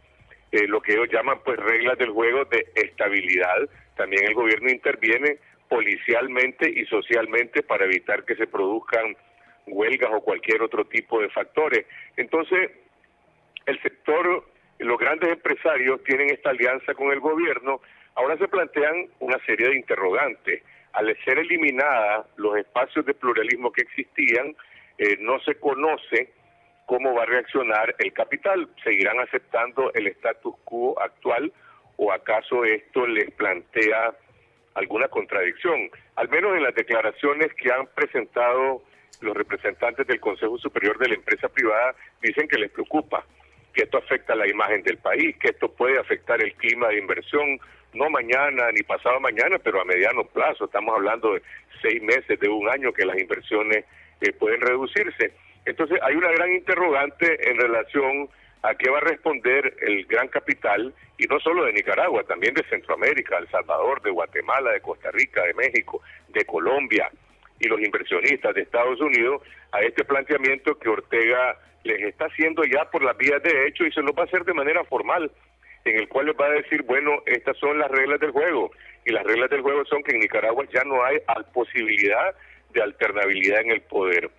eh, 0.52 0.66
lo 0.68 0.80
que 0.80 0.92
ellos 0.92 1.08
llaman 1.10 1.38
pues 1.44 1.58
reglas 1.58 1.98
del 1.98 2.10
juego 2.10 2.44
de 2.44 2.66
estabilidad. 2.74 3.68
También 3.96 4.26
el 4.26 4.34
gobierno 4.34 4.70
interviene 4.70 5.38
policialmente 5.68 6.68
y 6.68 6.84
socialmente 6.86 7.62
para 7.62 7.86
evitar 7.86 8.24
que 8.24 8.36
se 8.36 8.46
produzcan 8.46 9.16
huelgas 9.66 10.10
o 10.12 10.20
cualquier 10.20 10.62
otro 10.62 10.84
tipo 10.84 11.20
de 11.20 11.30
factores. 11.30 11.86
Entonces, 12.16 12.70
el 13.64 13.80
sector, 13.80 14.44
los 14.78 14.98
grandes 14.98 15.32
empresarios 15.32 16.02
tienen 16.04 16.30
esta 16.30 16.50
alianza 16.50 16.94
con 16.94 17.12
el 17.12 17.20
gobierno, 17.20 17.80
ahora 18.14 18.36
se 18.36 18.48
plantean 18.48 19.08
una 19.20 19.38
serie 19.46 19.68
de 19.68 19.76
interrogantes. 19.76 20.62
Al 20.92 21.16
ser 21.24 21.38
eliminadas 21.38 22.26
los 22.36 22.56
espacios 22.56 23.06
de 23.06 23.14
pluralismo 23.14 23.72
que 23.72 23.82
existían, 23.82 24.54
eh, 24.98 25.16
no 25.20 25.40
se 25.40 25.54
conoce 25.54 26.30
cómo 26.86 27.14
va 27.14 27.22
a 27.22 27.26
reaccionar 27.26 27.94
el 27.98 28.12
capital. 28.12 28.68
¿Seguirán 28.84 29.18
aceptando 29.20 29.92
el 29.94 30.08
status 30.08 30.54
quo 30.64 31.00
actual 31.00 31.52
o 31.96 32.12
acaso 32.12 32.64
esto 32.64 33.06
les 33.06 33.30
plantea 33.32 34.14
alguna 34.74 35.08
contradicción? 35.08 35.90
Al 36.16 36.28
menos 36.28 36.56
en 36.56 36.62
las 36.64 36.74
declaraciones 36.74 37.54
que 37.54 37.72
han 37.72 37.86
presentado 37.86 38.82
los 39.20 39.36
representantes 39.36 40.06
del 40.06 40.20
Consejo 40.20 40.58
Superior 40.58 40.98
de 40.98 41.08
la 41.08 41.14
Empresa 41.14 41.48
Privada 41.48 41.94
dicen 42.20 42.48
que 42.48 42.58
les 42.58 42.70
preocupa 42.70 43.24
que 43.72 43.84
esto 43.84 43.98
afecta 43.98 44.34
la 44.34 44.48
imagen 44.48 44.82
del 44.82 44.98
país, 44.98 45.36
que 45.38 45.48
esto 45.48 45.70
puede 45.72 45.98
afectar 45.98 46.42
el 46.42 46.52
clima 46.54 46.88
de 46.88 46.98
inversión, 46.98 47.58
no 47.94 48.08
mañana 48.10 48.70
ni 48.72 48.82
pasado 48.82 49.20
mañana, 49.20 49.58
pero 49.58 49.80
a 49.80 49.84
mediano 49.84 50.24
plazo. 50.24 50.64
Estamos 50.64 50.94
hablando 50.94 51.34
de 51.34 51.42
seis 51.80 52.02
meses, 52.02 52.38
de 52.38 52.48
un 52.48 52.68
año 52.68 52.92
que 52.92 53.04
las 53.04 53.18
inversiones 53.18 53.84
eh, 54.20 54.32
pueden 54.32 54.60
reducirse. 54.60 55.32
Entonces 55.64 55.98
hay 56.02 56.14
una 56.14 56.30
gran 56.32 56.52
interrogante 56.52 57.50
en 57.50 57.56
relación 57.58 58.28
a 58.62 58.74
qué 58.74 58.90
va 58.90 58.98
a 58.98 59.02
responder 59.02 59.74
el 59.80 60.06
gran 60.06 60.28
capital, 60.28 60.94
y 61.18 61.24
no 61.26 61.40
solo 61.40 61.64
de 61.64 61.72
Nicaragua, 61.72 62.22
también 62.24 62.54
de 62.54 62.62
Centroamérica, 62.64 63.38
El 63.38 63.48
Salvador, 63.48 64.00
de 64.02 64.10
Guatemala, 64.10 64.70
de 64.72 64.80
Costa 64.80 65.10
Rica, 65.10 65.42
de 65.44 65.54
México, 65.54 66.00
de 66.28 66.44
Colombia, 66.44 67.10
y 67.58 67.68
los 67.68 67.80
inversionistas 67.80 68.54
de 68.54 68.62
Estados 68.62 69.00
Unidos 69.00 69.42
a 69.72 69.80
este 69.82 70.04
planteamiento 70.04 70.78
que 70.78 70.88
Ortega 70.88 71.58
les 71.84 72.02
está 72.02 72.26
haciendo 72.26 72.64
ya 72.64 72.84
por 72.90 73.02
las 73.02 73.16
vías 73.16 73.42
de 73.42 73.66
hecho 73.66 73.84
y 73.84 73.92
se 73.92 74.02
lo 74.02 74.12
va 74.12 74.22
a 74.22 74.26
hacer 74.26 74.44
de 74.44 74.54
manera 74.54 74.84
formal, 74.84 75.30
en 75.84 75.98
el 75.98 76.08
cual 76.08 76.26
les 76.26 76.36
va 76.36 76.46
a 76.46 76.50
decir, 76.50 76.82
bueno, 76.82 77.22
estas 77.26 77.56
son 77.58 77.78
las 77.78 77.90
reglas 77.90 78.20
del 78.20 78.30
juego. 78.30 78.70
Y 79.04 79.10
las 79.10 79.24
reglas 79.24 79.50
del 79.50 79.62
juego 79.62 79.84
son 79.86 80.02
que 80.02 80.12
en 80.12 80.20
Nicaragua 80.20 80.64
ya 80.72 80.84
no 80.84 81.02
hay 81.04 81.18
posibilidad 81.52 82.34
de 82.72 82.82
alternabilidad 82.82 83.60
en 83.62 83.72
el 83.72 83.80
poder. 83.82 84.30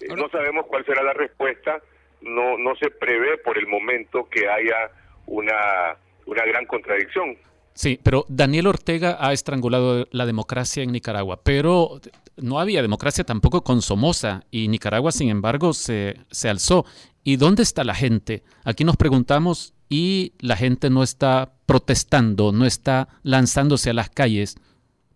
Eh, 0.00 0.08
No 0.14 0.28
sabemos 0.28 0.66
cuál 0.66 0.84
será 0.84 1.02
la 1.02 1.14
respuesta, 1.14 1.80
no, 2.20 2.58
no 2.58 2.74
se 2.76 2.90
prevé 2.90 3.38
por 3.38 3.56
el 3.56 3.66
momento 3.66 4.28
que 4.28 4.48
haya 4.48 4.90
una, 5.26 5.96
una 6.26 6.44
gran 6.44 6.66
contradicción. 6.66 7.36
Sí, 7.80 7.98
pero 8.04 8.26
Daniel 8.28 8.66
Ortega 8.66 9.16
ha 9.18 9.32
estrangulado 9.32 10.06
la 10.10 10.26
democracia 10.26 10.82
en 10.82 10.92
Nicaragua, 10.92 11.40
pero 11.42 11.98
no 12.36 12.60
había 12.60 12.82
democracia 12.82 13.24
tampoco 13.24 13.64
con 13.64 13.80
Somoza 13.80 14.42
y 14.50 14.68
Nicaragua, 14.68 15.12
sin 15.12 15.30
embargo, 15.30 15.72
se, 15.72 16.16
se 16.30 16.50
alzó. 16.50 16.84
¿Y 17.24 17.36
dónde 17.38 17.62
está 17.62 17.82
la 17.82 17.94
gente? 17.94 18.42
Aquí 18.66 18.84
nos 18.84 18.98
preguntamos 18.98 19.72
y 19.88 20.34
la 20.40 20.56
gente 20.56 20.90
no 20.90 21.02
está 21.02 21.52
protestando, 21.64 22.52
no 22.52 22.66
está 22.66 23.08
lanzándose 23.22 23.88
a 23.88 23.94
las 23.94 24.10
calles. 24.10 24.58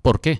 ¿Por 0.01 0.23
qué? 0.23 0.39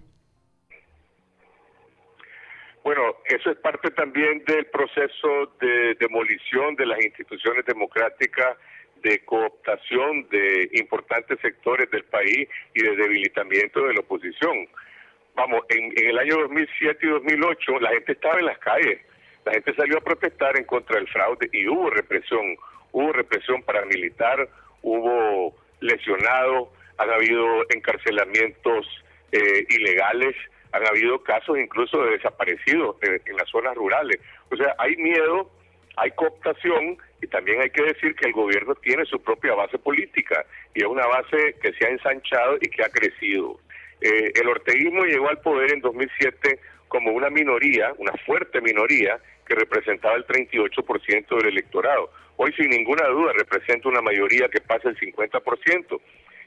Bueno, 2.85 3.03
eso 3.27 3.51
es 3.51 3.59
parte 3.59 3.91
también 3.91 4.43
del 4.47 4.65
proceso 4.69 5.53
de 5.61 5.95
demolición 6.01 6.75
de 6.77 6.87
las 6.87 7.05
instituciones 7.05 7.67
democráticas 7.67 8.57
de 9.05 9.23
cooptación 9.25 10.27
de 10.31 10.71
importantes 10.73 11.39
sectores 11.41 11.91
del 11.91 12.05
país 12.05 12.49
y 12.75 12.83
de 12.83 12.97
debilitamiento 12.97 13.87
de 13.87 13.95
la 13.95 14.01
oposición. 14.01 14.67
Vamos, 15.37 15.61
en, 15.69 15.93
el 15.97 16.19
año 16.19 16.39
2007 16.39 16.99
y 17.03 17.11
2008 17.11 17.81
la 17.81 17.91
gente 17.91 18.13
estaba 18.13 18.41
en 18.41 18.47
las 18.47 18.59
calles, 18.59 19.01
la 19.45 19.53
gente 19.53 19.75
salió 19.75 19.99
a 19.99 20.01
protestar 20.01 20.57
en 20.57 20.65
contra 20.65 20.97
del 20.97 21.07
fraude 21.09 21.51
y 21.53 21.69
hubo 21.69 21.91
represión, 21.91 22.57
hubo 22.93 23.13
represión 23.13 23.63
paramilitar, 23.63 24.49
hubo 24.81 25.55
lesionados, 25.81 26.71
han 26.97 27.11
habido 27.11 27.45
encarcelamientos 27.75 28.87
eh, 29.33 29.67
ilegales, 29.69 30.35
han 30.73 30.87
habido 30.87 31.23
casos 31.23 31.59
incluso 31.59 32.03
de 32.05 32.13
desaparecidos 32.13 32.97
en, 33.03 33.21
en 33.27 33.37
las 33.37 33.51
zonas 33.51 33.75
rurales. 33.75 34.19
O 34.51 34.57
sea, 34.57 34.75
hay 34.79 34.97
miedo, 34.97 35.51
hay 35.97 36.11
cooptación 36.13 36.97
y 37.25 37.27
también 37.27 37.63
hay 37.63 37.71
que 37.71 37.83
decir 37.83 38.15
que 38.15 38.27
el 38.27 38.35
gobierno 38.35 38.75
tiene 38.75 39.07
su 39.07 39.19
propia 39.23 39.55
base 39.55 39.79
política 39.79 40.45
y 40.75 40.83
es 40.83 40.87
una 40.87 41.07
base 41.07 41.57
que 41.63 41.73
se 41.73 41.87
ha 41.87 41.89
ensanchado 41.89 42.59
y 42.61 42.69
que 42.69 42.85
ha 42.85 42.91
crecido. 42.91 43.59
Eh, 44.03 44.33
el 44.35 44.47
orteguismo 44.47 45.05
llegó 45.05 45.31
al 45.31 45.41
poder 45.41 45.73
en 45.73 45.81
2007 45.81 46.59
como 46.87 47.13
una 47.13 47.31
minoría, 47.31 47.95
una 47.97 48.13
fuerte 48.27 48.61
minoría, 48.61 49.19
que 49.47 49.55
representaba 49.55 50.17
el 50.17 50.27
38% 50.27 51.37
del 51.39 51.47
electorado. 51.47 52.11
Hoy, 52.37 52.53
sin 52.59 52.69
ninguna 52.69 53.07
duda, 53.09 53.33
representa 53.33 53.89
una 53.89 54.03
mayoría 54.03 54.49
que 54.49 54.61
pasa 54.61 54.91
el 54.91 54.99
50%, 54.99 56.01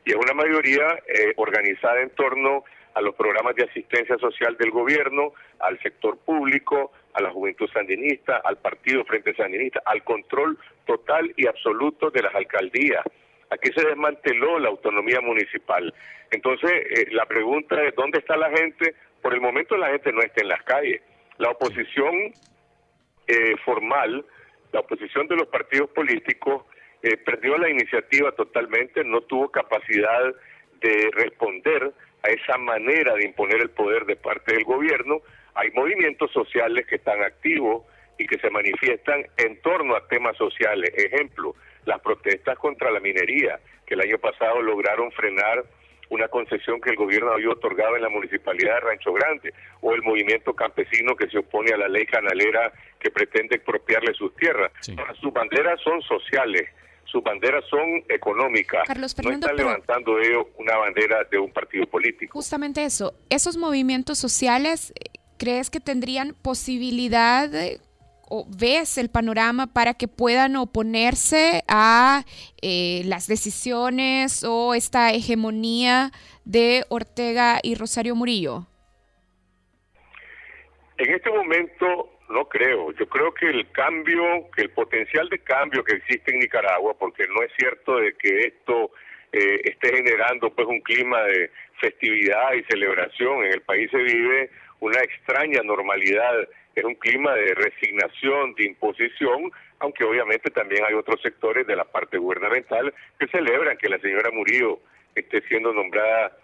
y 0.06 0.12
es 0.12 0.16
una 0.16 0.34
mayoría 0.34 1.00
eh, 1.08 1.34
organizada 1.38 2.02
en 2.02 2.12
torno 2.12 2.64
a 2.94 3.02
los 3.02 3.16
programas 3.16 3.56
de 3.56 3.64
asistencia 3.64 4.18
social 4.20 4.56
del 4.58 4.72
gobierno, 4.72 5.34
al 5.60 5.80
sector 5.82 6.18
público, 6.20 6.92
a 7.18 7.22
la 7.22 7.32
juventud 7.32 7.68
sandinista, 7.74 8.38
al 8.38 8.58
partido 8.58 9.04
Frente 9.06 9.34
Sandinista, 9.34 9.82
al 9.86 10.04
control 10.04 10.58
total 10.86 11.34
y 11.36 11.48
absoluto 11.48 12.12
de 12.12 12.22
las 12.22 12.36
alcaldías. 12.36 13.04
Aquí 13.50 13.72
se 13.76 13.88
desmanteló 13.88 14.60
la 14.60 14.70
autonomía 14.70 15.20
municipal. 15.22 15.94
Entonces, 16.30 16.72
eh, 16.72 17.08
la 17.12 17.26
pregunta 17.26 17.82
es, 17.84 17.96
¿dónde 17.96 18.20
está 18.20 18.38
la 18.38 18.52
gente? 18.52 18.94
Por 19.22 19.34
el 19.34 19.42
momento 19.42 19.76
la 19.78 19.90
gente 19.90 20.12
no 20.12 20.22
está 20.22 20.42
en 20.42 20.50
las 20.50 20.62
calles. 20.64 21.02
La 21.40 21.50
oposición 21.50 22.34
eh, 23.28 23.56
formal, 23.66 24.24
la 24.72 24.82
oposición 24.82 25.28
de 25.28 25.38
los 25.38 25.48
partidos 25.48 25.90
políticos, 25.90 26.66
eh, 27.02 27.18
perdió 27.18 27.58
la 27.58 27.70
iniciativa 27.70 28.32
totalmente, 28.34 29.04
no 29.04 29.22
tuvo 29.22 29.50
capacidad 29.50 30.36
de 30.82 31.10
responder 31.14 31.92
a 32.24 32.30
esa 32.30 32.58
manera 32.58 33.16
de 33.16 33.26
imponer 33.26 33.62
el 33.62 33.70
poder 33.70 34.06
de 34.06 34.18
parte 34.18 34.54
del 34.54 34.66
gobierno. 34.66 35.22
Hay 35.58 35.72
movimientos 35.72 36.32
sociales 36.32 36.86
que 36.88 36.96
están 36.96 37.22
activos 37.24 37.84
y 38.20 38.26
que 38.28 38.38
se 38.40 38.50
manifiestan 38.50 39.26
en 39.38 39.60
torno 39.62 39.96
a 39.96 40.08
temas 40.08 40.38
sociales. 40.38 40.92
Ejemplo, 40.96 41.56
las 41.86 42.00
protestas 42.02 42.58
contra 42.60 42.92
la 42.92 43.00
minería, 43.00 43.60
que 43.86 43.96
el 43.96 44.02
año 44.02 44.18
pasado 44.20 44.62
lograron 44.62 45.12
frenar 45.12 45.64
una 46.10 46.28
concesión 46.28 46.80
que 46.80 46.92
el 46.92 46.96
gobierno 46.96 47.32
había 47.34 47.50
otorgado 47.50 47.96
en 47.96 48.02
la 48.04 48.10
municipalidad 48.10 48.76
de 48.76 48.80
Rancho 48.82 49.12
Grande, 49.14 49.54
o 49.82 49.94
el 49.94 50.02
movimiento 50.04 50.54
campesino 50.54 51.16
que 51.16 51.28
se 51.28 51.40
opone 51.40 51.74
a 51.74 51.78
la 51.78 51.88
ley 51.88 52.06
canalera 52.06 52.72
que 53.00 53.10
pretende 53.12 53.56
expropiarle 53.56 54.14
sus 54.14 54.34
tierras. 54.36 54.72
Sus 55.20 55.34
banderas 55.34 55.82
son 55.82 56.02
sociales, 56.04 56.70
sus 57.04 57.22
banderas 57.24 57.64
son 57.70 58.04
económicas. 58.10 58.84
Carlos 58.88 59.16
no 59.18 59.24
Fernando, 59.24 59.48
están 59.48 59.56
pero- 59.58 59.70
levantando 59.70 60.20
ellos 60.20 60.48
una 60.58 60.78
bandera 60.78 61.24
de 61.26 61.40
un 61.40 61.52
partido 61.52 61.86
político. 61.88 62.32
Justamente 62.34 62.84
eso, 62.86 63.14
esos 63.30 63.58
movimientos 63.58 64.18
sociales, 64.18 64.94
¿crees 65.38 65.70
que 65.70 65.80
tendrían 65.80 66.34
posibilidad 66.42 67.54
eh, 67.54 67.80
o 68.30 68.46
ves 68.50 68.98
el 68.98 69.10
panorama 69.10 69.68
para 69.68 69.94
que 69.94 70.08
puedan 70.08 70.56
oponerse 70.56 71.64
a 71.68 72.24
eh, 72.62 73.02
las 73.06 73.28
decisiones 73.28 74.44
o 74.44 74.74
esta 74.74 75.12
hegemonía 75.12 76.12
de 76.44 76.84
Ortega 76.90 77.60
y 77.64 77.76
Rosario 77.76 78.16
Murillo? 78.16 78.68
En 80.98 81.14
este 81.14 81.30
momento 81.30 82.10
no 82.30 82.50
creo. 82.50 82.92
Yo 82.94 83.08
creo 83.08 83.34
que 83.34 83.50
el 83.50 83.72
cambio, 83.72 84.50
que 84.56 84.64
el 84.64 84.72
potencial 84.72 85.30
de 85.30 85.40
cambio 85.40 85.84
que 85.84 85.96
existe 85.96 86.32
en 86.32 86.40
Nicaragua, 86.40 86.96
porque 86.98 87.26
no 87.28 87.44
es 87.44 87.52
cierto 87.58 87.98
de 87.98 88.14
que 88.16 88.40
esto 88.48 88.92
eh, 89.32 89.62
esté 89.64 89.96
generando 89.96 90.50
pues 90.54 90.68
un 90.68 90.82
clima 90.82 91.22
de 91.24 91.52
festividad 91.80 92.54
y 92.54 92.64
celebración. 92.64 93.46
En 93.46 93.54
el 93.54 93.62
país 93.62 93.90
se 93.92 93.98
vive 93.98 94.50
una 94.80 95.00
extraña 95.00 95.62
normalidad. 95.64 96.48
Es 96.76 96.84
un 96.84 96.96
clima 96.96 97.34
de 97.34 97.56
resignación, 97.56 98.54
de 98.56 98.66
imposición, 98.66 99.52
aunque 99.80 100.04
obviamente 100.04 100.52
también 100.52 100.84
hay 100.86 100.94
otros 100.94 101.22
sectores 101.22 101.66
de 101.66 101.76
la 101.76 101.86
parte 101.86 102.18
gubernamental 102.18 102.94
que 103.20 103.28
celebran 103.28 103.78
que 103.78 103.90
la 103.90 104.00
señora 104.00 104.32
Murillo 104.32 104.80
esté 105.16 105.42
siendo 105.48 105.74
nombrada 105.74 106.38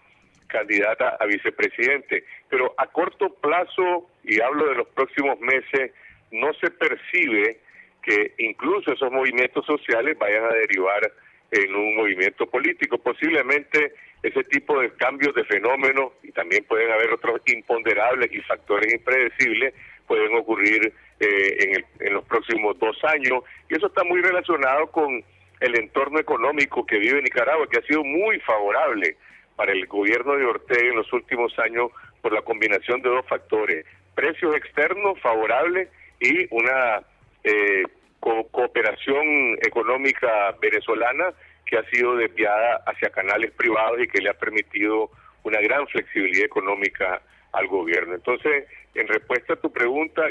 candidata 0.48 1.16
a 1.20 1.26
vicepresidente. 1.26 2.24
Pero 2.48 2.74
a 2.76 2.86
corto 2.88 3.34
plazo, 3.34 4.10
y 4.24 4.40
hablo 4.40 4.68
de 4.68 4.74
los 4.76 4.88
próximos 4.88 5.38
meses, 5.40 5.92
no 6.30 6.52
se 6.54 6.70
percibe 6.70 7.58
que 8.02 8.34
incluso 8.38 8.92
esos 8.92 9.10
movimientos 9.10 9.64
sociales 9.64 10.18
vayan 10.18 10.44
a 10.44 10.54
derivar 10.54 11.12
en 11.50 11.74
un 11.74 11.96
movimiento 11.96 12.46
político. 12.46 12.98
Posiblemente 12.98 13.94
ese 14.24 14.42
tipo 14.44 14.80
de 14.80 14.90
cambios 14.94 15.34
de 15.34 15.44
fenómenos, 15.44 16.12
y 16.22 16.32
también 16.32 16.64
pueden 16.64 16.90
haber 16.90 17.12
otros 17.12 17.40
imponderables 17.46 18.32
y 18.32 18.40
factores 18.40 18.92
impredecibles, 18.92 19.74
pueden 20.06 20.34
ocurrir 20.36 20.92
eh, 21.20 21.56
en, 21.60 21.74
el- 21.76 21.84
en 22.00 22.14
los 22.14 22.24
próximos 22.24 22.78
dos 22.78 22.96
años. 23.04 23.44
Y 23.70 23.76
eso 23.76 23.86
está 23.86 24.02
muy 24.04 24.20
relacionado 24.22 24.86
con 24.88 25.22
el 25.60 25.78
entorno 25.78 26.18
económico 26.18 26.84
que 26.84 26.98
vive 26.98 27.22
Nicaragua, 27.22 27.66
que 27.70 27.78
ha 27.78 27.82
sido 27.82 28.02
muy 28.02 28.40
favorable 28.40 29.16
para 29.56 29.72
el 29.72 29.86
gobierno 29.86 30.36
de 30.36 30.44
Ortega 30.46 30.88
en 30.90 30.96
los 30.96 31.12
últimos 31.12 31.56
años 31.58 31.90
por 32.22 32.32
la 32.32 32.42
combinación 32.42 33.00
de 33.02 33.10
dos 33.10 33.26
factores, 33.26 33.86
precios 34.14 34.54
externos 34.56 35.20
favorables 35.20 35.88
y 36.20 36.46
una 36.50 37.02
eh, 37.44 37.84
co- 38.20 38.48
cooperación 38.50 39.54
económica 39.62 40.54
venezolana 40.60 41.32
que 41.74 41.80
ha 41.80 41.90
sido 41.90 42.14
desviada 42.14 42.84
hacia 42.86 43.10
canales 43.10 43.50
privados 43.50 44.00
y 44.00 44.06
que 44.06 44.20
le 44.20 44.30
ha 44.30 44.34
permitido 44.34 45.10
una 45.42 45.60
gran 45.60 45.86
flexibilidad 45.88 46.46
económica 46.46 47.20
al 47.52 47.66
gobierno. 47.66 48.14
Entonces, 48.14 48.66
en 48.94 49.08
respuesta 49.08 49.54
a 49.54 49.56
tu 49.56 49.72
pregunta, 49.72 50.22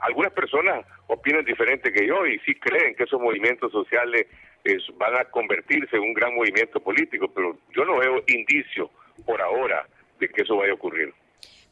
algunas 0.00 0.32
personas 0.32 0.86
opinan 1.08 1.44
diferente 1.44 1.92
que 1.92 2.06
yo 2.06 2.26
y 2.26 2.38
sí 2.40 2.54
creen 2.54 2.94
que 2.94 3.04
esos 3.04 3.20
movimientos 3.20 3.70
sociales 3.72 4.26
eh, 4.64 4.78
van 4.96 5.16
a 5.16 5.26
convertirse 5.26 5.96
en 5.96 6.02
un 6.02 6.14
gran 6.14 6.34
movimiento 6.34 6.80
político, 6.80 7.28
pero 7.28 7.58
yo 7.74 7.84
no 7.84 7.98
veo 7.98 8.22
indicio 8.28 8.90
por 9.26 9.42
ahora 9.42 9.86
de 10.18 10.28
que 10.30 10.42
eso 10.42 10.56
vaya 10.56 10.72
a 10.72 10.76
ocurrir. 10.76 11.12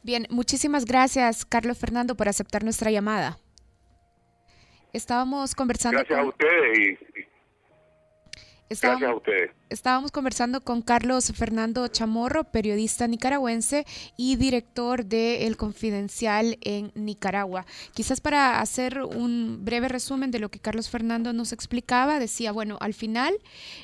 Bien, 0.03 0.27
muchísimas 0.29 0.85
gracias, 0.85 1.45
Carlos 1.45 1.79
Fernando, 1.79 2.15
por 2.15 2.27
aceptar 2.27 2.63
nuestra 2.63 2.91
llamada. 2.91 3.39
Estábamos 4.93 5.55
conversando 5.55 5.97
Gracias 5.97 6.19
a 6.19 6.21
con, 6.21 6.29
ustedes 6.29 6.77
y, 6.77 7.14
y 7.14 7.14
estábamos- 8.69 9.01
gracias 9.01 9.13
a 9.13 9.17
ustedes. 9.17 9.51
Estábamos 9.69 10.11
conversando 10.11 10.61
con 10.61 10.81
Carlos 10.81 11.31
Fernando 11.35 11.87
Chamorro, 11.87 12.45
periodista 12.45 13.07
nicaragüense 13.07 13.85
y 14.17 14.35
director 14.35 15.05
de 15.05 15.47
El 15.47 15.57
Confidencial 15.57 16.57
en 16.61 16.91
Nicaragua. 16.95 17.65
Quizás 17.93 18.21
para 18.21 18.61
hacer 18.61 19.01
un 19.01 19.65
breve 19.65 19.89
resumen 19.89 20.31
de 20.31 20.39
lo 20.39 20.49
que 20.49 20.59
Carlos 20.59 20.89
Fernando 20.89 21.33
nos 21.33 21.51
explicaba, 21.51 22.19
decía, 22.19 22.51
bueno, 22.51 22.77
al 22.79 22.93
final 22.93 23.33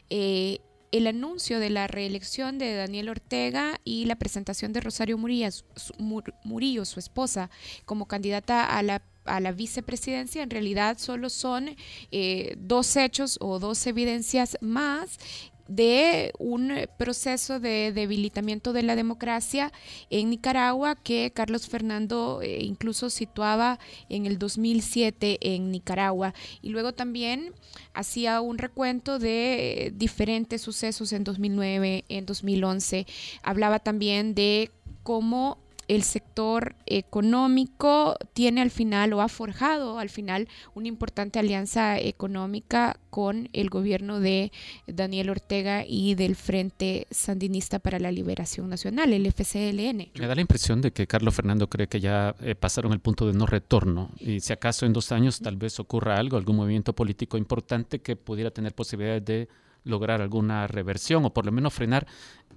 eh, 0.10 0.60
el 0.92 1.08
anuncio 1.08 1.60
de 1.60 1.70
la 1.70 1.88
reelección 1.88 2.58
de 2.58 2.76
Daniel 2.76 3.08
Ortega 3.10 3.80
y 3.86 4.06
la 4.06 4.18
presentación 4.18 4.74
de 4.74 4.82
Rosario 4.82 5.18
Murillo, 5.18 5.50
su, 5.52 5.94
Mur- 6.00 6.34
Murillo, 6.44 6.84
su 6.84 7.00
esposa, 7.00 7.50
como 7.86 8.08
candidata 8.08 8.66
a 8.78 8.84
la 8.84 9.02
a 9.26 9.39
la 9.39 9.51
vicepresidencia 9.51 10.43
en 10.43 10.49
realidad 10.49 10.97
solo 10.97 11.30
son 11.30 11.76
eh, 12.11 12.55
dos 12.57 12.95
hechos 12.95 13.38
o 13.41 13.59
dos 13.59 13.86
evidencias 13.88 14.57
más 14.61 15.19
de 15.67 16.34
un 16.38 16.74
proceso 16.97 17.61
de 17.61 17.93
debilitamiento 17.93 18.74
de 18.74 18.84
la 18.84 18.97
democracia 18.97 19.72
en 20.09 20.30
Nicaragua 20.30 20.95
que 20.95 21.32
Carlos 21.34 21.67
Fernando 21.69 22.41
eh, 22.41 22.59
incluso 22.61 23.09
situaba 23.09 23.80
en 24.09 24.26
el 24.26 24.38
2007 24.38 25.38
en 25.39 25.72
Nicaragua 25.72 26.34
y 26.61 26.69
luego 26.69 26.93
también 26.93 27.53
hacía 27.93 28.41
un 28.41 28.57
recuento 28.57 29.17
de 29.17 29.86
eh, 29.88 29.91
diferentes 29.95 30.61
sucesos 30.61 31.13
en 31.13 31.24
2009, 31.24 32.03
en 32.09 32.26
2011. 32.26 33.07
Hablaba 33.41 33.80
también 33.80 34.36
de 34.36 34.72
cómo 35.03 35.57
el 35.92 36.04
sector 36.04 36.78
económico 36.86 38.16
tiene 38.32 38.62
al 38.62 38.72
final 38.72 39.12
o 39.12 39.22
ha 39.22 39.28
forjado 39.28 40.00
al 40.00 40.10
final 40.10 40.48
una 40.74 40.88
importante 40.88 41.38
alianza 41.38 42.00
económica 42.00 42.98
con 43.10 43.50
el 43.52 43.70
gobierno 43.70 44.22
de 44.22 44.54
Daniel 44.88 45.30
Ortega 45.30 45.84
y 45.86 46.16
del 46.16 46.38
Frente 46.38 47.08
Sandinista 47.12 47.80
para 47.80 48.00
la 48.00 48.10
Liberación 48.10 48.70
Nacional, 48.70 49.12
el 49.12 49.26
FCLN. 49.34 50.12
Me 50.18 50.28
da 50.28 50.36
la 50.36 50.39
impresión 50.39 50.80
de 50.80 50.94
que 50.94 51.08
Carlos 51.08 51.36
Fernando 51.36 51.70
cree 51.70 51.88
que 51.88 52.00
ya 52.00 52.38
eh, 52.39 52.56
pasaron 52.56 52.94
el 52.94 53.02
punto 53.02 53.28
de 53.28 53.34
no 53.34 53.46
retorno 53.46 54.12
y 54.18 54.39
si 54.39 54.54
acaso 54.54 54.86
en 54.86 54.94
dos 54.94 55.12
años 55.12 55.42
tal 55.42 55.58
vez 55.58 55.78
ocurra 55.78 56.16
algo, 56.16 56.38
algún 56.38 56.56
movimiento 56.56 56.94
político 56.94 57.38
importante 57.38 58.00
que 58.00 58.16
pudiera 58.16 58.52
tener 58.52 58.74
posibilidades 58.74 59.26
de 59.26 59.50
lograr 59.84 60.22
alguna 60.22 60.68
reversión 60.68 61.26
o 61.26 61.34
por 61.34 61.46
lo 61.46 61.52
menos 61.52 61.74
frenar 61.74 62.08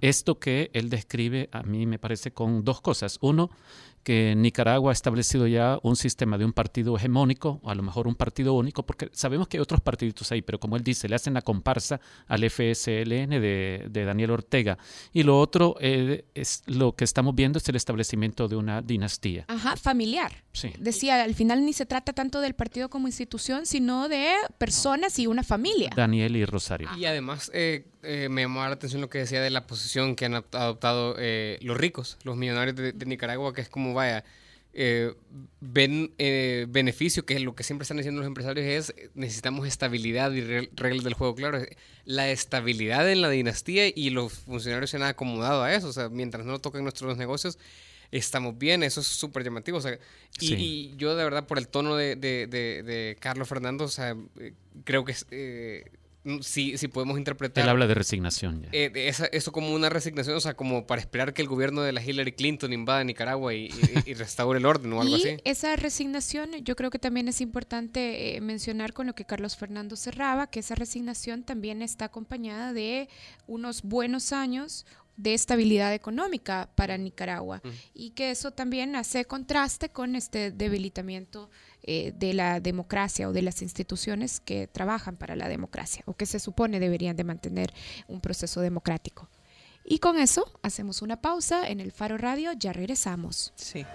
esto 0.01 0.39
que 0.39 0.69
él 0.73 0.89
describe 0.89 1.49
a 1.51 1.63
mí 1.63 1.85
me 1.85 1.99
parece 1.99 2.31
con 2.31 2.63
dos 2.63 2.81
cosas. 2.81 3.17
Uno, 3.21 3.49
que 4.05 4.35
Nicaragua 4.37 4.91
ha 4.91 4.93
establecido 4.93 5.47
ya 5.47 5.79
un 5.81 5.95
sistema 5.95 6.37
de 6.37 6.45
un 6.45 6.53
partido 6.53 6.95
hegemónico, 6.95 7.59
o 7.63 7.71
a 7.71 7.75
lo 7.75 7.81
mejor 7.81 8.07
un 8.07 8.13
partido 8.13 8.53
único, 8.53 8.85
porque 8.85 9.09
sabemos 9.11 9.47
que 9.47 9.57
hay 9.57 9.61
otros 9.61 9.81
partiditos 9.81 10.31
ahí, 10.31 10.43
pero 10.43 10.59
como 10.59 10.77
él 10.77 10.83
dice, 10.83 11.09
le 11.09 11.15
hacen 11.15 11.33
la 11.33 11.41
comparsa 11.41 11.99
al 12.27 12.47
FSLN 12.47 13.31
de, 13.31 13.87
de 13.89 14.05
Daniel 14.05 14.29
Ortega. 14.29 14.77
Y 15.11 15.23
lo 15.23 15.39
otro 15.39 15.75
eh, 15.79 16.25
es 16.35 16.61
lo 16.67 16.95
que 16.95 17.03
estamos 17.03 17.33
viendo 17.33 17.57
es 17.57 17.67
el 17.67 17.75
establecimiento 17.75 18.47
de 18.47 18.55
una 18.55 18.83
dinastía. 18.83 19.45
Ajá, 19.47 19.75
familiar. 19.75 20.43
Sí. 20.53 20.71
Decía, 20.77 21.23
al 21.23 21.33
final 21.33 21.65
ni 21.65 21.73
se 21.73 21.87
trata 21.87 22.13
tanto 22.13 22.41
del 22.41 22.53
partido 22.53 22.89
como 22.89 23.07
institución, 23.07 23.65
sino 23.65 24.07
de 24.07 24.27
personas 24.59 25.17
y 25.17 25.25
una 25.25 25.41
familia. 25.41 25.89
Daniel 25.95 26.35
y 26.35 26.45
Rosario. 26.45 26.89
Y 26.95 27.05
además 27.05 27.49
eh, 27.55 27.87
eh, 28.03 28.29
me 28.29 28.43
llamó 28.43 28.61
la 28.61 28.67
atención 28.67 29.01
lo 29.01 29.09
que 29.09 29.17
decía 29.17 29.41
de 29.41 29.49
la 29.49 29.65
posición 29.65 30.15
que 30.15 30.25
han 30.25 30.35
adoptado 30.35 31.15
eh, 31.17 31.57
los 31.61 31.75
ricos, 31.75 32.17
los 32.23 32.37
millonarios 32.37 32.75
de, 32.75 32.93
de 32.93 33.05
Nicaragua, 33.07 33.51
que 33.53 33.61
es 33.61 33.69
como, 33.69 33.94
vaya, 33.95 34.23
eh, 34.77 35.13
ven 35.61 36.13
eh, 36.17 36.65
beneficio, 36.69 37.25
que 37.25 37.35
es 37.35 37.41
lo 37.41 37.55
que 37.55 37.63
siempre 37.63 37.83
están 37.83 37.97
diciendo 37.97 38.19
los 38.19 38.27
empresarios, 38.27 38.65
es 38.65 38.89
eh, 38.97 39.09
necesitamos 39.15 39.65
estabilidad 39.67 40.31
y 40.33 40.41
re- 40.41 40.69
reglas 40.75 41.03
del 41.05 41.13
juego. 41.13 41.33
Claro, 41.33 41.59
la 42.03 42.29
estabilidad 42.29 43.09
en 43.09 43.21
la 43.21 43.29
dinastía 43.29 43.87
y 43.87 44.09
los 44.09 44.33
funcionarios 44.33 44.89
se 44.91 44.97
han 44.97 45.03
acomodado 45.03 45.63
a 45.63 45.73
eso. 45.73 45.87
O 45.87 45.93
sea, 45.93 46.09
mientras 46.09 46.45
no 46.45 46.59
toquen 46.59 46.83
nuestros 46.83 47.17
negocios, 47.17 47.57
estamos 48.11 48.57
bien, 48.57 48.83
eso 48.83 48.99
es 49.01 49.07
súper 49.07 49.43
llamativo. 49.43 49.77
O 49.77 49.81
sea, 49.81 49.97
y, 50.39 50.47
Sí. 50.47 50.55
y 50.57 50.95
yo 50.97 51.15
de 51.15 51.23
verdad 51.23 51.47
por 51.47 51.57
el 51.57 51.67
tono 51.69 51.95
de, 51.95 52.15
de- 52.17 52.45
de- 52.47 52.83
de 52.83 53.17
Carlos 53.19 53.47
Fernando, 53.47 53.85
o 53.85 53.89
sea, 53.89 54.15
creo 54.83 55.05
que 55.05 55.15
eh, 55.31 55.85
mm, 56.25 56.39
sí, 56.41 56.77
sí 56.77 56.89
podemos 56.89 57.17
interpretar... 57.17 57.63
Él 57.63 57.69
habla 57.69 57.87
de 57.87 57.93
resignación 57.93 58.61
ya. 58.63 58.69
eh, 58.73 58.91
esa- 58.95 59.27
eso 59.27 59.53
como 59.53 59.73
una 59.73 59.87
resignación, 59.89 60.35
o 60.35 60.41
sea, 60.41 60.53
como 60.55 60.85
para 60.85 60.99
esperar 60.99 61.33
que 61.33 61.41
el 61.41 61.47
gobierno 61.47 61.81
de 61.81 61.93
la 61.93 62.03
Hillary 62.03 62.33
Clinton 62.33 62.73
invada 62.73 63.03
Nicaragua 63.05 63.53
y, 63.53 63.67
y- 64.05 64.09
y 64.11 64.13
restaure 64.15 64.59
el 64.59 64.65
orden 64.65 64.91
o 64.91 65.01
algo 65.01 65.15
y 65.15 65.21
así. 65.21 65.37
esa 65.45 65.75
resignación, 65.77 66.51
yo 66.63 66.75
creo 66.75 66.89
que 66.89 66.99
también 66.99 67.27
es 67.29 67.39
importante 67.39 68.35
eh, 68.35 68.41
mencionar 68.41 68.91
con 68.91 69.07
lo 69.07 69.15
que 69.15 69.23
Carlos 69.23 69.55
Fernando 69.55 69.95
cerraba, 69.95 70.47
que 70.47 70.59
esa 70.59 70.75
resignación 70.75 71.43
también 71.43 71.81
está 71.81 72.05
acompañada 72.05 72.73
de 72.73 73.07
unos 73.47 73.83
buenos 73.83 74.33
años 74.33 74.85
de 75.17 75.33
estabilidad 75.33 75.93
económica 75.93 76.69
para 76.75 76.97
Nicaragua 76.97 77.61
y 77.93 78.09
que 78.09 78.31
eso 78.31 78.51
también 78.51 78.97
hace 78.97 79.23
contraste 79.23 79.87
con 79.87 80.13
este 80.13 80.51
debilitamiento 80.51 81.49
eh, 81.87 82.13
de 82.17 82.33
la 82.33 82.59
democracia 82.59 83.29
o 83.29 83.31
de 83.31 83.43
las 83.43 83.61
instituciones 83.61 84.39
que 84.39 84.65
trabajan 84.65 85.15
para 85.15 85.35
la 85.35 85.47
democracia 85.47 86.01
o 86.05 86.13
que 86.13 86.25
se 86.25 86.39
supone 86.39 86.79
deberían 86.79 87.15
de 87.15 87.23
mantener 87.23 87.71
un 88.07 88.21
proceso 88.21 88.61
democrático. 88.61 89.29
Y 89.83 89.99
con 89.99 90.17
eso 90.17 90.51
hacemos 90.63 91.03
una 91.03 91.21
pausa 91.21 91.67
en 91.67 91.79
el 91.79 91.91
Faro 91.91 92.17
Radio, 92.17 92.53
ya 92.53 92.73
regresamos. 92.73 93.53
Sí. 93.55 93.85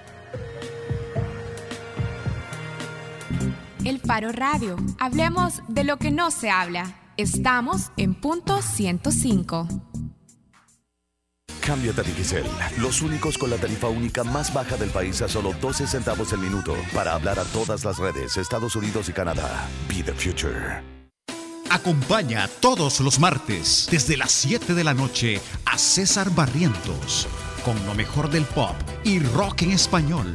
El 3.85 3.99
Faro 3.99 4.31
Radio. 4.31 4.77
Hablemos 5.01 5.63
de 5.67 5.83
lo 5.83 5.97
que 5.97 6.13
no 6.13 6.31
se 6.31 6.49
habla. 6.49 6.97
Estamos 7.17 7.91
en 7.97 8.15
punto 8.15 8.63
105. 8.63 9.90
Cámbiate 11.71 12.01
a 12.01 12.03
Digicel, 12.03 12.45
los 12.79 13.01
únicos 13.01 13.39
con 13.39 13.49
la 13.49 13.57
tarifa 13.57 13.87
única 13.87 14.25
más 14.25 14.53
baja 14.53 14.77
del 14.77 14.91
país 14.91 15.23
a 15.23 15.29
solo 15.29 15.55
12 15.61 15.87
centavos 15.87 16.33
el 16.33 16.41
minuto 16.41 16.75
para 16.93 17.15
hablar 17.15 17.39
a 17.39 17.45
todas 17.45 17.85
las 17.85 17.99
redes, 17.99 18.37
Estados 18.39 18.75
Unidos 18.75 19.09
y 19.09 19.13
Canadá. 19.13 19.69
Be 19.89 20.03
the 20.03 20.13
future. 20.13 20.83
Acompaña 21.71 22.49
todos 22.59 22.99
los 22.99 23.21
martes 23.21 23.87
desde 23.89 24.17
las 24.17 24.33
7 24.33 24.75
de 24.75 24.83
la 24.83 24.95
noche 24.95 25.41
a 25.65 25.79
César 25.79 26.35
Barrientos 26.35 27.29
con 27.65 27.77
lo 27.87 27.95
mejor 27.95 28.31
del 28.31 28.47
pop 28.47 28.75
y 29.05 29.21
rock 29.21 29.63
en 29.63 29.71
español 29.71 30.35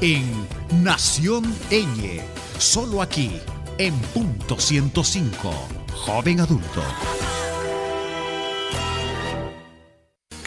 en 0.00 0.48
Nación 0.82 1.54
Eñe, 1.68 2.22
solo 2.56 3.02
aquí 3.02 3.30
en 3.76 3.92
punto 4.14 4.58
105, 4.58 5.52
joven 5.92 6.40
adulto. 6.40 6.82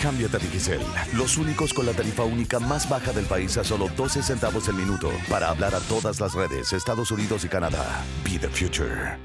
Cámbiate 0.01 0.37
a 0.37 0.39
Digicel, 0.39 0.79
los 1.13 1.35
únicos 1.37 1.73
con 1.73 1.85
la 1.85 1.91
tarifa 1.91 2.23
única 2.23 2.57
más 2.57 2.87
baja 2.87 3.11
del 3.11 3.25
país 3.25 3.57
a 3.57 3.65
solo 3.65 3.89
12 3.97 4.23
centavos 4.23 4.67
el 4.69 4.75
minuto 4.75 5.11
para 5.29 5.49
hablar 5.49 5.75
a 5.75 5.79
todas 5.81 6.21
las 6.21 6.33
redes, 6.33 6.71
Estados 6.71 7.11
Unidos 7.11 7.43
y 7.43 7.49
Canadá. 7.49 8.01
Be 8.23 8.39
the 8.39 8.47
future. 8.47 9.19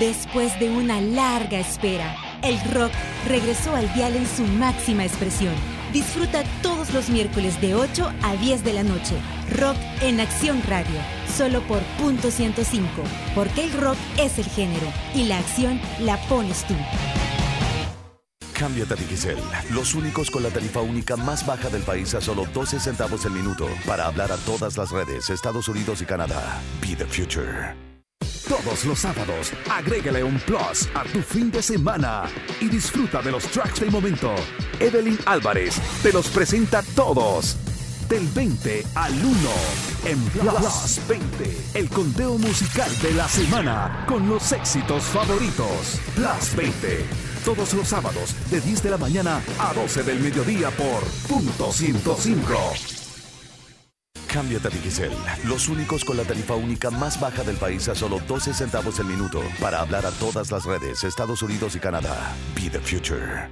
Después 0.00 0.58
de 0.58 0.70
una 0.70 1.00
larga 1.02 1.60
espera, 1.60 2.16
el 2.42 2.58
rock 2.72 2.90
regresó 3.28 3.76
al 3.76 3.92
dial 3.94 4.16
en 4.16 4.26
su 4.26 4.44
máxima 4.44 5.04
expresión. 5.04 5.54
Disfruta 5.92 6.42
todos 6.62 6.94
los 6.94 7.10
miércoles 7.10 7.60
de 7.60 7.74
8 7.74 8.12
a 8.22 8.34
10 8.36 8.64
de 8.64 8.72
la 8.72 8.82
noche. 8.82 9.14
Rock 9.58 9.76
en 10.00 10.20
Acción 10.20 10.62
Radio, 10.66 10.98
solo 11.36 11.60
por 11.68 11.82
punto 11.98 12.30
105. 12.30 12.88
Porque 13.34 13.64
el 13.64 13.72
rock 13.74 13.98
es 14.18 14.38
el 14.38 14.46
género 14.46 14.86
y 15.14 15.24
la 15.24 15.38
acción 15.38 15.80
la 16.00 16.16
pones 16.28 16.64
tú. 16.64 16.74
Cámbiate 18.58 18.94
a 18.94 18.96
Digicel, 18.96 19.36
los 19.70 19.94
únicos 19.94 20.30
con 20.30 20.42
la 20.42 20.48
tarifa 20.48 20.80
única 20.80 21.14
más 21.16 21.44
baja 21.44 21.68
del 21.68 21.82
país 21.82 22.14
a 22.14 22.22
solo 22.22 22.46
12 22.54 22.80
centavos 22.80 23.24
el 23.26 23.32
minuto 23.32 23.68
para 23.86 24.06
hablar 24.06 24.32
a 24.32 24.36
todas 24.38 24.78
las 24.78 24.90
redes, 24.90 25.28
Estados 25.28 25.68
Unidos 25.68 26.00
y 26.00 26.06
Canadá. 26.06 26.58
Be 26.80 26.96
the 26.96 27.04
future. 27.04 27.76
Todos 28.48 28.84
los 28.86 29.00
sábados, 29.00 29.52
agrégale 29.70 30.24
un 30.24 30.38
plus 30.40 30.88
a 30.94 31.02
tu 31.04 31.20
fin 31.20 31.50
de 31.50 31.60
semana 31.60 32.24
y 32.60 32.68
disfruta 32.68 33.20
de 33.20 33.32
los 33.32 33.44
tracks 33.44 33.80
del 33.80 33.90
momento. 33.90 34.34
Evelyn 34.80 35.18
Álvarez 35.26 35.74
te 36.02 36.12
los 36.12 36.28
presenta 36.28 36.82
todos. 36.94 37.56
Del 38.08 38.26
20 38.28 38.86
al 38.94 39.12
1 39.12 39.36
en 40.06 40.22
Plus 40.26 41.00
20, 41.08 41.56
el 41.74 41.88
conteo 41.88 42.38
musical 42.38 42.90
de 43.02 43.12
la 43.14 43.28
semana 43.28 44.04
con 44.06 44.28
los 44.28 44.52
éxitos 44.52 45.02
favoritos. 45.02 46.00
Plus 46.14 46.54
20, 46.54 47.04
todos 47.46 47.74
los 47.74 47.86
sábados 47.86 48.34
de 48.50 48.60
10 48.60 48.82
de 48.82 48.90
la 48.90 48.98
mañana 48.98 49.40
a 49.60 49.72
12 49.72 50.02
del 50.02 50.18
mediodía 50.18 50.68
por 50.72 51.04
punto 51.28 51.72
105. 51.72 52.52
Cámbiate 54.26 54.66
a 54.66 54.70
Digicel, 54.72 55.12
los 55.44 55.68
únicos 55.68 56.04
con 56.04 56.16
la 56.16 56.24
tarifa 56.24 56.56
única 56.56 56.90
más 56.90 57.20
baja 57.20 57.44
del 57.44 57.56
país 57.56 57.88
a 57.88 57.94
solo 57.94 58.18
12 58.26 58.52
centavos 58.52 58.98
el 58.98 59.06
minuto 59.06 59.40
para 59.60 59.80
hablar 59.80 60.04
a 60.06 60.10
todas 60.10 60.50
las 60.50 60.64
redes, 60.64 61.04
Estados 61.04 61.40
Unidos 61.40 61.76
y 61.76 61.78
Canadá. 61.78 62.34
Be 62.56 62.68
the 62.68 62.80
future. 62.80 63.48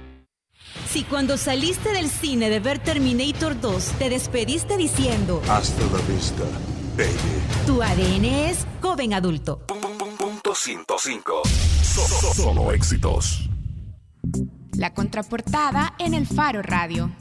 Si 0.91 1.05
cuando 1.05 1.37
saliste 1.37 1.93
del 1.93 2.09
cine 2.09 2.49
de 2.49 2.59
ver 2.59 2.79
Terminator 2.79 3.57
2 3.57 3.83
te 3.97 4.09
despediste 4.09 4.75
diciendo 4.75 5.41
Hasta 5.47 5.81
la 5.85 6.01
vista, 6.13 6.43
baby. 6.97 7.65
tu 7.65 7.81
ADN 7.81 8.25
es 8.25 8.67
joven 8.81 9.13
adulto. 9.13 9.61
Punto 10.17 10.53
105. 10.53 11.43
Solo 12.35 12.73
éxitos. 12.73 13.49
La 14.77 14.93
contraportada 14.93 15.93
en 15.99 16.13
el 16.13 16.27
Faro 16.27 16.61
Radio. 16.61 17.11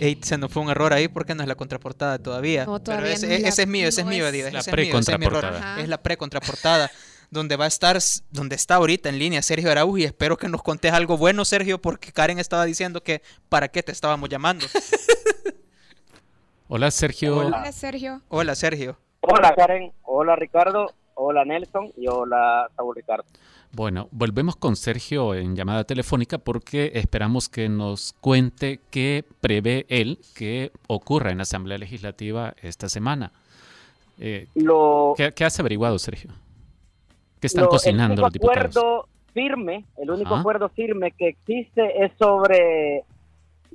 Ey, 0.00 0.18
se 0.22 0.36
nos 0.38 0.52
fue 0.52 0.62
un 0.62 0.70
error 0.70 0.92
ahí 0.92 1.08
porque 1.08 1.34
no 1.34 1.42
es 1.42 1.48
la 1.48 1.54
contraportada 1.54 2.18
todavía. 2.18 2.64
No, 2.66 2.80
todavía 2.80 3.04
Pero 3.04 3.14
ese, 3.16 3.26
no 3.28 3.32
es 3.34 3.42
la- 3.42 3.48
ese 3.48 3.62
es 3.62 3.68
mío, 3.68 3.88
ese 3.88 4.04
no 4.04 4.10
es 4.10 4.16
mío, 4.16 4.24
es- 4.26 4.32
Adidas. 4.32 4.52
La 4.52 4.58
ese 4.60 4.70
es 4.70 4.74
es 4.74 4.78
mi 4.78 4.88
error. 5.26 5.40
precontraportada. 5.40 5.80
Es 5.80 5.88
la 5.88 6.02
pre-contraportada. 6.02 6.90
donde 7.28 7.56
va 7.56 7.64
a 7.64 7.68
estar, 7.68 7.98
donde 8.30 8.54
está 8.54 8.76
ahorita 8.76 9.08
en 9.08 9.18
línea 9.18 9.42
Sergio 9.42 9.68
Araújo 9.70 9.98
y 9.98 10.04
espero 10.04 10.36
que 10.36 10.48
nos 10.48 10.62
contes 10.62 10.92
algo 10.92 11.16
bueno, 11.16 11.44
Sergio, 11.44 11.80
porque 11.82 12.12
Karen 12.12 12.38
estaba 12.38 12.64
diciendo 12.64 13.02
que 13.02 13.20
para 13.48 13.66
qué 13.66 13.82
te 13.82 13.90
estábamos 13.90 14.28
llamando. 14.28 14.64
Hola 16.68 16.90
Sergio. 16.92 17.36
Hola, 17.38 17.72
Sergio. 17.72 18.22
Hola, 18.28 18.54
Sergio. 18.54 18.96
Hola 19.20 19.54
Karen, 19.56 19.92
hola 20.04 20.36
Ricardo, 20.36 20.92
hola 21.14 21.44
Nelson 21.44 21.92
y 21.96 22.06
hola 22.06 22.68
Saúl 22.76 22.94
Ricardo. 22.94 23.24
Bueno, 23.72 24.08
volvemos 24.10 24.56
con 24.56 24.74
Sergio 24.76 25.34
en 25.34 25.54
llamada 25.54 25.84
telefónica 25.84 26.38
porque 26.38 26.92
esperamos 26.94 27.48
que 27.48 27.68
nos 27.68 28.14
cuente 28.20 28.80
qué 28.90 29.24
prevé 29.40 29.84
él 29.88 30.18
que 30.34 30.72
ocurra 30.86 31.30
en 31.30 31.38
la 31.38 31.42
Asamblea 31.42 31.76
Legislativa 31.76 32.54
esta 32.62 32.88
semana. 32.88 33.32
Eh, 34.18 34.46
Lo, 34.54 35.12
¿qué, 35.16 35.32
qué 35.32 35.44
has 35.44 35.60
averiguado, 35.60 35.98
Sergio? 35.98 36.30
¿Qué 37.38 37.48
están 37.48 37.64
lo- 37.64 37.70
cocinando 37.70 38.14
el 38.14 38.20
los 38.20 38.30
único 38.30 38.32
diputados? 38.50 38.76
acuerdo 38.76 39.08
firme, 39.34 39.84
el 39.98 40.10
único 40.10 40.30
Ajá. 40.32 40.40
acuerdo 40.40 40.68
firme 40.70 41.12
que 41.12 41.28
existe 41.28 42.02
es 42.02 42.12
sobre 42.18 43.02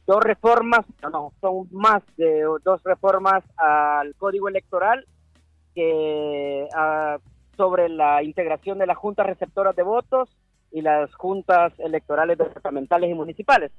dos 0.07 0.23
reformas, 0.23 0.83
no, 1.03 1.09
no, 1.11 1.33
son 1.39 1.67
más 1.71 2.01
de 2.17 2.41
dos 2.65 2.81
reformas 2.83 3.43
al 3.57 4.15
Código 4.15 4.49
Electoral 4.49 5.05
que 5.75 6.67
ah, 6.75 7.17
sobre 7.61 7.89
la 7.89 8.23
integración 8.23 8.79
de 8.79 8.87
las 8.87 8.97
juntas 8.97 9.27
receptoras 9.27 9.75
de 9.75 9.83
votos 9.83 10.27
y 10.71 10.81
las 10.81 11.13
juntas 11.13 11.71
electorales 11.77 12.39
departamentales 12.39 13.11
y 13.11 13.13
municipales. 13.13 13.71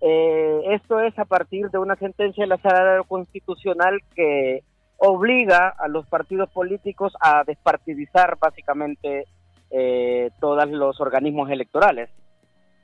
Eh, 0.00 0.62
esto 0.70 0.98
es 0.98 1.18
a 1.18 1.26
partir 1.26 1.68
de 1.68 1.76
una 1.76 1.94
sentencia 1.96 2.44
de 2.44 2.48
la 2.48 2.56
Sala 2.56 3.02
Constitucional 3.06 4.00
que 4.16 4.62
obliga 4.96 5.68
a 5.68 5.88
los 5.88 6.06
partidos 6.06 6.48
políticos 6.48 7.12
a 7.20 7.44
despartidizar 7.44 8.38
básicamente 8.40 9.26
eh, 9.70 10.30
todos 10.40 10.66
los 10.70 10.98
organismos 10.98 11.50
electorales. 11.50 12.08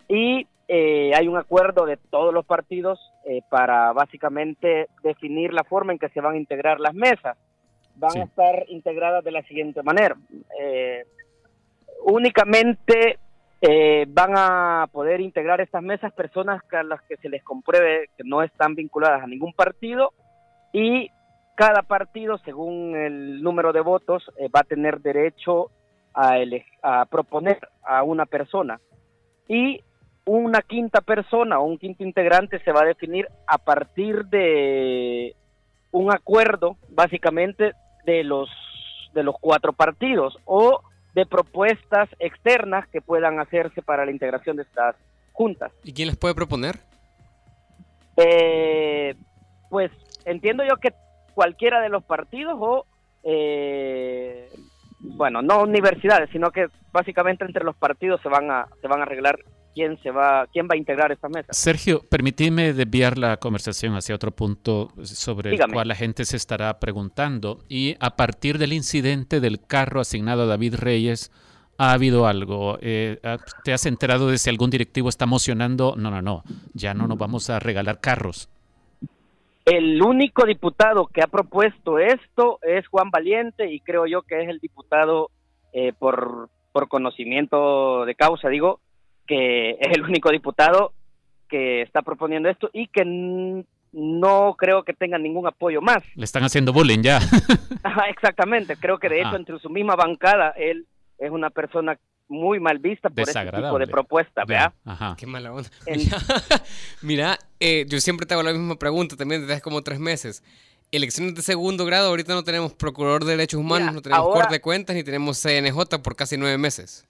Y 0.08 0.46
eh, 0.68 1.12
hay 1.14 1.26
un 1.26 1.38
acuerdo 1.38 1.86
de 1.86 1.96
todos 1.96 2.34
los 2.34 2.44
partidos 2.44 3.00
para 3.48 3.94
básicamente 3.94 4.88
definir 5.02 5.54
la 5.54 5.64
forma 5.64 5.94
en 5.94 5.98
que 5.98 6.10
se 6.10 6.20
van 6.20 6.34
a 6.34 6.38
integrar 6.38 6.80
las 6.80 6.92
mesas. 6.92 7.38
Van 7.96 8.18
a 8.18 8.24
estar 8.24 8.64
integradas 8.68 9.24
de 9.24 9.30
la 9.30 9.42
siguiente 9.42 9.82
manera. 9.82 10.16
Eh, 10.60 11.04
únicamente 12.04 13.18
eh, 13.60 14.04
van 14.08 14.32
a 14.36 14.88
poder 14.92 15.20
integrar 15.20 15.60
estas 15.60 15.82
mesas 15.82 16.12
personas 16.12 16.62
a 16.72 16.82
las 16.82 17.00
que 17.02 17.16
se 17.16 17.28
les 17.28 17.42
compruebe 17.42 18.10
que 18.16 18.24
no 18.24 18.42
están 18.42 18.74
vinculadas 18.74 19.22
a 19.22 19.26
ningún 19.26 19.52
partido 19.52 20.12
y 20.72 21.10
cada 21.54 21.82
partido, 21.82 22.38
según 22.38 22.96
el 22.96 23.42
número 23.42 23.72
de 23.72 23.80
votos, 23.80 24.24
eh, 24.38 24.48
va 24.48 24.60
a 24.60 24.64
tener 24.64 25.00
derecho 25.00 25.70
a, 26.12 26.36
a 26.82 27.06
proponer 27.06 27.58
a 27.84 28.02
una 28.02 28.26
persona. 28.26 28.80
Y 29.48 29.80
una 30.26 30.62
quinta 30.62 31.00
persona 31.00 31.60
o 31.60 31.64
un 31.64 31.78
quinto 31.78 32.02
integrante 32.02 32.58
se 32.60 32.72
va 32.72 32.82
a 32.82 32.86
definir 32.86 33.28
a 33.46 33.58
partir 33.58 34.24
de 34.26 35.36
un 35.92 36.12
acuerdo, 36.12 36.76
básicamente, 36.88 37.72
de 38.04 38.24
los, 38.24 38.48
de 39.12 39.22
los 39.22 39.36
cuatro 39.40 39.72
partidos 39.72 40.38
o 40.44 40.82
de 41.14 41.26
propuestas 41.26 42.08
externas 42.18 42.88
que 42.88 43.00
puedan 43.00 43.38
hacerse 43.38 43.82
para 43.82 44.04
la 44.04 44.10
integración 44.10 44.56
de 44.56 44.62
estas 44.62 44.96
juntas. 45.32 45.72
¿Y 45.84 45.92
quién 45.92 46.08
les 46.08 46.16
puede 46.16 46.34
proponer? 46.34 46.78
Eh, 48.16 49.14
pues 49.70 49.90
entiendo 50.24 50.64
yo 50.64 50.76
que 50.76 50.92
cualquiera 51.34 51.80
de 51.80 51.88
los 51.88 52.04
partidos 52.04 52.56
o, 52.58 52.86
eh, 53.22 54.48
bueno, 55.00 55.42
no 55.42 55.62
universidades, 55.62 56.30
sino 56.30 56.50
que 56.50 56.68
básicamente 56.92 57.44
entre 57.44 57.64
los 57.64 57.76
partidos 57.76 58.20
se 58.22 58.28
van 58.28 58.50
a, 58.50 58.66
se 58.80 58.88
van 58.88 59.00
a 59.00 59.02
arreglar 59.04 59.38
quién 59.74 59.98
se 60.02 60.10
va, 60.10 60.46
quién 60.52 60.66
va 60.66 60.74
a 60.74 60.76
integrar 60.76 61.12
esta 61.12 61.28
mesa. 61.28 61.52
Sergio, 61.52 62.02
permíteme 62.08 62.72
desviar 62.72 63.18
la 63.18 63.36
conversación 63.36 63.94
hacia 63.94 64.14
otro 64.14 64.30
punto 64.30 64.90
sobre 65.02 65.50
Dígame. 65.50 65.72
el 65.72 65.74
cual 65.74 65.88
la 65.88 65.94
gente 65.94 66.24
se 66.24 66.36
estará 66.36 66.78
preguntando. 66.78 67.58
Y 67.68 67.96
a 68.00 68.16
partir 68.16 68.58
del 68.58 68.72
incidente 68.72 69.40
del 69.40 69.60
carro 69.66 70.00
asignado 70.00 70.42
a 70.42 70.46
David 70.46 70.76
Reyes, 70.76 71.32
¿ha 71.76 71.92
habido 71.92 72.26
algo? 72.26 72.78
Eh, 72.80 73.18
¿Te 73.64 73.72
has 73.72 73.86
enterado 73.86 74.28
de 74.28 74.38
si 74.38 74.48
algún 74.48 74.70
directivo 74.70 75.08
está 75.08 75.26
mocionando? 75.26 75.94
No, 75.96 76.10
no, 76.10 76.22
no, 76.22 76.42
ya 76.72 76.94
no 76.94 77.06
nos 77.06 77.18
vamos 77.18 77.50
a 77.50 77.58
regalar 77.58 78.00
carros. 78.00 78.48
El 79.64 80.02
único 80.02 80.44
diputado 80.44 81.06
que 81.06 81.22
ha 81.22 81.26
propuesto 81.26 81.98
esto 81.98 82.58
es 82.62 82.86
Juan 82.88 83.10
Valiente 83.10 83.72
y 83.72 83.80
creo 83.80 84.06
yo 84.06 84.20
que 84.20 84.42
es 84.42 84.48
el 84.48 84.58
diputado 84.58 85.30
eh, 85.72 85.94
por, 85.98 86.50
por 86.70 86.88
conocimiento 86.88 88.04
de 88.04 88.14
causa, 88.14 88.48
digo, 88.50 88.80
que 89.26 89.70
es 89.80 89.92
el 89.96 90.02
único 90.02 90.30
diputado 90.30 90.92
que 91.48 91.82
está 91.82 92.02
proponiendo 92.02 92.48
esto 92.48 92.70
y 92.72 92.86
que 92.88 93.04
no 93.92 94.54
creo 94.58 94.82
que 94.82 94.92
tenga 94.92 95.18
ningún 95.18 95.46
apoyo 95.46 95.80
más. 95.80 96.02
Le 96.16 96.24
están 96.24 96.42
haciendo 96.42 96.72
bullying 96.72 97.02
ya. 97.02 97.18
Ajá, 97.82 98.06
exactamente, 98.08 98.76
creo 98.76 98.98
que 98.98 99.08
de 99.08 99.20
hecho 99.20 99.36
entre 99.36 99.58
su 99.60 99.70
misma 99.70 99.94
bancada 99.94 100.50
él 100.56 100.86
es 101.18 101.30
una 101.30 101.50
persona 101.50 101.98
muy 102.26 102.58
mal 102.58 102.78
vista 102.78 103.10
por 103.10 103.28
ese 103.28 103.38
tipo 103.44 103.78
de 103.78 103.86
propuesta, 103.86 104.44
¿verdad? 104.46 104.72
Ajá. 104.84 105.14
Qué 105.16 105.26
mala 105.26 105.52
onda. 105.52 105.68
El- 105.86 106.00
Mira, 107.02 107.38
eh, 107.60 107.84
yo 107.88 108.00
siempre 108.00 108.26
te 108.26 108.34
hago 108.34 108.42
la 108.42 108.52
misma 108.52 108.76
pregunta 108.76 109.16
también 109.16 109.42
desde 109.42 109.54
hace 109.54 109.62
como 109.62 109.82
tres 109.82 109.98
meses. 110.00 110.42
Elecciones 110.90 111.34
de 111.34 111.42
segundo 111.42 111.84
grado, 111.84 112.08
ahorita 112.08 112.34
no 112.34 112.42
tenemos 112.44 112.72
Procurador 112.72 113.24
de 113.24 113.32
Derechos 113.32 113.60
Humanos, 113.60 113.80
Mira, 113.88 113.92
no 113.92 114.02
tenemos 114.02 114.24
ahora- 114.26 114.40
Corte 114.40 114.54
de 114.54 114.60
Cuentas, 114.60 114.96
ni 114.96 115.04
tenemos 115.04 115.38
CNJ 115.40 115.98
por 116.02 116.16
casi 116.16 116.36
nueve 116.36 116.56
meses. 116.58 117.06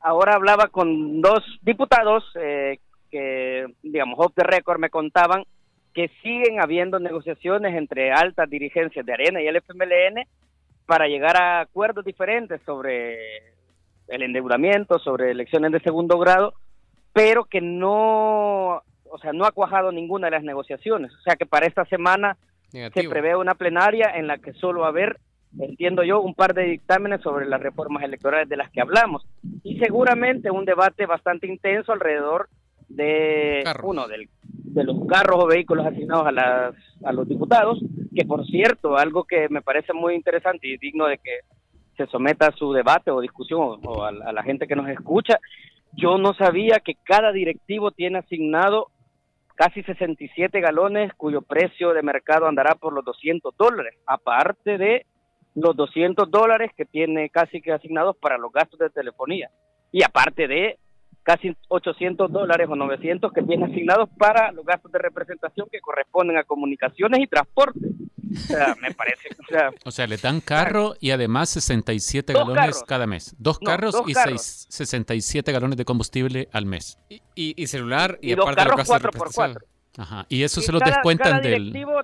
Ahora 0.00 0.34
hablaba 0.34 0.68
con 0.68 1.20
dos 1.20 1.42
diputados 1.62 2.24
eh, 2.34 2.78
que, 3.10 3.66
digamos, 3.82 4.18
off 4.18 4.32
the 4.34 4.44
record 4.44 4.78
me 4.78 4.90
contaban 4.90 5.44
que 5.94 6.10
siguen 6.22 6.60
habiendo 6.60 6.98
negociaciones 7.00 7.74
entre 7.74 8.12
altas 8.12 8.48
dirigencias 8.48 9.04
de 9.04 9.12
Arena 9.12 9.42
y 9.42 9.48
el 9.48 9.56
FMLN 9.56 10.26
para 10.86 11.08
llegar 11.08 11.36
a 11.36 11.60
acuerdos 11.60 12.04
diferentes 12.04 12.60
sobre 12.62 13.18
el 14.08 14.22
endeudamiento, 14.22 14.98
sobre 14.98 15.30
elecciones 15.30 15.72
de 15.72 15.80
segundo 15.80 16.18
grado, 16.18 16.54
pero 17.12 17.44
que 17.44 17.60
no, 17.60 18.82
o 19.10 19.18
sea, 19.20 19.32
no 19.32 19.44
ha 19.44 19.52
cuajado 19.52 19.92
ninguna 19.92 20.28
de 20.28 20.32
las 20.32 20.44
negociaciones. 20.44 21.12
O 21.14 21.20
sea 21.22 21.36
que 21.36 21.46
para 21.46 21.66
esta 21.66 21.84
semana 21.86 22.36
se 22.70 23.08
prevé 23.08 23.36
una 23.36 23.54
plenaria 23.54 24.12
en 24.14 24.26
la 24.26 24.38
que 24.38 24.52
solo 24.54 24.80
va 24.80 24.86
a 24.86 24.90
haber, 24.90 25.18
entiendo 25.60 26.02
yo, 26.02 26.20
un 26.20 26.34
par 26.34 26.54
de 26.54 26.64
dictámenes 26.64 27.20
sobre 27.22 27.46
las 27.46 27.60
reformas 27.60 28.02
electorales 28.02 28.48
de 28.48 28.56
las 28.56 28.70
que 28.70 28.80
hablamos. 28.80 29.26
Y 29.62 29.78
seguramente 29.78 30.50
un 30.50 30.64
debate 30.64 31.06
bastante 31.06 31.46
intenso 31.46 31.92
alrededor 31.92 32.48
de 32.88 33.62
uno 33.90 34.08
del- 34.08 34.28
de 34.42 34.84
los 34.84 35.06
carros 35.06 35.44
o 35.44 35.46
vehículos 35.46 35.86
asignados 35.86 36.26
a 36.26 36.32
las 36.32 36.74
a 37.04 37.12
los 37.12 37.28
diputados, 37.28 37.78
que 38.14 38.24
por 38.24 38.44
cierto, 38.46 38.96
algo 38.96 39.24
que 39.24 39.48
me 39.50 39.62
parece 39.62 39.92
muy 39.92 40.14
interesante 40.14 40.66
y 40.66 40.76
digno 40.78 41.06
de 41.06 41.18
que 41.18 41.40
se 41.96 42.06
someta 42.06 42.46
a 42.48 42.52
su 42.52 42.72
debate 42.72 43.10
o 43.10 43.20
discusión 43.20 43.60
o, 43.60 43.72
o 43.74 44.04
a, 44.04 44.08
a 44.08 44.32
la 44.32 44.42
gente 44.42 44.66
que 44.66 44.76
nos 44.76 44.88
escucha, 44.88 45.38
yo 45.92 46.16
no 46.18 46.32
sabía 46.34 46.80
que 46.80 46.94
cada 47.04 47.32
directivo 47.32 47.90
tiene 47.90 48.18
asignado 48.18 48.88
casi 49.54 49.82
67 49.82 50.60
galones 50.60 51.12
cuyo 51.14 51.42
precio 51.42 51.92
de 51.92 52.02
mercado 52.02 52.46
andará 52.46 52.74
por 52.76 52.92
los 52.92 53.04
200 53.04 53.56
dólares, 53.56 53.94
aparte 54.06 54.78
de 54.78 55.06
los 55.60 55.76
200 55.76 56.30
dólares 56.30 56.70
que 56.76 56.84
tiene 56.84 57.30
casi 57.30 57.60
que 57.60 57.72
asignados 57.72 58.16
para 58.16 58.38
los 58.38 58.52
gastos 58.52 58.78
de 58.78 58.90
telefonía 58.90 59.50
y 59.92 60.02
aparte 60.02 60.46
de 60.48 60.78
casi 61.22 61.54
800 61.68 62.30
dólares 62.32 62.68
o 62.70 62.76
900 62.76 63.32
que 63.32 63.42
tiene 63.42 63.66
asignados 63.66 64.08
para 64.18 64.50
los 64.52 64.64
gastos 64.64 64.90
de 64.92 64.98
representación 64.98 65.68
que 65.70 65.80
corresponden 65.80 66.38
a 66.38 66.44
comunicaciones 66.44 67.20
y 67.20 67.26
transporte. 67.26 67.80
O 68.30 68.34
sea, 68.40 68.74
me 68.80 68.92
parece, 68.92 69.28
o 69.38 69.46
sea, 69.48 69.70
O 69.86 69.90
sea, 69.90 70.06
le 70.06 70.16
dan 70.18 70.40
carro 70.40 70.94
y 71.00 71.10
además 71.12 71.48
67 71.50 72.32
Dos 72.32 72.42
galones 72.42 72.60
carros. 72.76 72.84
cada 72.84 73.06
mes. 73.06 73.34
Dos 73.38 73.58
No, 73.62 73.66
carros 73.70 73.92
dos 73.94 74.08
y 74.08 74.12
carros. 74.12 74.40
seis- 74.42 74.66
67 74.70 75.50
galones 75.52 75.76
de 75.78 75.84
combustible 75.84 76.48
al 76.52 76.66
mes. 76.66 76.98
Y, 77.08 77.20
y 77.34 77.66
celular 77.66 78.18
y, 78.22 78.32
Y 78.32 78.34
dos 78.34 78.44
aparte 78.46 78.64
los 78.64 78.64
carros 78.64 78.76
gastos 78.78 78.86
de 78.86 78.90
cuatro 79.02 79.18
por 79.18 79.28
representación. 79.28 79.78
Ajá. 79.98 80.26
Y 80.28 80.42
eso 80.42 80.60
Y 80.60 80.62
se 80.62 80.72
lo 80.72 80.78
descuentan 80.78 81.30
cada 81.32 81.40
del... 81.40 81.72
directivo, 81.72 82.00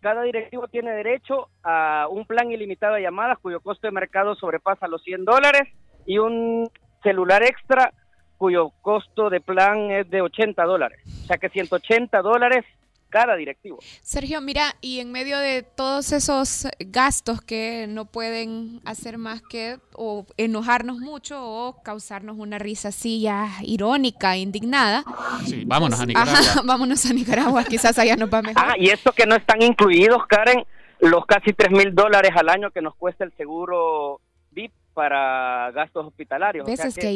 cada 0.00 0.22
directivo 0.22 0.68
tiene 0.68 0.92
derecho 0.92 1.48
a 1.62 2.06
un 2.08 2.24
plan 2.24 2.50
ilimitado 2.50 2.94
de 2.94 3.02
llamadas 3.02 3.38
cuyo 3.38 3.60
costo 3.60 3.86
de 3.86 3.92
mercado 3.92 4.34
sobrepasa 4.34 4.88
los 4.88 5.02
100 5.02 5.24
dólares 5.24 5.68
y 6.06 6.18
un 6.18 6.70
celular 7.02 7.42
extra 7.42 7.92
cuyo 8.36 8.70
costo 8.82 9.30
de 9.30 9.40
plan 9.40 9.90
es 9.90 10.08
de 10.08 10.22
80 10.22 10.62
dólares. 10.64 11.00
O 11.24 11.26
sea 11.26 11.38
que 11.38 11.48
180 11.48 12.22
dólares 12.22 12.64
cada 13.08 13.36
directivo. 13.36 13.78
Sergio, 14.02 14.40
mira, 14.40 14.74
y 14.80 15.00
en 15.00 15.12
medio 15.12 15.38
de 15.38 15.62
todos 15.62 16.12
esos 16.12 16.66
gastos 16.78 17.40
que 17.40 17.86
no 17.88 18.04
pueden 18.04 18.80
hacer 18.84 19.18
más 19.18 19.42
que 19.42 19.78
o 19.94 20.26
enojarnos 20.36 20.98
mucho 20.98 21.40
o 21.40 21.82
causarnos 21.82 22.36
una 22.38 22.58
risa 22.58 22.88
así 22.88 23.20
ya 23.20 23.48
irónica, 23.62 24.36
indignada. 24.36 25.04
Sí, 25.44 25.64
vámonos 25.66 26.00
a 26.00 26.06
Nicaragua. 26.06 26.38
Ajá, 26.38 26.62
vámonos 26.64 27.06
a 27.06 27.12
Nicaragua, 27.12 27.64
quizás 27.64 27.98
allá 27.98 28.16
nos 28.16 28.32
va 28.32 28.42
mejor. 28.42 28.62
Ah, 28.64 28.74
y 28.78 28.90
esto 28.90 29.12
que 29.12 29.26
no 29.26 29.34
están 29.36 29.62
incluidos, 29.62 30.26
Karen, 30.26 30.64
los 31.00 31.26
casi 31.26 31.52
3 31.52 31.70
mil 31.70 31.94
dólares 31.94 32.32
al 32.34 32.48
año 32.48 32.70
que 32.70 32.82
nos 32.82 32.94
cuesta 32.94 33.24
el 33.24 33.32
seguro 33.36 34.20
para 34.98 35.70
gastos 35.70 36.04
hospitalarios. 36.08 36.66
O 36.66 36.68
¿Ves? 36.68 36.80
sea 36.80 36.88
Es 36.88 36.96
que 36.96 37.06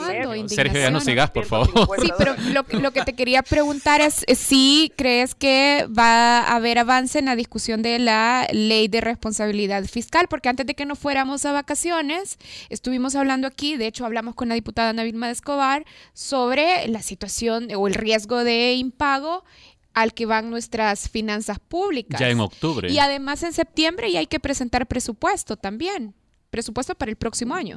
mes- 0.00 0.48
Sergio, 0.48 0.80
ya 0.80 0.90
no 0.90 1.00
sigas, 1.00 1.30
por 1.30 1.44
favor. 1.44 1.68
Sí, 2.00 2.10
pero 2.16 2.34
lo, 2.54 2.64
que- 2.64 2.78
lo 2.78 2.92
que 2.92 3.02
te 3.02 3.12
quería 3.12 3.42
preguntar 3.42 4.00
es 4.00 4.24
eh, 4.26 4.34
si 4.34 4.90
crees 4.96 5.34
que 5.34 5.86
va 5.86 6.38
a 6.40 6.56
haber 6.56 6.78
avance 6.78 7.18
en 7.18 7.26
la 7.26 7.36
discusión 7.36 7.82
de 7.82 7.98
la 7.98 8.46
ley 8.52 8.88
de 8.88 9.02
responsabilidad 9.02 9.84
fiscal, 9.84 10.28
porque 10.30 10.48
antes 10.48 10.64
de 10.64 10.74
que 10.74 10.86
nos 10.86 10.98
fuéramos 10.98 11.44
a 11.44 11.52
vacaciones, 11.52 12.38
estuvimos 12.70 13.14
hablando 13.16 13.46
aquí, 13.46 13.76
de 13.76 13.86
hecho 13.86 14.06
hablamos 14.06 14.34
con 14.34 14.48
la 14.48 14.54
diputada 14.54 14.88
Ana 14.88 15.04
Vilma 15.04 15.26
de 15.26 15.34
Escobar, 15.34 15.84
sobre 16.14 16.88
la 16.88 17.02
situación 17.02 17.68
o 17.76 17.86
el 17.86 17.92
riesgo 17.92 18.44
de 18.44 18.72
impago 18.76 19.44
al 19.92 20.14
que 20.14 20.24
van 20.24 20.48
nuestras 20.48 21.10
finanzas 21.10 21.58
públicas. 21.58 22.18
Ya 22.18 22.30
en 22.30 22.40
octubre. 22.40 22.90
Y 22.90 22.98
además 22.98 23.42
en 23.42 23.52
septiembre 23.52 24.10
ya 24.10 24.20
hay 24.20 24.26
que 24.26 24.40
presentar 24.40 24.86
presupuesto 24.86 25.58
también, 25.58 26.14
presupuesto 26.56 26.94
para 26.94 27.10
el 27.10 27.18
próximo 27.18 27.54
año. 27.54 27.76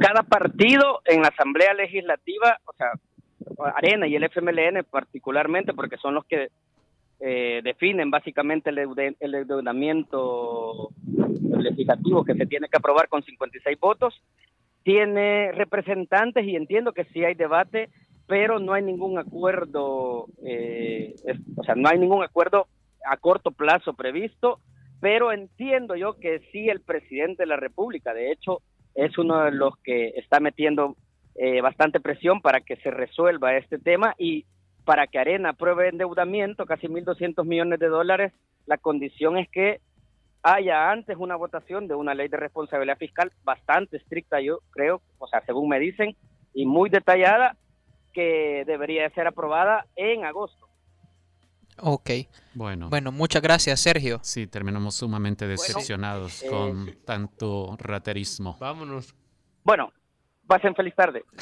cada 0.00 0.22
partido 0.22 1.02
en 1.04 1.20
la 1.20 1.28
Asamblea 1.28 1.74
Legislativa, 1.74 2.58
o 2.64 2.72
sea, 2.72 2.92
Arena 3.76 4.06
y 4.06 4.16
el 4.16 4.24
FMLN 4.24 4.84
particularmente, 4.90 5.74
porque 5.74 5.98
son 5.98 6.14
los 6.14 6.24
que 6.24 6.48
eh, 7.20 7.60
definen 7.62 8.10
básicamente 8.10 8.70
el, 8.70 8.78
endeudamiento 9.34 10.88
legislativo 11.58 12.24
que 12.24 12.36
se 12.36 12.46
tiene 12.46 12.68
que 12.68 12.78
aprobar 12.78 13.08
con 13.08 13.22
56 13.22 13.78
votos, 13.78 14.14
tiene 14.82 15.52
representantes 15.52 16.46
y 16.46 16.56
entiendo 16.56 16.92
que 16.92 17.04
sí 17.12 17.22
hay 17.22 17.34
debate, 17.34 17.90
pero 18.26 18.60
no 18.60 18.72
hay 18.72 18.82
ningún 18.82 19.18
acuerdo, 19.18 20.26
eh, 20.42 21.14
o 21.56 21.64
sea, 21.64 21.74
no 21.74 21.90
hay 21.90 21.98
ningún 21.98 22.22
acuerdo 22.24 22.66
a 23.04 23.18
corto 23.18 23.50
plazo 23.50 23.92
previsto, 23.92 24.60
pero 25.00 25.32
entiendo 25.32 25.96
yo 25.96 26.18
que 26.18 26.40
sí 26.52 26.68
el 26.68 26.80
presidente 26.80 27.42
de 27.42 27.46
la 27.48 27.56
República, 27.56 28.12
de 28.12 28.32
hecho, 28.32 28.62
es 28.94 29.16
uno 29.18 29.44
de 29.44 29.52
los 29.52 29.76
que 29.78 30.08
está 30.16 30.40
metiendo 30.40 30.96
eh, 31.36 31.60
bastante 31.60 32.00
presión 32.00 32.40
para 32.40 32.60
que 32.60 32.76
se 32.76 32.90
resuelva 32.90 33.56
este 33.56 33.78
tema 33.78 34.14
y 34.18 34.44
para 34.84 35.06
que 35.06 35.18
Arena 35.18 35.50
apruebe 35.50 35.88
endeudamiento, 35.88 36.66
casi 36.66 36.88
1.200 36.88 37.44
millones 37.44 37.78
de 37.78 37.88
dólares, 37.88 38.32
la 38.66 38.78
condición 38.78 39.38
es 39.38 39.48
que 39.50 39.80
haya 40.42 40.90
antes 40.90 41.16
una 41.18 41.36
votación 41.36 41.88
de 41.88 41.94
una 41.94 42.14
ley 42.14 42.28
de 42.28 42.36
responsabilidad 42.36 42.96
fiscal 42.96 43.32
bastante 43.44 43.98
estricta, 43.98 44.40
yo 44.40 44.60
creo, 44.70 45.02
o 45.18 45.26
sea, 45.26 45.42
según 45.44 45.68
me 45.68 45.78
dicen, 45.78 46.16
y 46.54 46.64
muy 46.64 46.90
detallada, 46.90 47.56
que 48.12 48.64
debería 48.66 49.08
ser 49.10 49.26
aprobada 49.26 49.86
en 49.94 50.24
agosto. 50.24 50.67
Ok. 51.80 52.10
Bueno. 52.54 52.88
Bueno, 52.88 53.12
muchas 53.12 53.42
gracias, 53.42 53.80
Sergio. 53.80 54.20
Sí, 54.22 54.46
terminamos 54.46 54.94
sumamente 54.94 55.46
decepcionados 55.46 56.42
eh, 56.42 56.48
con 56.48 56.96
tanto 57.04 57.76
raterismo. 57.78 58.56
Vámonos. 58.60 59.14
Bueno, 59.64 59.92
pasen 60.48 60.74
feliz 60.74 60.94
tarde. 60.96 61.24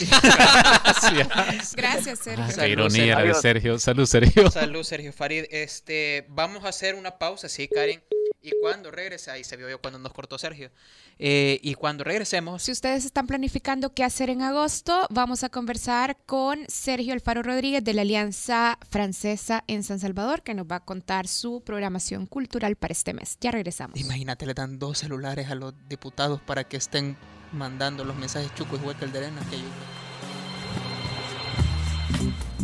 Gracias, 1.76 2.18
Sergio. 2.18 2.44
Ah, 2.44 2.48
qué 2.48 2.52
Salud, 2.52 2.70
ironía 2.70 3.14
la 3.14 3.22
de. 3.22 3.34
Sergio. 3.34 3.78
Salud, 3.78 4.04
Sergio. 4.04 4.50
Salud, 4.50 4.82
Sergio 4.82 5.12
Farid. 5.12 5.44
Este, 5.50 6.26
vamos 6.28 6.64
a 6.64 6.68
hacer 6.68 6.94
una 6.96 7.16
pausa, 7.18 7.48
sí, 7.48 7.68
Karen. 7.68 8.02
Y 8.42 8.52
cuando 8.61 8.92
regrese, 8.92 9.30
ahí 9.32 9.42
se 9.42 9.57
vio 9.57 9.68
yo 9.68 9.80
cuando 9.80 9.98
nos 9.98 10.12
cortó 10.12 10.38
Sergio. 10.38 10.70
Eh, 11.18 11.59
y 11.62 11.74
cuando 11.74 12.04
regresemos, 12.04 12.62
Si 12.62 12.70
ustedes 12.70 13.04
están 13.04 13.26
planificando 13.26 13.92
qué 13.92 14.04
hacer 14.04 14.30
en 14.30 14.42
agosto, 14.42 15.07
vamos 15.11 15.42
a 15.42 15.48
conversar 15.48 16.16
con 16.26 16.61
Sergio 16.68 17.12
Alfaro 17.12 17.42
Rodríguez 17.42 17.82
de 17.82 17.94
la 17.94 18.02
Alianza 18.02 18.78
Francesa 18.88 19.64
en 19.66 19.82
San 19.82 19.98
Salvador, 19.98 20.42
que 20.42 20.54
nos 20.54 20.66
va 20.66 20.76
a 20.76 20.84
contar 20.84 21.26
su 21.26 21.62
programación 21.62 22.26
cultural 22.26 22.76
para 22.76 22.92
este 22.92 23.14
mes. 23.14 23.36
Ya 23.40 23.50
regresamos. 23.50 23.98
imagínate, 23.98 24.46
le 24.46 24.54
dan 24.54 24.78
dos 24.78 24.98
celulares 24.98 25.50
a 25.50 25.57
los 25.57 25.74
diputados 25.88 26.40
para 26.40 26.62
que 26.62 26.76
estén 26.76 27.16
mandando 27.57 28.04
los 28.04 28.14
mensajes 28.16 28.54
chucos 28.54 28.78
igual 28.80 28.96
que 28.96 29.04
el 29.07 29.12
de 29.12 29.18
Arena. 29.18 29.40
que 29.50 29.59
yo- 29.59 29.64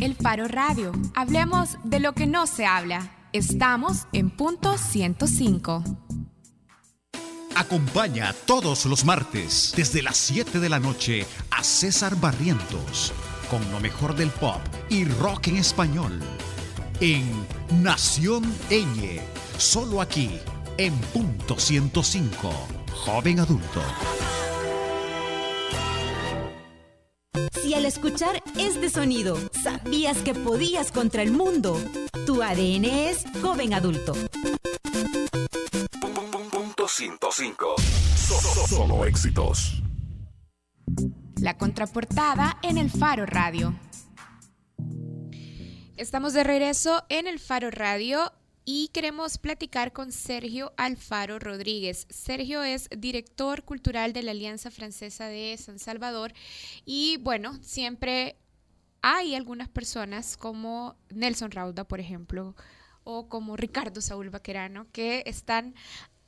El 0.00 0.14
Faro 0.16 0.48
Radio. 0.48 0.92
Hablemos 1.14 1.70
de 1.84 2.00
lo 2.00 2.12
que 2.12 2.26
no 2.26 2.46
se 2.46 2.66
habla. 2.66 3.10
Estamos 3.32 4.06
en 4.12 4.30
punto 4.30 4.76
105. 4.78 5.82
Acompaña 7.54 8.34
todos 8.46 8.86
los 8.86 9.04
martes 9.04 9.72
desde 9.76 10.02
las 10.02 10.16
7 10.16 10.58
de 10.58 10.68
la 10.68 10.80
noche 10.80 11.26
a 11.50 11.62
César 11.62 12.16
Barrientos 12.16 13.12
con 13.50 13.70
lo 13.70 13.78
mejor 13.80 14.14
del 14.16 14.30
pop 14.30 14.60
y 14.88 15.04
rock 15.04 15.48
en 15.48 15.56
español 15.58 16.18
en 17.00 17.46
Nación 17.82 18.42
Eñe, 18.70 19.20
solo 19.58 20.00
aquí 20.00 20.30
en 20.78 20.94
punto 21.12 21.58
105, 21.58 22.50
joven 23.04 23.40
adulto. 23.40 23.82
Si 27.72 27.78
al 27.78 27.86
escuchar 27.86 28.42
este 28.58 28.90
sonido 28.90 29.34
sabías 29.62 30.18
que 30.18 30.34
podías 30.34 30.92
contra 30.92 31.22
el 31.22 31.32
mundo, 31.32 31.80
tu 32.26 32.42
ADN 32.42 32.84
es 32.84 33.24
joven 33.40 33.72
adulto. 33.72 34.12
Punto 36.50 36.86
105. 36.86 37.74
So- 37.78 38.34
so- 38.40 38.66
Solo 38.66 39.06
éxitos. 39.06 39.82
La 41.40 41.56
contraportada 41.56 42.58
en 42.62 42.76
el 42.76 42.90
Faro 42.90 43.24
Radio. 43.24 43.74
Estamos 45.96 46.34
de 46.34 46.44
regreso 46.44 47.04
en 47.08 47.26
el 47.26 47.38
Faro 47.38 47.70
Radio 47.70 48.34
y 48.64 48.88
queremos 48.88 49.38
platicar 49.38 49.92
con 49.92 50.12
Sergio 50.12 50.72
Alfaro 50.76 51.38
Rodríguez. 51.38 52.06
Sergio 52.10 52.62
es 52.62 52.88
director 52.96 53.64
cultural 53.64 54.12
de 54.12 54.22
la 54.22 54.30
Alianza 54.30 54.70
Francesa 54.70 55.26
de 55.26 55.56
San 55.58 55.78
Salvador 55.78 56.32
y 56.84 57.16
bueno, 57.18 57.58
siempre 57.62 58.36
hay 59.02 59.34
algunas 59.34 59.68
personas 59.68 60.36
como 60.36 60.96
Nelson 61.10 61.50
Rauda, 61.50 61.84
por 61.84 61.98
ejemplo, 61.98 62.54
o 63.04 63.28
como 63.28 63.56
Ricardo 63.56 64.00
Saúl 64.00 64.30
Vaquerano, 64.30 64.86
que 64.92 65.24
están 65.26 65.74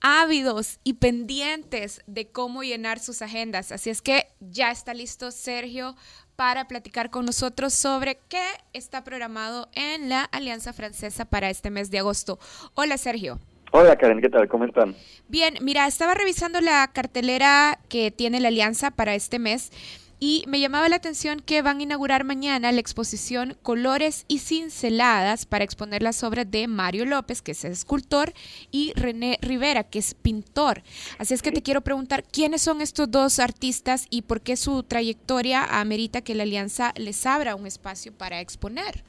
ávidos 0.00 0.80
y 0.84 0.94
pendientes 0.94 2.02
de 2.06 2.30
cómo 2.30 2.62
llenar 2.62 2.98
sus 2.98 3.22
agendas. 3.22 3.72
Así 3.72 3.90
es 3.90 4.02
que 4.02 4.26
ya 4.40 4.70
está 4.70 4.92
listo 4.92 5.30
Sergio 5.30 5.96
para 6.36 6.66
platicar 6.66 7.10
con 7.10 7.24
nosotros 7.24 7.74
sobre 7.74 8.18
qué 8.28 8.44
está 8.72 9.04
programado 9.04 9.68
en 9.74 10.08
la 10.08 10.22
Alianza 10.22 10.72
Francesa 10.72 11.24
para 11.24 11.50
este 11.50 11.70
mes 11.70 11.90
de 11.90 11.98
agosto. 11.98 12.38
Hola 12.74 12.98
Sergio. 12.98 13.38
Hola 13.72 13.96
Karen, 13.96 14.20
¿qué 14.20 14.28
tal? 14.28 14.46
¿Cómo 14.46 14.64
están? 14.64 14.94
Bien, 15.26 15.54
mira, 15.60 15.86
estaba 15.86 16.14
revisando 16.14 16.60
la 16.60 16.88
cartelera 16.92 17.80
que 17.88 18.12
tiene 18.12 18.38
la 18.38 18.48
Alianza 18.48 18.92
para 18.92 19.14
este 19.14 19.38
mes 19.38 19.72
y 20.20 20.44
me 20.46 20.60
llamaba 20.60 20.88
la 20.88 20.96
atención 20.96 21.40
que 21.40 21.62
van 21.62 21.78
a 21.78 21.82
inaugurar 21.82 22.24
mañana 22.24 22.72
la 22.72 22.80
exposición 22.80 23.56
Colores 23.62 24.24
y 24.28 24.38
Cinceladas 24.38 25.46
para 25.46 25.64
exponer 25.64 26.02
las 26.02 26.22
obras 26.24 26.50
de 26.50 26.68
Mario 26.68 27.04
López, 27.06 27.42
que 27.42 27.52
es 27.52 27.64
escultor, 27.64 28.32
y 28.70 28.92
René 28.96 29.38
Rivera, 29.42 29.84
que 29.84 29.98
es 29.98 30.14
pintor. 30.14 30.82
Así 31.18 31.34
es 31.34 31.42
que 31.42 31.52
te 31.52 31.62
quiero 31.62 31.80
preguntar, 31.80 32.24
¿quiénes 32.24 32.62
son 32.62 32.80
estos 32.80 33.10
dos 33.10 33.38
artistas 33.38 34.06
y 34.10 34.22
por 34.22 34.40
qué 34.40 34.56
su 34.56 34.82
trayectoria 34.82 35.64
amerita 35.64 36.22
que 36.22 36.34
la 36.34 36.44
Alianza 36.44 36.92
les 36.96 37.26
abra 37.26 37.54
un 37.54 37.66
espacio 37.66 38.12
para 38.12 38.40
exponer? 38.40 39.04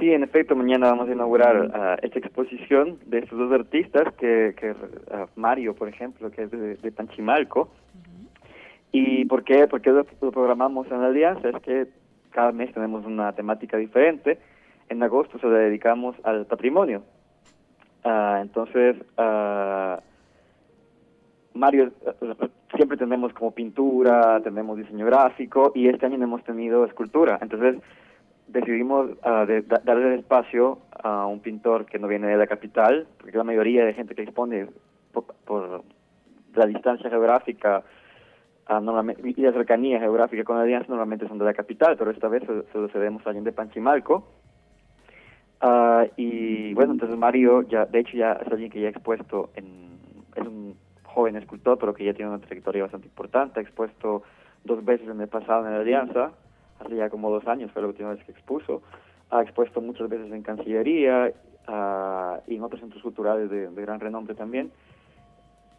Sí, 0.00 0.12
en 0.12 0.24
efecto, 0.24 0.56
mañana 0.56 0.88
vamos 0.88 1.08
a 1.08 1.12
inaugurar 1.12 1.70
ah, 1.72 1.96
esta 2.02 2.18
exposición 2.18 2.98
de 3.06 3.18
estos 3.18 3.38
dos 3.38 3.52
artistas, 3.52 4.12
que, 4.14 4.54
que 4.58 4.74
ah, 5.12 5.26
Mario, 5.36 5.74
por 5.74 5.88
ejemplo, 5.88 6.30
que 6.30 6.42
es 6.42 6.50
de, 6.50 6.74
de 6.74 6.92
Panchimalco. 6.92 7.70
¿Y 8.96 9.24
por 9.24 9.42
qué? 9.42 9.66
Porque 9.66 9.90
lo, 9.90 10.04
programamos 10.30 10.86
en 10.92 11.00
la 11.00 11.08
Alianza, 11.08 11.48
es 11.48 11.56
que 11.62 11.88
cada 12.30 12.52
mes 12.52 12.72
tenemos 12.72 13.04
una 13.04 13.32
temática 13.32 13.76
diferente. 13.76 14.38
En 14.88 15.02
agosto 15.02 15.36
se 15.40 15.48
la 15.48 15.58
dedicamos 15.58 16.14
al 16.22 16.46
patrimonio. 16.46 17.02
Ah, 18.04 18.38
entonces, 18.40 18.94
ah, 19.18 19.98
Mario, 21.54 21.90
siempre 22.76 22.96
tenemos 22.96 23.32
como 23.32 23.50
pintura, 23.50 24.40
tenemos 24.44 24.78
diseño 24.78 25.06
gráfico 25.06 25.72
y 25.74 25.88
este 25.88 26.06
año 26.06 26.18
no 26.18 26.24
hemos 26.24 26.44
tenido 26.44 26.84
escultura. 26.84 27.40
Entonces 27.42 27.76
decidimos 28.46 29.10
ah, 29.24 29.44
de- 29.44 29.62
da- 29.62 29.82
darle 29.84 30.14
el 30.14 30.20
espacio 30.20 30.78
a 31.02 31.26
un 31.26 31.40
pintor 31.40 31.84
que 31.86 31.98
no 31.98 32.06
viene 32.06 32.28
de 32.28 32.36
la 32.36 32.46
capital, 32.46 33.08
porque 33.18 33.36
la 33.36 33.42
mayoría 33.42 33.84
de 33.84 33.92
gente 33.94 34.14
que 34.14 34.30
por, 34.30 35.24
por 35.44 35.82
la 36.54 36.66
distancia 36.66 37.10
geográfica 37.10 37.82
ah, 38.66 38.80
normalmente, 38.80 39.22
y 39.24 39.40
la 39.40 39.52
cercanía 39.52 39.98
geográfica 40.00 40.44
con 40.44 40.56
la 40.56 40.62
alianza 40.62 40.88
normalmente 40.88 41.28
son 41.28 41.38
de 41.38 41.44
la 41.44 41.54
capital, 41.54 41.96
pero 41.96 42.10
esta 42.10 42.28
vez 42.28 42.42
se, 42.44 42.62
se 42.72 42.78
lo 42.78 42.88
cedemos 42.88 43.24
a 43.24 43.30
alguien 43.30 43.44
de 43.44 43.52
Panchimalco. 43.52 44.26
Ah, 45.60 46.04
y 46.16 46.74
bueno, 46.74 46.92
entonces 46.92 47.16
Mario, 47.16 47.62
ya 47.62 47.86
de 47.86 48.00
hecho 48.00 48.16
ya 48.16 48.32
es 48.32 48.52
alguien 48.52 48.70
que 48.70 48.80
ya 48.80 48.88
ha 48.88 48.90
expuesto, 48.90 49.50
en, 49.54 49.98
es 50.36 50.46
un 50.46 50.76
joven 51.04 51.36
escultor, 51.36 51.78
pero 51.78 51.94
que 51.94 52.04
ya 52.04 52.12
tiene 52.12 52.30
una 52.30 52.40
trayectoria 52.40 52.82
bastante 52.82 53.06
importante, 53.06 53.60
ha 53.60 53.62
expuesto 53.62 54.22
dos 54.64 54.84
veces 54.84 55.08
en 55.08 55.20
el 55.20 55.28
pasado 55.28 55.66
en 55.66 55.72
la 55.72 55.80
Alianza, 55.80 56.32
hace 56.80 56.96
ya 56.96 57.08
como 57.08 57.30
dos 57.30 57.46
años 57.46 57.70
fue 57.70 57.82
la 57.82 57.88
última 57.88 58.10
vez 58.10 58.22
que 58.24 58.32
expuso, 58.32 58.82
ha 59.30 59.40
expuesto 59.42 59.80
muchas 59.80 60.08
veces 60.08 60.30
en 60.32 60.42
Cancillería 60.42 61.32
ah, 61.66 62.40
y 62.46 62.56
en 62.56 62.62
otros 62.62 62.80
centros 62.80 63.02
culturales 63.02 63.48
de, 63.48 63.70
de 63.70 63.82
gran 63.82 64.00
renombre 64.00 64.34
también. 64.34 64.70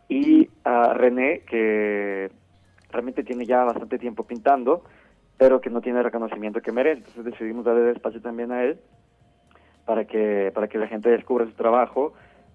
Y 0.07 0.49
a 0.63 0.93
René, 0.93 1.41
que 1.49 2.31
realmente 2.95 3.23
tiene 3.23 3.45
ya 3.45 3.63
bastante 3.63 3.99
tiempo 3.99 4.23
pintando, 4.25 4.83
pero 5.37 5.61
que 5.61 5.69
no 5.69 5.81
tiene 5.81 5.99
el 5.99 6.05
reconocimiento 6.05 6.61
que 6.61 6.71
merece. 6.71 6.99
Entonces 6.99 7.25
decidimos 7.25 7.65
darle 7.65 7.91
espacio 7.91 8.21
también 8.21 8.51
a 8.51 8.63
él 8.63 8.79
para 9.85 10.05
que 10.05 10.51
para 10.55 10.67
que 10.67 10.77
la 10.77 10.87
gente 10.87 11.09
descubra 11.09 11.45
su 11.45 11.51
trabajo, 11.51 12.13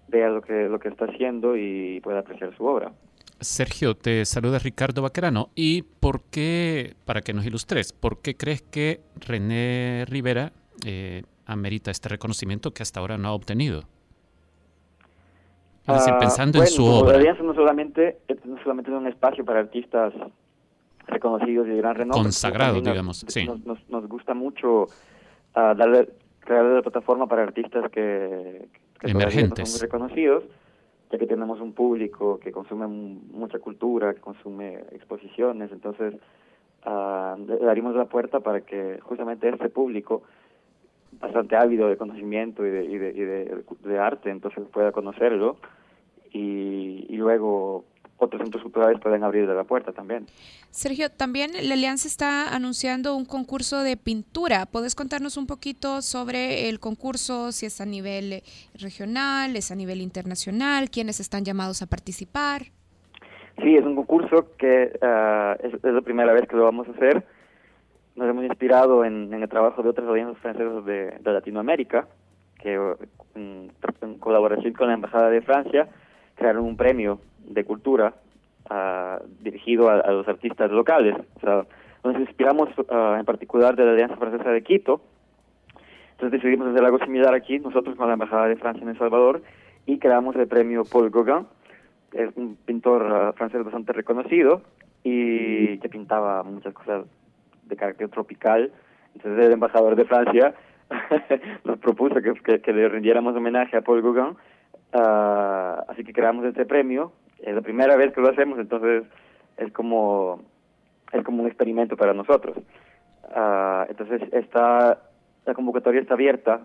vea 0.09 0.29
lo 0.29 0.43
que 0.43 0.69
lo 0.69 0.79
que 0.81 0.89
está 0.89 1.05
haciendo 1.05 1.57
y 1.57 2.01
pueda 2.01 2.21
apreciar 2.21 2.57
su 2.57 2.65
obra. 2.65 2.93
Sergio, 3.41 3.95
te 3.95 4.25
saluda 4.27 4.59
Ricardo 4.59 5.01
Vaquerano. 5.01 5.49
¿Y 5.55 5.83
por 5.83 6.23
qué, 6.25 6.95
para 7.07 7.23
que 7.23 7.33
nos 7.33 7.47
ilustres, 7.47 7.93
por 7.93 8.21
qué 8.21 8.37
crees 8.37 8.61
que 8.61 9.01
René 9.17 10.05
Rivera 10.07 10.53
eh, 10.85 11.23
amerita 11.47 11.91
este 11.91 12.11
reconocimiento 12.11 12.73
que 12.73 12.83
hasta 12.83 13.01
ahora 13.01 13.17
no 13.17 13.29
ha 13.29 13.33
obtenido? 13.33 13.85
Es 15.93 15.99
decir, 16.01 16.15
Ah, 16.15 16.19
pensando 16.19 16.59
bueno, 16.59 16.71
en 16.71 16.77
su 16.77 16.83
como 16.85 16.99
obra. 17.01 17.17
Alianza 17.19 17.43
no 17.43 17.55
solamente, 17.55 18.19
no 18.45 18.59
solamente 18.63 18.91
es 18.91 18.97
un 18.97 19.07
espacio 19.07 19.45
para 19.45 19.61
artistas 19.61 20.13
reconocidos 21.07 21.67
y 21.67 21.71
de 21.71 21.77
gran 21.77 21.95
renombre. 21.95 22.23
Consagrado, 22.23 22.75
también 22.75 22.85
nos- 22.85 22.93
digamos, 22.95 23.25
sí. 23.29 23.47
Nos, 23.47 23.65
nos, 23.67 23.89
nos 23.91 24.09
gusta 24.09 24.35
mucho 24.35 24.87
ah, 25.55 25.75
darle, 25.77 26.09
crearle 26.41 26.75
la 26.77 26.83
plataforma 26.83 27.27
para 27.27 27.43
artistas 27.43 27.91
que, 27.91 28.69
que 29.01 29.09
todavía 29.09 29.15
no 29.15 29.21
Emergentes. 29.21 29.69
son 29.69 29.79
muy 29.79 29.81
reconocidos, 29.81 30.45
ya 31.11 31.19
que 31.19 31.27
tenemos 31.27 31.61
un 31.61 31.73
público 31.73 32.39
que 32.39 32.53
consume 32.53 32.87
mucha 32.87 33.59
cultura, 33.59 34.15
que 34.15 34.21
consume 34.21 34.75
exposiciones, 34.93 35.73
entonces 35.73 36.15
le 36.85 37.69
abrimos 37.69 37.95
la 37.95 38.07
puerta 38.07 38.41
para 38.41 38.61
que 38.63 38.99
justamente 39.03 39.49
este 39.49 39.69
público 39.69 40.23
bastante 41.21 41.57
ávido 41.57 41.89
de 41.89 41.97
conocimiento 41.97 42.65
y 42.65 42.71
de, 42.71 42.85
y 42.85 42.97
de, 42.99 43.11
y 43.11 43.21
de, 43.21 43.65
de 43.85 43.99
arte, 43.99 44.31
entonces 44.31 44.65
pueda 44.73 44.93
conocerlo 44.93 45.57
y, 46.33 47.07
y 47.09 47.17
luego 47.17 47.85
otros 48.23 48.43
centros 48.43 48.63
culturales 48.63 49.01
pueden 49.01 49.25
abrir 49.25 49.49
la 49.49 49.65
puerta 49.65 49.93
también. 49.93 50.27
Sergio, 50.71 51.11
también 51.11 51.53
la 51.53 51.75
Alianza 51.75 52.07
está 52.07 52.55
anunciando 52.55 53.17
un 53.17 53.25
concurso 53.25 53.83
de 53.83 53.97
pintura. 53.97 54.67
¿Puedes 54.67 54.95
contarnos 54.95 55.39
un 55.39 55.47
poquito 55.47 56.03
sobre 56.03 56.69
el 56.69 56.79
concurso, 56.81 57.51
si 57.51 57.65
es 57.65 57.81
a 57.81 57.87
nivel 57.87 58.35
eh, 58.35 58.43
regional, 58.79 59.57
es 59.57 59.71
a 59.71 59.75
nivel 59.75 60.03
internacional, 60.03 60.91
quiénes 60.91 61.19
están 61.19 61.45
llamados 61.45 61.81
a 61.81 61.87
participar? 61.87 62.67
Sí, 63.63 63.75
es 63.75 63.85
un 63.85 63.97
concurso 63.97 64.49
que 64.59 64.93
ah, 65.01 65.57
es, 65.63 65.73
es 65.73 65.83
la 65.83 66.03
primera 66.03 66.33
vez 66.33 66.47
que 66.47 66.57
lo 66.57 66.65
vamos 66.65 66.89
a 66.89 66.93
hacer. 66.93 67.25
Nos 68.17 68.29
hemos 68.29 68.45
inspirado 68.45 69.03
en, 69.05 69.33
en 69.33 69.43
el 69.43 69.49
trabajo 69.49 69.83
de 69.83 69.89
otras 69.89 70.07
alianzas 70.07 70.37
francesas 70.43 70.85
de, 70.85 71.19
de 71.21 71.33
Latinoamérica, 71.33 72.07
que 72.59 72.75
en, 73.35 73.73
en 74.03 74.19
colaboración 74.19 74.75
con 74.75 74.89
la 74.89 74.95
Embajada 74.95 75.31
de 75.31 75.41
Francia 75.41 75.89
crearon 76.41 76.65
un 76.65 76.77
premio 76.77 77.21
de 77.47 77.65
cultura 77.65 78.15
ah, 78.71 79.21
dirigido 79.43 79.91
a, 79.91 80.01
a 80.01 80.11
los 80.11 80.27
artistas 80.27 80.71
locales. 80.71 81.15
O 81.37 81.41
sea, 81.41 81.65
nos 82.03 82.17
inspiramos 82.19 82.71
ah, 82.89 83.17
en 83.21 83.27
particular 83.27 83.77
de 83.77 83.85
la 83.85 83.93
Alianza 83.93 84.17
Francesa 84.17 84.51
de 84.51 84.63
Quito. 84.63 85.03
Entonces 86.13 86.41
decidimos 86.41 86.69
hacer 86.69 86.83
algo 86.85 86.99
similar 86.99 87.35
aquí, 87.35 87.59
nosotros 87.59 87.95
con 87.97 88.07
la 88.09 88.15
Embajada 88.15 88.47
de 88.49 88.57
Francia 88.57 88.83
en 88.83 88.89
El 88.91 88.99
Salvador, 88.99 89.43
y 89.87 89.99
creamos 89.99 90.35
el 90.37 90.49
premio 90.49 90.85
Paul 90.85 91.11
Gauguin, 91.11 91.47
que 92.11 92.25
es 92.25 92.37
un 92.37 92.57
pintor 92.57 93.07
ah, 93.13 93.33
francés 93.35 93.63
bastante 93.63 93.93
reconocido 93.93 94.63
y 95.05 95.79
que 95.79 95.89
pintaba 95.89 96.43
muchas 96.43 96.73
cosas 96.75 97.05
de 97.65 97.77
carácter 97.77 98.09
tropical. 98.09 98.73
Entonces 99.15 99.47
el 99.47 99.53
embajador 99.53 99.95
de 99.97 100.05
Francia 100.07 100.55
nos 101.65 101.79
propuso 101.79 102.17
que, 102.23 102.33
que- 102.35 102.61
que 102.61 102.73
le 102.73 102.89
rindiéramos 102.89 103.37
homenaje 103.37 103.77
a 103.77 103.83
Paul 103.83 104.03
Gauguin, 104.03 104.37
Ah, 104.93 105.85
así 105.89 106.05
que 106.05 106.13
creamos 106.13 106.45
este 106.45 106.67
premio. 106.67 107.13
Es 107.39 107.55
la 107.55 107.61
primera 107.63 107.97
vez 107.97 108.13
que 108.13 108.21
lo 108.21 108.29
hacemos, 108.29 108.59
entonces 108.59 109.05
es 109.57 109.73
como 109.73 110.43
es 111.13 111.25
como 111.25 111.43
un 111.43 111.49
experimento 111.49 111.97
para 111.97 112.13
nosotros. 112.15 112.57
Ah, 113.35 113.87
entonces 113.89 114.23
está 114.33 115.01
la 115.47 115.55
convocatoria 115.55 116.01
está 116.01 116.15
abierta, 116.15 116.61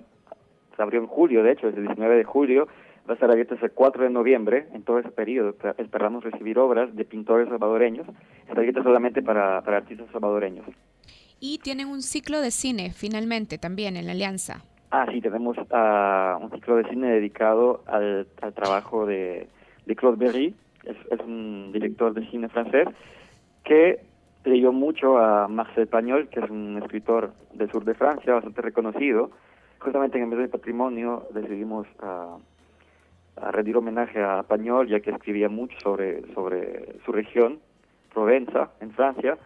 se 0.76 0.82
abrió 0.82 1.00
en 1.00 1.08
julio, 1.08 1.44
de 1.44 1.52
hecho, 1.54 1.68
es 1.70 1.76
el 1.78 1.84
19 1.88 2.18
de 2.18 2.24
julio, 2.26 2.68
va 3.08 3.12
a 3.12 3.14
estar 3.14 3.32
abierta 3.32 3.54
hasta 3.56 3.68
el 3.68 3.72
4 3.72 4.04
de 4.04 4.10
noviembre, 4.10 4.68
en 4.74 4.84
todo 4.84 5.00
ese 5.00 5.10
periodo 5.12 5.54
Espe- 5.58 5.76
esperamos 5.78 6.24
recibir 6.24 6.60
obras 6.60 6.94
de 6.96 7.06
pintores 7.06 7.48
salvadoreños, 7.48 8.06
está 8.48 8.60
abierta 8.60 8.84
solamente 8.84 9.22
para, 9.24 9.62
para 9.62 9.78
artistas 9.78 10.08
salvadoreños. 10.12 10.66
Y 11.40 11.60
tienen 11.60 11.88
un 11.88 12.02
ciclo 12.02 12.42
de 12.42 12.52
cine, 12.52 12.92
finalmente, 12.94 13.58
también 13.58 13.96
en 13.96 14.06
la 14.08 14.12
Alianza. 14.12 14.64
Ah, 14.92 15.06
sí, 15.12 15.20
tenemos 15.22 15.58
ah, 15.72 16.38
un 16.42 16.52
ciclo 16.52 16.78
de 16.78 16.90
cine 16.90 17.12
dedicado 17.12 17.84
al, 17.88 18.28
al 18.42 18.54
trabajo 18.54 19.06
de, 19.06 19.48
de 19.86 19.96
Claude 19.96 20.18
Berry, 20.18 20.56
es, 20.86 21.20
un 21.20 21.72
director 21.72 22.14
de 22.14 22.26
cine 22.30 22.50
francés 22.50 22.88
que 23.64 24.00
leyó 24.44 24.72
mucho 24.72 25.18
a 25.18 25.48
Marcel 25.48 25.88
Pagnol, 25.88 26.30
que 26.30 26.40
es 26.40 26.50
un 26.50 26.78
escritor 26.82 27.34
del 27.54 27.72
sur 27.72 27.84
de 27.84 27.96
Francia, 27.96 28.34
bastante 28.34 28.62
reconocido. 28.62 29.32
Justamente 29.80 30.18
en 30.18 30.24
el 30.24 30.30
mes 30.30 30.40
del 30.40 30.50
patrimonio 30.50 31.28
decidimos 31.34 31.88
ah, 32.02 32.38
a 33.38 33.52
rendir 33.52 33.76
homenaje 33.76 34.24
a 34.24 34.44
Pagnol, 34.44 34.88
ya 34.88 35.00
que 35.00 35.12
escribía 35.12 35.50
mucho 35.50 35.78
sobre, 35.80 36.22
sobre 36.34 37.00
su 37.04 37.12
región, 37.12 37.60
Provenza, 38.14 38.72
en 38.80 38.92
Francia. 38.92 39.38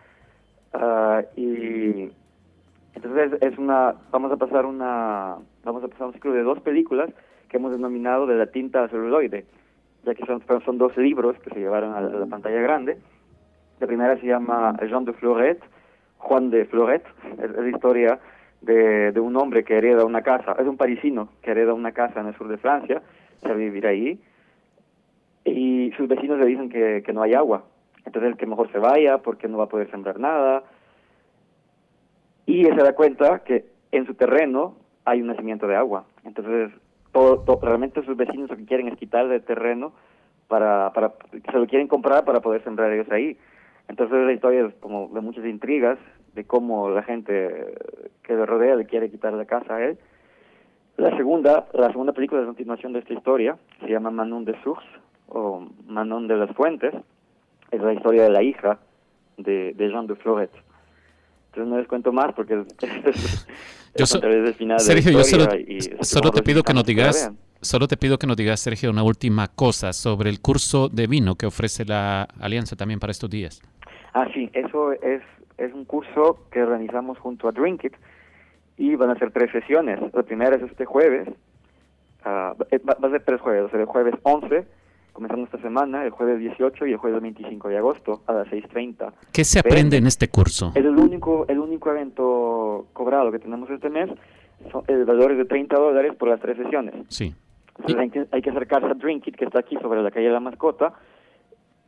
Ah, 0.73 1.23
y 1.35 2.11
entonces 2.95 3.41
es 3.41 3.57
una, 3.57 3.95
vamos 4.11 4.31
a 4.31 4.37
pasar 4.37 4.65
una, 4.65 5.37
vamos 5.63 5.83
a 5.83 5.87
pasar 5.87 6.07
un 6.07 6.13
ciclo 6.13 6.33
de 6.33 6.43
dos 6.43 6.59
películas 6.61 7.09
que 7.47 7.57
hemos 7.57 7.71
denominado 7.71 8.25
de 8.27 8.35
la 8.35 8.47
tinta 8.47 8.83
a 8.83 8.89
celuloide, 8.89 9.45
ya 10.03 10.15
que 10.15 10.25
son, 10.25 10.41
son 10.65 10.77
dos 10.77 10.95
libros 10.97 11.37
que 11.39 11.49
se 11.49 11.59
llevaron 11.59 11.93
a 11.93 12.01
la, 12.01 12.25
pantalla 12.25 12.61
grande. 12.61 12.97
La 13.79 13.87
primera 13.87 14.17
se 14.17 14.27
llama 14.27 14.75
Jean 14.87 15.05
de 15.05 15.13
Floret, 15.13 15.59
Juan 16.17 16.49
de 16.49 16.65
Floret, 16.65 17.03
es, 17.37 17.49
es 17.49 17.55
la 17.55 17.69
historia 17.69 18.19
de, 18.61 19.11
de 19.11 19.19
un 19.19 19.35
hombre 19.37 19.63
que 19.63 19.77
hereda 19.77 20.05
una 20.05 20.21
casa, 20.21 20.55
es 20.59 20.67
un 20.67 20.77
parisino 20.77 21.29
que 21.41 21.51
hereda 21.51 21.73
una 21.73 21.91
casa 21.91 22.19
en 22.19 22.27
el 22.27 22.35
sur 22.35 22.47
de 22.47 22.57
Francia, 22.57 23.01
se 23.41 23.53
vivir 23.53 23.87
ahí, 23.87 24.19
y 25.45 25.91
sus 25.95 26.07
vecinos 26.07 26.37
le 26.39 26.45
dicen 26.45 26.69
que, 26.69 27.03
que 27.05 27.13
no 27.13 27.21
hay 27.21 27.33
agua, 27.33 27.63
entonces 28.05 28.35
que 28.35 28.45
mejor 28.45 28.71
se 28.71 28.79
vaya 28.79 29.19
porque 29.19 29.47
no 29.47 29.57
va 29.57 29.65
a 29.65 29.69
poder 29.69 29.89
sembrar 29.91 30.19
nada, 30.19 30.63
y 32.49 32.63
se 32.63 32.75
da 32.75 32.93
cuenta 32.93 33.43
que 33.43 33.65
en 33.91 34.07
su 34.07 34.15
terreno 34.15 34.75
hay 35.05 35.21
un 35.21 35.27
nacimiento 35.27 35.67
de 35.67 35.75
agua. 35.75 36.05
Entonces, 36.23 36.71
realmente 37.61 38.03
sus 38.03 38.17
vecinos 38.17 38.49
lo 38.49 38.57
que 38.57 38.65
quieren 38.65 38.87
es 38.87 38.97
quitarle 38.97 39.35
el 39.35 39.43
terreno 39.43 39.93
para, 40.47 40.91
para, 40.93 41.13
se 41.31 41.57
lo 41.57 41.67
quieren 41.67 41.87
comprar 41.87 42.25
para 42.25 42.39
poder 42.39 42.63
sembrar 42.63 42.91
ellos 42.91 43.11
ahí. 43.11 43.37
Entonces 43.87 44.17
la 44.25 44.33
historia 44.33 44.65
es 44.65 44.73
como 44.79 45.09
de 45.09 45.21
muchas 45.21 45.45
intrigas, 45.45 45.99
de 46.33 46.43
cómo 46.43 46.89
la 46.89 47.03
gente 47.03 47.75
que 48.23 48.33
le 48.33 48.45
rodea 48.47 48.75
le 48.75 48.85
quiere 48.85 49.11
quitar 49.11 49.33
la 49.33 49.45
casa 49.45 49.75
a 49.75 49.85
él. 49.85 49.99
La 50.97 51.15
segunda, 51.17 51.67
la 51.73 51.89
segunda 51.89 52.13
película 52.13 52.41
la 52.41 52.47
continuación 52.47 52.93
de 52.93 52.99
esta 52.99 53.13
historia, 53.13 53.57
se 53.79 53.89
llama 53.89 54.09
Manon 54.09 54.45
de 54.45 54.59
Source, 54.63 54.87
o 55.27 55.67
Manon 55.87 56.27
de 56.27 56.35
las 56.35 56.51
Fuentes, 56.55 56.95
es 57.69 57.81
la 57.81 57.93
historia 57.93 58.23
de 58.23 58.31
la 58.31 58.41
hija 58.41 58.79
de, 59.37 59.73
de 59.73 59.89
Jean 59.89 60.07
de 60.07 60.15
Floret. 60.15 60.51
Entonces 61.60 61.72
no 61.72 61.78
les 61.80 61.88
cuento 61.88 62.12
más 62.12 62.34
porque 62.34 62.64
es, 62.82 63.47
Yo 63.97 64.05
so- 64.05 64.18
a 64.18 64.22
través 64.22 64.43
del 64.43 64.53
final 64.53 64.78
de 64.78 64.84
la 64.84 64.88
Sergio, 64.88 65.12
yo 65.12 65.24
solo, 65.24 65.55
y 65.55 65.80
solo 66.01 66.32
te 66.32 66.41
pido 66.43 66.64
que 66.64 66.74
nos 66.74 66.86
digas, 66.86 67.32
solo 67.62 67.88
te 67.88 67.97
pido 67.97 68.18
que 68.18 68.28
nos 68.28 68.38
digas, 68.38 68.60
Sergio, 68.60 68.91
una 68.91 69.03
última 69.03 69.47
cosa 69.47 69.93
sobre 69.93 70.30
el 70.30 70.39
curso 70.41 70.89
de 70.89 71.07
vino 71.07 71.36
que 71.36 71.45
ofrece 71.47 71.86
la 71.86 72.28
Alianza 72.39 72.76
también 72.76 72.99
para 72.99 73.12
estos 73.12 73.30
días. 73.30 73.62
Ah, 74.14 74.28
sí, 74.34 74.49
eso 74.53 74.91
es, 74.93 75.22
es 75.57 75.74
un 75.74 75.86
curso 75.86 76.45
que 76.51 76.62
organizamos 76.62 77.18
junto 77.18 77.47
a 77.47 77.51
Drink 77.51 77.84
It 77.86 77.93
y 78.78 78.95
van 78.95 79.10
a 79.10 79.16
ser 79.20 79.32
tres 79.32 79.51
sesiones. 79.51 79.99
La 80.14 80.24
primera 80.24 80.55
es 80.55 80.62
este 80.62 80.86
jueves, 80.86 81.28
va, 82.26 82.53
va 82.53 83.07
a 83.07 83.12
ser 83.12 83.24
tres 83.26 83.41
jueves, 83.41 83.64
o 83.66 83.70
sea, 83.70 83.80
el 83.80 83.86
jueves 83.86 84.16
11, 84.24 84.66
comenzando 85.14 85.45
esta 85.45 85.62
semana, 85.62 86.05
el 86.05 86.12
jueves 86.12 86.39
18 86.39 86.88
y 86.88 86.91
el 86.91 86.97
jueves 86.97 87.22
25 87.22 87.70
de 87.70 87.78
agosto 87.78 88.22
a 88.28 88.34
las 88.34 88.47
6.30. 88.47 89.12
¿Qué 89.32 89.43
se 89.43 89.60
aprende 89.60 89.97
en 89.97 90.07
este 90.07 90.30
curso? 90.30 90.72
Es 90.76 90.86
el 90.86 90.97
único, 90.97 91.45
el 91.47 91.60
único 91.60 91.91
evento 91.91 92.88
cobrado 92.93 93.32
que 93.32 93.39
tenemos 93.39 93.70
este 93.70 93.89
mes. 93.89 94.10
Son, 94.72 94.84
el 94.88 95.05
valor 95.05 95.32
es 95.32 95.38
de 95.38 95.45
30 95.45 95.76
dólares 95.76 96.14
por 96.18 96.30
las 96.30 96.39
tres 96.39 96.57
sesiones. 96.57 96.95
Sí. 97.10 97.34
Entonces 97.78 97.97
hay 97.97 98.10
que, 98.10 98.28
hay 98.32 98.41
que 98.41 98.49
acercarse 98.49 98.88
a 98.88 98.93
Drink 98.93 99.28
It, 99.28 99.36
que 99.36 99.45
está 99.45 99.60
aquí 99.60 99.78
sobre 99.78 100.01
la 100.01 100.12
calle 100.12 100.28
de 100.28 100.34
la 100.34 100.39
Mascota. 100.39 100.93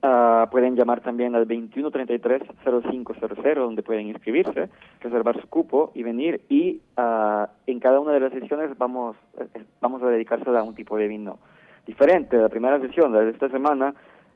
Ah, 0.04 0.48
pueden 0.52 0.76
llamar 0.76 1.02
también 1.02 1.36
al 1.36 1.48
2133-0500, 1.48 3.56
donde 3.56 3.84
pueden 3.84 4.08
inscribirse, 4.08 4.70
reservar 5.00 5.40
su 5.40 5.48
cupo 5.48 5.92
y 5.94 6.02
venir. 6.02 6.42
Y 6.50 6.82
ah, 6.98 7.50
en 7.68 7.80
cada 7.80 8.00
una 8.00 8.14
de 8.14 8.22
las 8.22 8.34
sesiones 8.34 8.76
vamos, 8.78 9.16
eh, 9.38 9.46
vamos 9.80 10.02
a 10.02 10.08
dedicársela 10.08 10.62
a 10.62 10.64
un 10.64 10.74
tipo 10.74 10.98
de 10.98 11.08
vino 11.08 11.38
diferente. 11.86 12.38
La 12.38 12.50
primera 12.50 12.80
sesión, 12.80 13.12
de 13.14 13.30
esta 13.30 13.50
semana, 13.50 13.94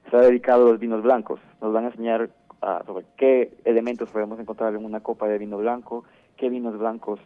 se 0.09 0.17
ha 0.17 0.21
dedicado 0.21 0.67
a 0.67 0.71
los 0.71 0.79
vinos 0.79 1.03
blancos. 1.03 1.39
Nos 1.61 1.73
van 1.73 1.85
a 1.85 1.87
enseñar 1.87 2.29
ah, 2.61 2.83
sobre 2.85 3.05
qué 3.17 3.51
elementos 3.65 4.09
podemos 4.09 4.39
encontrar 4.39 4.73
en 4.75 4.85
una 4.85 5.01
copa 5.01 5.27
de 5.27 5.37
vino 5.37 5.57
blanco, 5.57 6.05
qué 6.37 6.49
vinos 6.49 6.77
blancos 6.77 7.19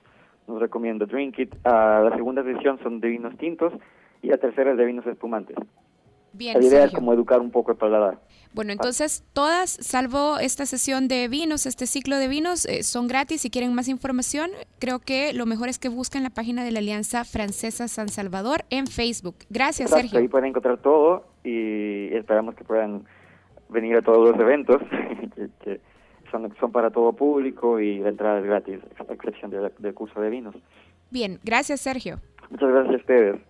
nos 0.48 0.60
recomienda 0.60 1.06
Drink 1.06 1.40
It. 1.40 1.56
Ah, 1.64 2.02
la 2.04 2.16
segunda 2.16 2.44
sesión 2.44 2.80
son 2.84 3.00
de 3.00 3.10
vinos 3.10 3.38
tintos 3.38 3.74
y 4.22 4.28
la 4.28 4.38
tercera 4.38 4.72
es 4.72 4.78
de 4.78 4.86
vinos 4.86 5.06
espumantes. 5.06 5.56
Bien, 6.34 6.60
la 6.60 6.66
idea 6.66 6.86
es 6.86 6.92
como 6.92 7.14
educar 7.14 7.40
un 7.40 7.52
poco 7.52 7.72
el 7.72 7.78
paladar. 7.78 8.20
Bueno, 8.54 8.72
entonces 8.72 9.24
todas, 9.34 9.70
salvo 9.70 10.40
esta 10.40 10.66
sesión 10.66 11.08
de 11.08 11.28
vinos, 11.28 11.68
este 11.68 11.86
ciclo 11.86 12.18
de 12.18 12.28
vinos, 12.28 12.66
eh, 12.66 12.82
son 12.84 13.08
gratis. 13.08 13.42
Si 13.42 13.52
quieren 13.52 13.74
más 13.76 13.88
información, 13.88 14.50
creo 14.80 15.00
que 15.00 15.34
lo 15.34 15.46
mejor 15.46 15.70
es 15.70 15.78
que 15.78 15.88
busquen 15.88 16.24
la 16.24 16.32
página 16.32 16.64
de 16.64 16.72
la 16.72 16.80
Alianza 16.80 17.26
Francesa 17.26 17.88
San 17.88 18.10
Salvador 18.10 18.66
en 18.72 18.88
Facebook. 18.88 19.36
Gracias, 19.50 19.92
Exacto, 19.92 20.08
Sergio. 20.08 20.20
Ahí 20.20 20.28
pueden 20.28 20.48
encontrar 20.48 20.80
todo 20.80 21.26
y 21.44 22.14
esperamos 22.16 22.56
que 22.56 22.64
puedan 22.64 23.06
venir 23.70 23.98
a 23.98 24.02
todos 24.02 24.32
los 24.32 24.40
eventos 24.40 24.82
que, 25.36 25.50
que 25.64 25.82
son, 26.32 26.52
son 26.60 26.72
para 26.72 26.90
todo 26.90 27.14
público 27.14 27.80
y 27.80 28.00
la 28.00 28.10
entrada 28.10 28.40
es 28.40 28.46
gratis, 28.46 28.80
a 28.98 29.14
excepción 29.14 29.52
del, 29.52 29.72
del 29.78 29.94
curso 29.94 30.20
de 30.20 30.30
vinos. 30.30 30.56
Bien, 31.12 31.40
gracias, 31.44 31.82
Sergio. 31.82 32.20
Muchas 32.50 32.70
gracias 32.70 32.96
a 32.96 32.98
ustedes. 32.98 33.42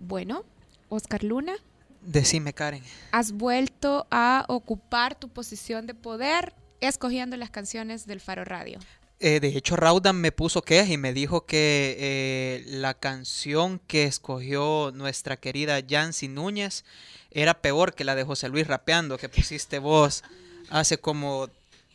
Bueno, 0.00 0.42
Oscar 0.88 1.22
Luna, 1.22 1.54
Decime, 2.02 2.52
Karen. 2.52 2.82
has 3.12 3.32
vuelto 3.32 4.06
a 4.10 4.44
ocupar 4.48 5.14
tu 5.18 5.28
posición 5.28 5.86
de 5.86 5.94
poder 5.94 6.54
escogiendo 6.80 7.36
las 7.36 7.50
canciones 7.50 8.06
del 8.06 8.20
Faro 8.20 8.44
Radio. 8.44 8.78
Eh, 9.22 9.38
de 9.38 9.48
hecho, 9.48 9.76
Raudan 9.76 10.16
me 10.16 10.32
puso 10.32 10.62
quejas 10.62 10.88
y 10.88 10.96
me 10.96 11.12
dijo 11.12 11.44
que 11.44 11.96
eh, 11.98 12.64
la 12.66 12.94
canción 12.94 13.78
que 13.86 14.04
escogió 14.04 14.92
nuestra 14.94 15.36
querida 15.36 15.78
Yancy 15.80 16.26
Núñez 16.26 16.84
era 17.30 17.60
peor 17.60 17.94
que 17.94 18.04
la 18.04 18.14
de 18.14 18.24
José 18.24 18.48
Luis 18.48 18.66
rapeando 18.66 19.18
que 19.18 19.28
pusiste 19.28 19.78
vos 19.78 20.24
hace 20.70 20.96
como 20.96 21.48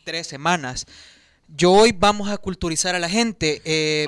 tres 0.04 0.28
semanas. 0.28 0.86
Yo 1.48 1.72
hoy 1.72 1.92
vamos 1.92 2.28
a 2.28 2.36
culturizar 2.38 2.94
a 2.94 2.98
la 2.98 3.08
gente. 3.08 3.62
eh, 3.64 4.04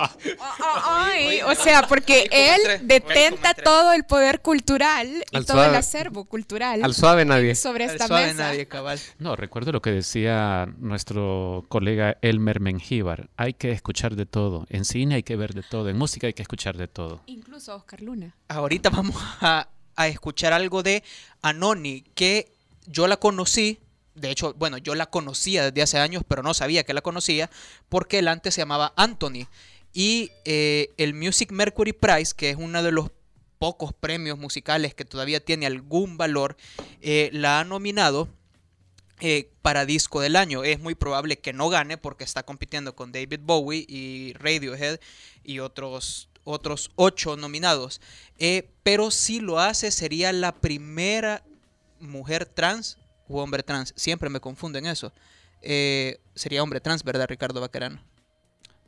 Ay, 0.85 1.41
o 1.43 1.55
sea, 1.55 1.83
porque 1.87 2.29
él 2.31 2.87
detenta 2.87 3.55
todo 3.55 3.93
el 3.93 4.05
poder 4.05 4.43
cultural 4.43 5.25
y 5.31 5.37
Al 5.37 5.47
todo 5.47 5.65
el 5.65 5.75
acervo 5.75 6.25
cultural. 6.25 6.83
Al 6.85 6.95
suave 6.95 7.25
nadie. 7.25 7.55
Sobre 7.55 7.85
Al 7.85 7.91
esta 7.91 8.07
suave 8.07 8.27
mesa. 8.29 8.39
nadie, 8.49 8.67
cabal. 8.67 8.99
No, 9.19 9.37
recuerdo 9.37 9.73
lo 9.73 9.81
que 9.81 9.91
decía 9.91 10.67
nuestro 10.79 11.65
colega 11.69 12.19
Elmer 12.23 12.61
Mengíbar. 12.61 13.31
Hay 13.37 13.55
que 13.55 13.71
escuchar 13.73 14.17
de 14.17 14.27
todo. 14.27 14.67
En 14.69 14.85
cine 14.85 15.15
hay 15.17 15.23
que 15.23 15.37
ver 15.37 15.55
de 15.55 15.63
todo. 15.63 15.89
En 15.89 15.97
música 15.97 16.27
hay 16.27 16.35
que 16.35 16.43
escuchar 16.43 16.77
de 16.77 16.89
todo. 16.89 17.23
Incluso 17.27 17.75
Oscar 17.75 18.03
Luna. 18.03 18.35
Ahorita 18.49 18.91
vamos 18.91 19.17
a, 19.41 19.69
a 19.97 20.09
escuchar 20.09 20.53
algo 20.53 20.83
de 20.83 21.03
Anoni, 21.43 22.03
que 22.15 22.53
yo 22.87 23.07
la 23.07 23.17
conocí. 23.17 23.79
De 24.19 24.31
hecho, 24.31 24.55
bueno, 24.55 24.79
yo 24.79 24.95
la 24.95 25.07
conocía 25.07 25.65
desde 25.65 25.83
hace 25.83 25.99
años, 25.99 26.23
pero 26.27 26.43
no 26.43 26.55
sabía 26.55 26.85
que 26.85 26.95
la 26.95 27.01
conocía, 27.01 27.51
porque 27.89 28.19
él 28.19 28.29
antes 28.29 28.55
se 28.55 28.61
llamaba 28.61 28.93
Anthony. 28.97 29.47
Y 29.93 30.31
eh, 30.45 30.91
el 30.97 31.15
Music 31.15 31.51
Mercury 31.51 31.93
Prize, 31.93 32.35
que 32.37 32.51
es 32.51 32.57
uno 32.57 32.83
de 32.83 32.93
los 32.93 33.11
pocos 33.59 33.93
premios 33.93 34.39
musicales 34.39 34.95
que 34.95 35.05
todavía 35.05 35.41
tiene 35.41 35.67
algún 35.67 36.17
valor, 36.17 36.57
eh, 37.01 37.31
la 37.33 37.61
ha 37.61 37.65
nominado 37.65 38.29
eh, 39.21 39.51
para 39.63 39.87
disco 39.87 40.21
del 40.21 40.37
año. 40.37 40.63
Es 40.63 40.79
muy 40.79 40.95
probable 40.95 41.39
que 41.39 41.53
no 41.53 41.69
gane 41.69 41.99
porque 41.99 42.25
está 42.25 42.43
compitiendo 42.43 42.95
con 42.95 43.11
David 43.11 43.41
Bowie 43.43 43.85
y 43.89 44.33
Radiohead 44.35 45.01
y 45.43 45.59
otros, 45.59 46.29
otros 46.45 46.91
ocho 46.95 47.37
nominados. 47.37 48.01
Pero 48.85 49.11
si 49.11 49.41
lo 49.41 49.59
hace 49.59 49.91
sería 49.91 50.33
la 50.33 50.55
primera 50.55 51.43
mujer 51.99 52.47
trans 52.47 52.98
u 53.29 53.39
hombre 53.39 53.63
trans. 53.63 53.93
Siempre 53.97 54.29
me 54.31 54.41
confundo 54.41 54.79
en 54.79 54.87
eso. 54.87 55.13
Eh, 55.63 56.19
sería 56.35 56.63
hombre 56.63 56.81
trans, 56.81 57.03
¿verdad, 57.05 57.27
Ricardo 57.29 57.61
Baquerano? 57.61 58.01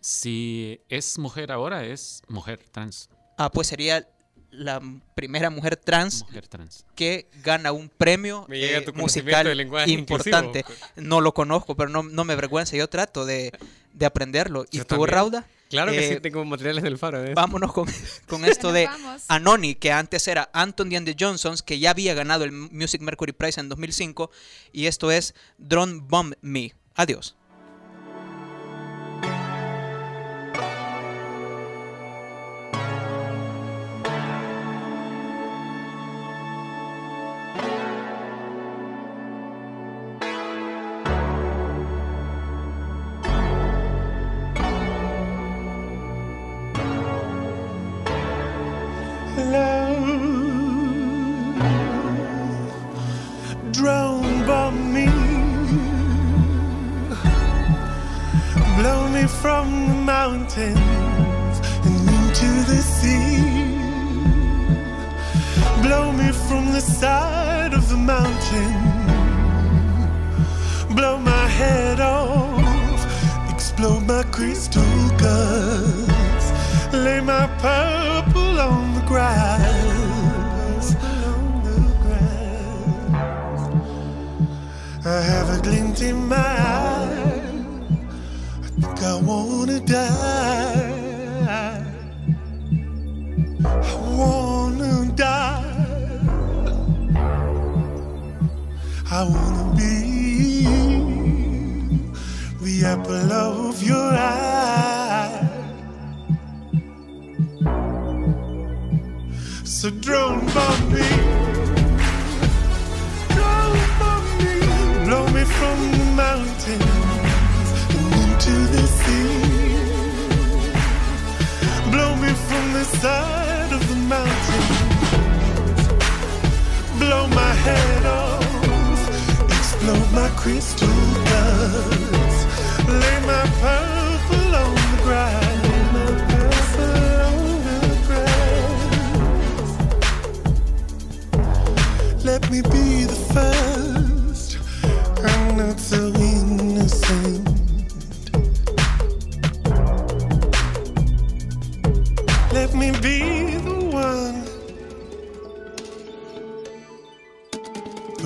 Si 0.01 0.80
es 0.88 1.18
mujer 1.18 1.53
ahora, 1.53 1.84
es 1.84 2.22
mujer 2.28 2.61
trans. 2.70 3.11
Ah, 3.36 3.51
pues 3.51 3.68
sería 3.68 4.09
la 4.51 4.80
primera 5.14 5.49
mujer 5.51 5.76
trans, 5.76 6.24
Mujer 6.24 6.49
trans. 6.49 6.84
que 6.97 7.28
gana 7.45 7.70
un 7.72 7.88
premio 7.88 8.47
Me 8.49 8.59
llega 8.59 8.78
eh, 8.78 8.93
musical 8.95 9.47
importante. 9.88 10.61
inclusivo. 10.61 10.86
No 10.97 11.20
lo 11.20 11.32
conozco, 11.34 11.76
pero 11.76 11.88
no, 11.91 12.03
no 12.03 12.24
me 12.24 12.32
avergüenza. 12.32 12.76
Yo 12.76 12.88
trato 12.88 13.24
de, 13.26 13.53
de 13.93 14.07
aprenderlo. 14.07 14.64
¿Y 14.70 14.78
tú, 14.78 14.84
también. 14.86 15.09
Rauda? 15.11 15.47
Claro 15.70 15.92
que 15.92 16.04
Eh, 16.04 16.14
sí, 16.14 16.20
tengo 16.20 16.44
materiales 16.44 16.82
del 16.82 16.98
faro. 16.98 17.24
¿eh? 17.24 17.32
Vámonos 17.34 17.72
con, 17.72 17.86
con 18.28 18.44
esto 18.44 18.72
de. 18.72 18.88
Anoni, 19.28 19.76
que 19.76 19.92
antes 19.92 20.28
era 20.28 20.50
Anthony 20.52 20.96
and 20.96 21.06
the 21.06 21.16
Johnsons, 21.18 21.62
que 21.62 21.78
ya 21.78 21.90
había 21.92 22.12
ganado 22.12 22.44
el 22.44 22.52
Music 22.52 23.00
Mercury 23.00 23.32
Prize 23.32 23.60
en 23.60 23.68
2005. 23.68 24.30
Y 24.72 24.86
esto 24.86 25.10
es 25.10 25.34
Drone 25.58 26.00
Bomb 26.02 26.34
Me. 26.42 26.74
Adiós. 26.96 27.36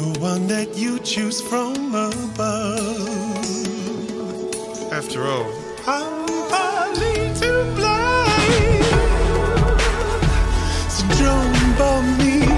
The 0.04 0.20
one 0.20 0.46
that 0.48 0.76
you 0.76 0.98
choose 0.98 1.40
from 1.40 1.94
above. 1.94 2.36
After 4.92 5.22
all, 5.24 5.50
I'm 5.86 6.26
partly 6.50 7.32
to 7.40 7.64
blame. 7.74 8.82
So 10.90 11.08
don't 11.24 11.78
bomb 11.78 12.18
me. 12.18 12.53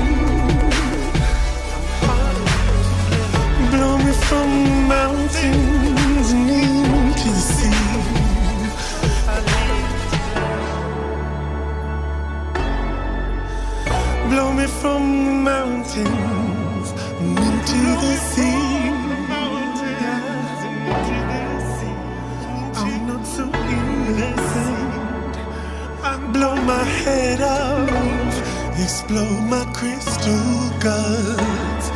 My 26.67 26.83
head 26.83 27.41
off, 27.41 28.79
explode 28.83 29.43
my 29.49 29.65
crystal 29.73 30.71
guts. 30.81 31.96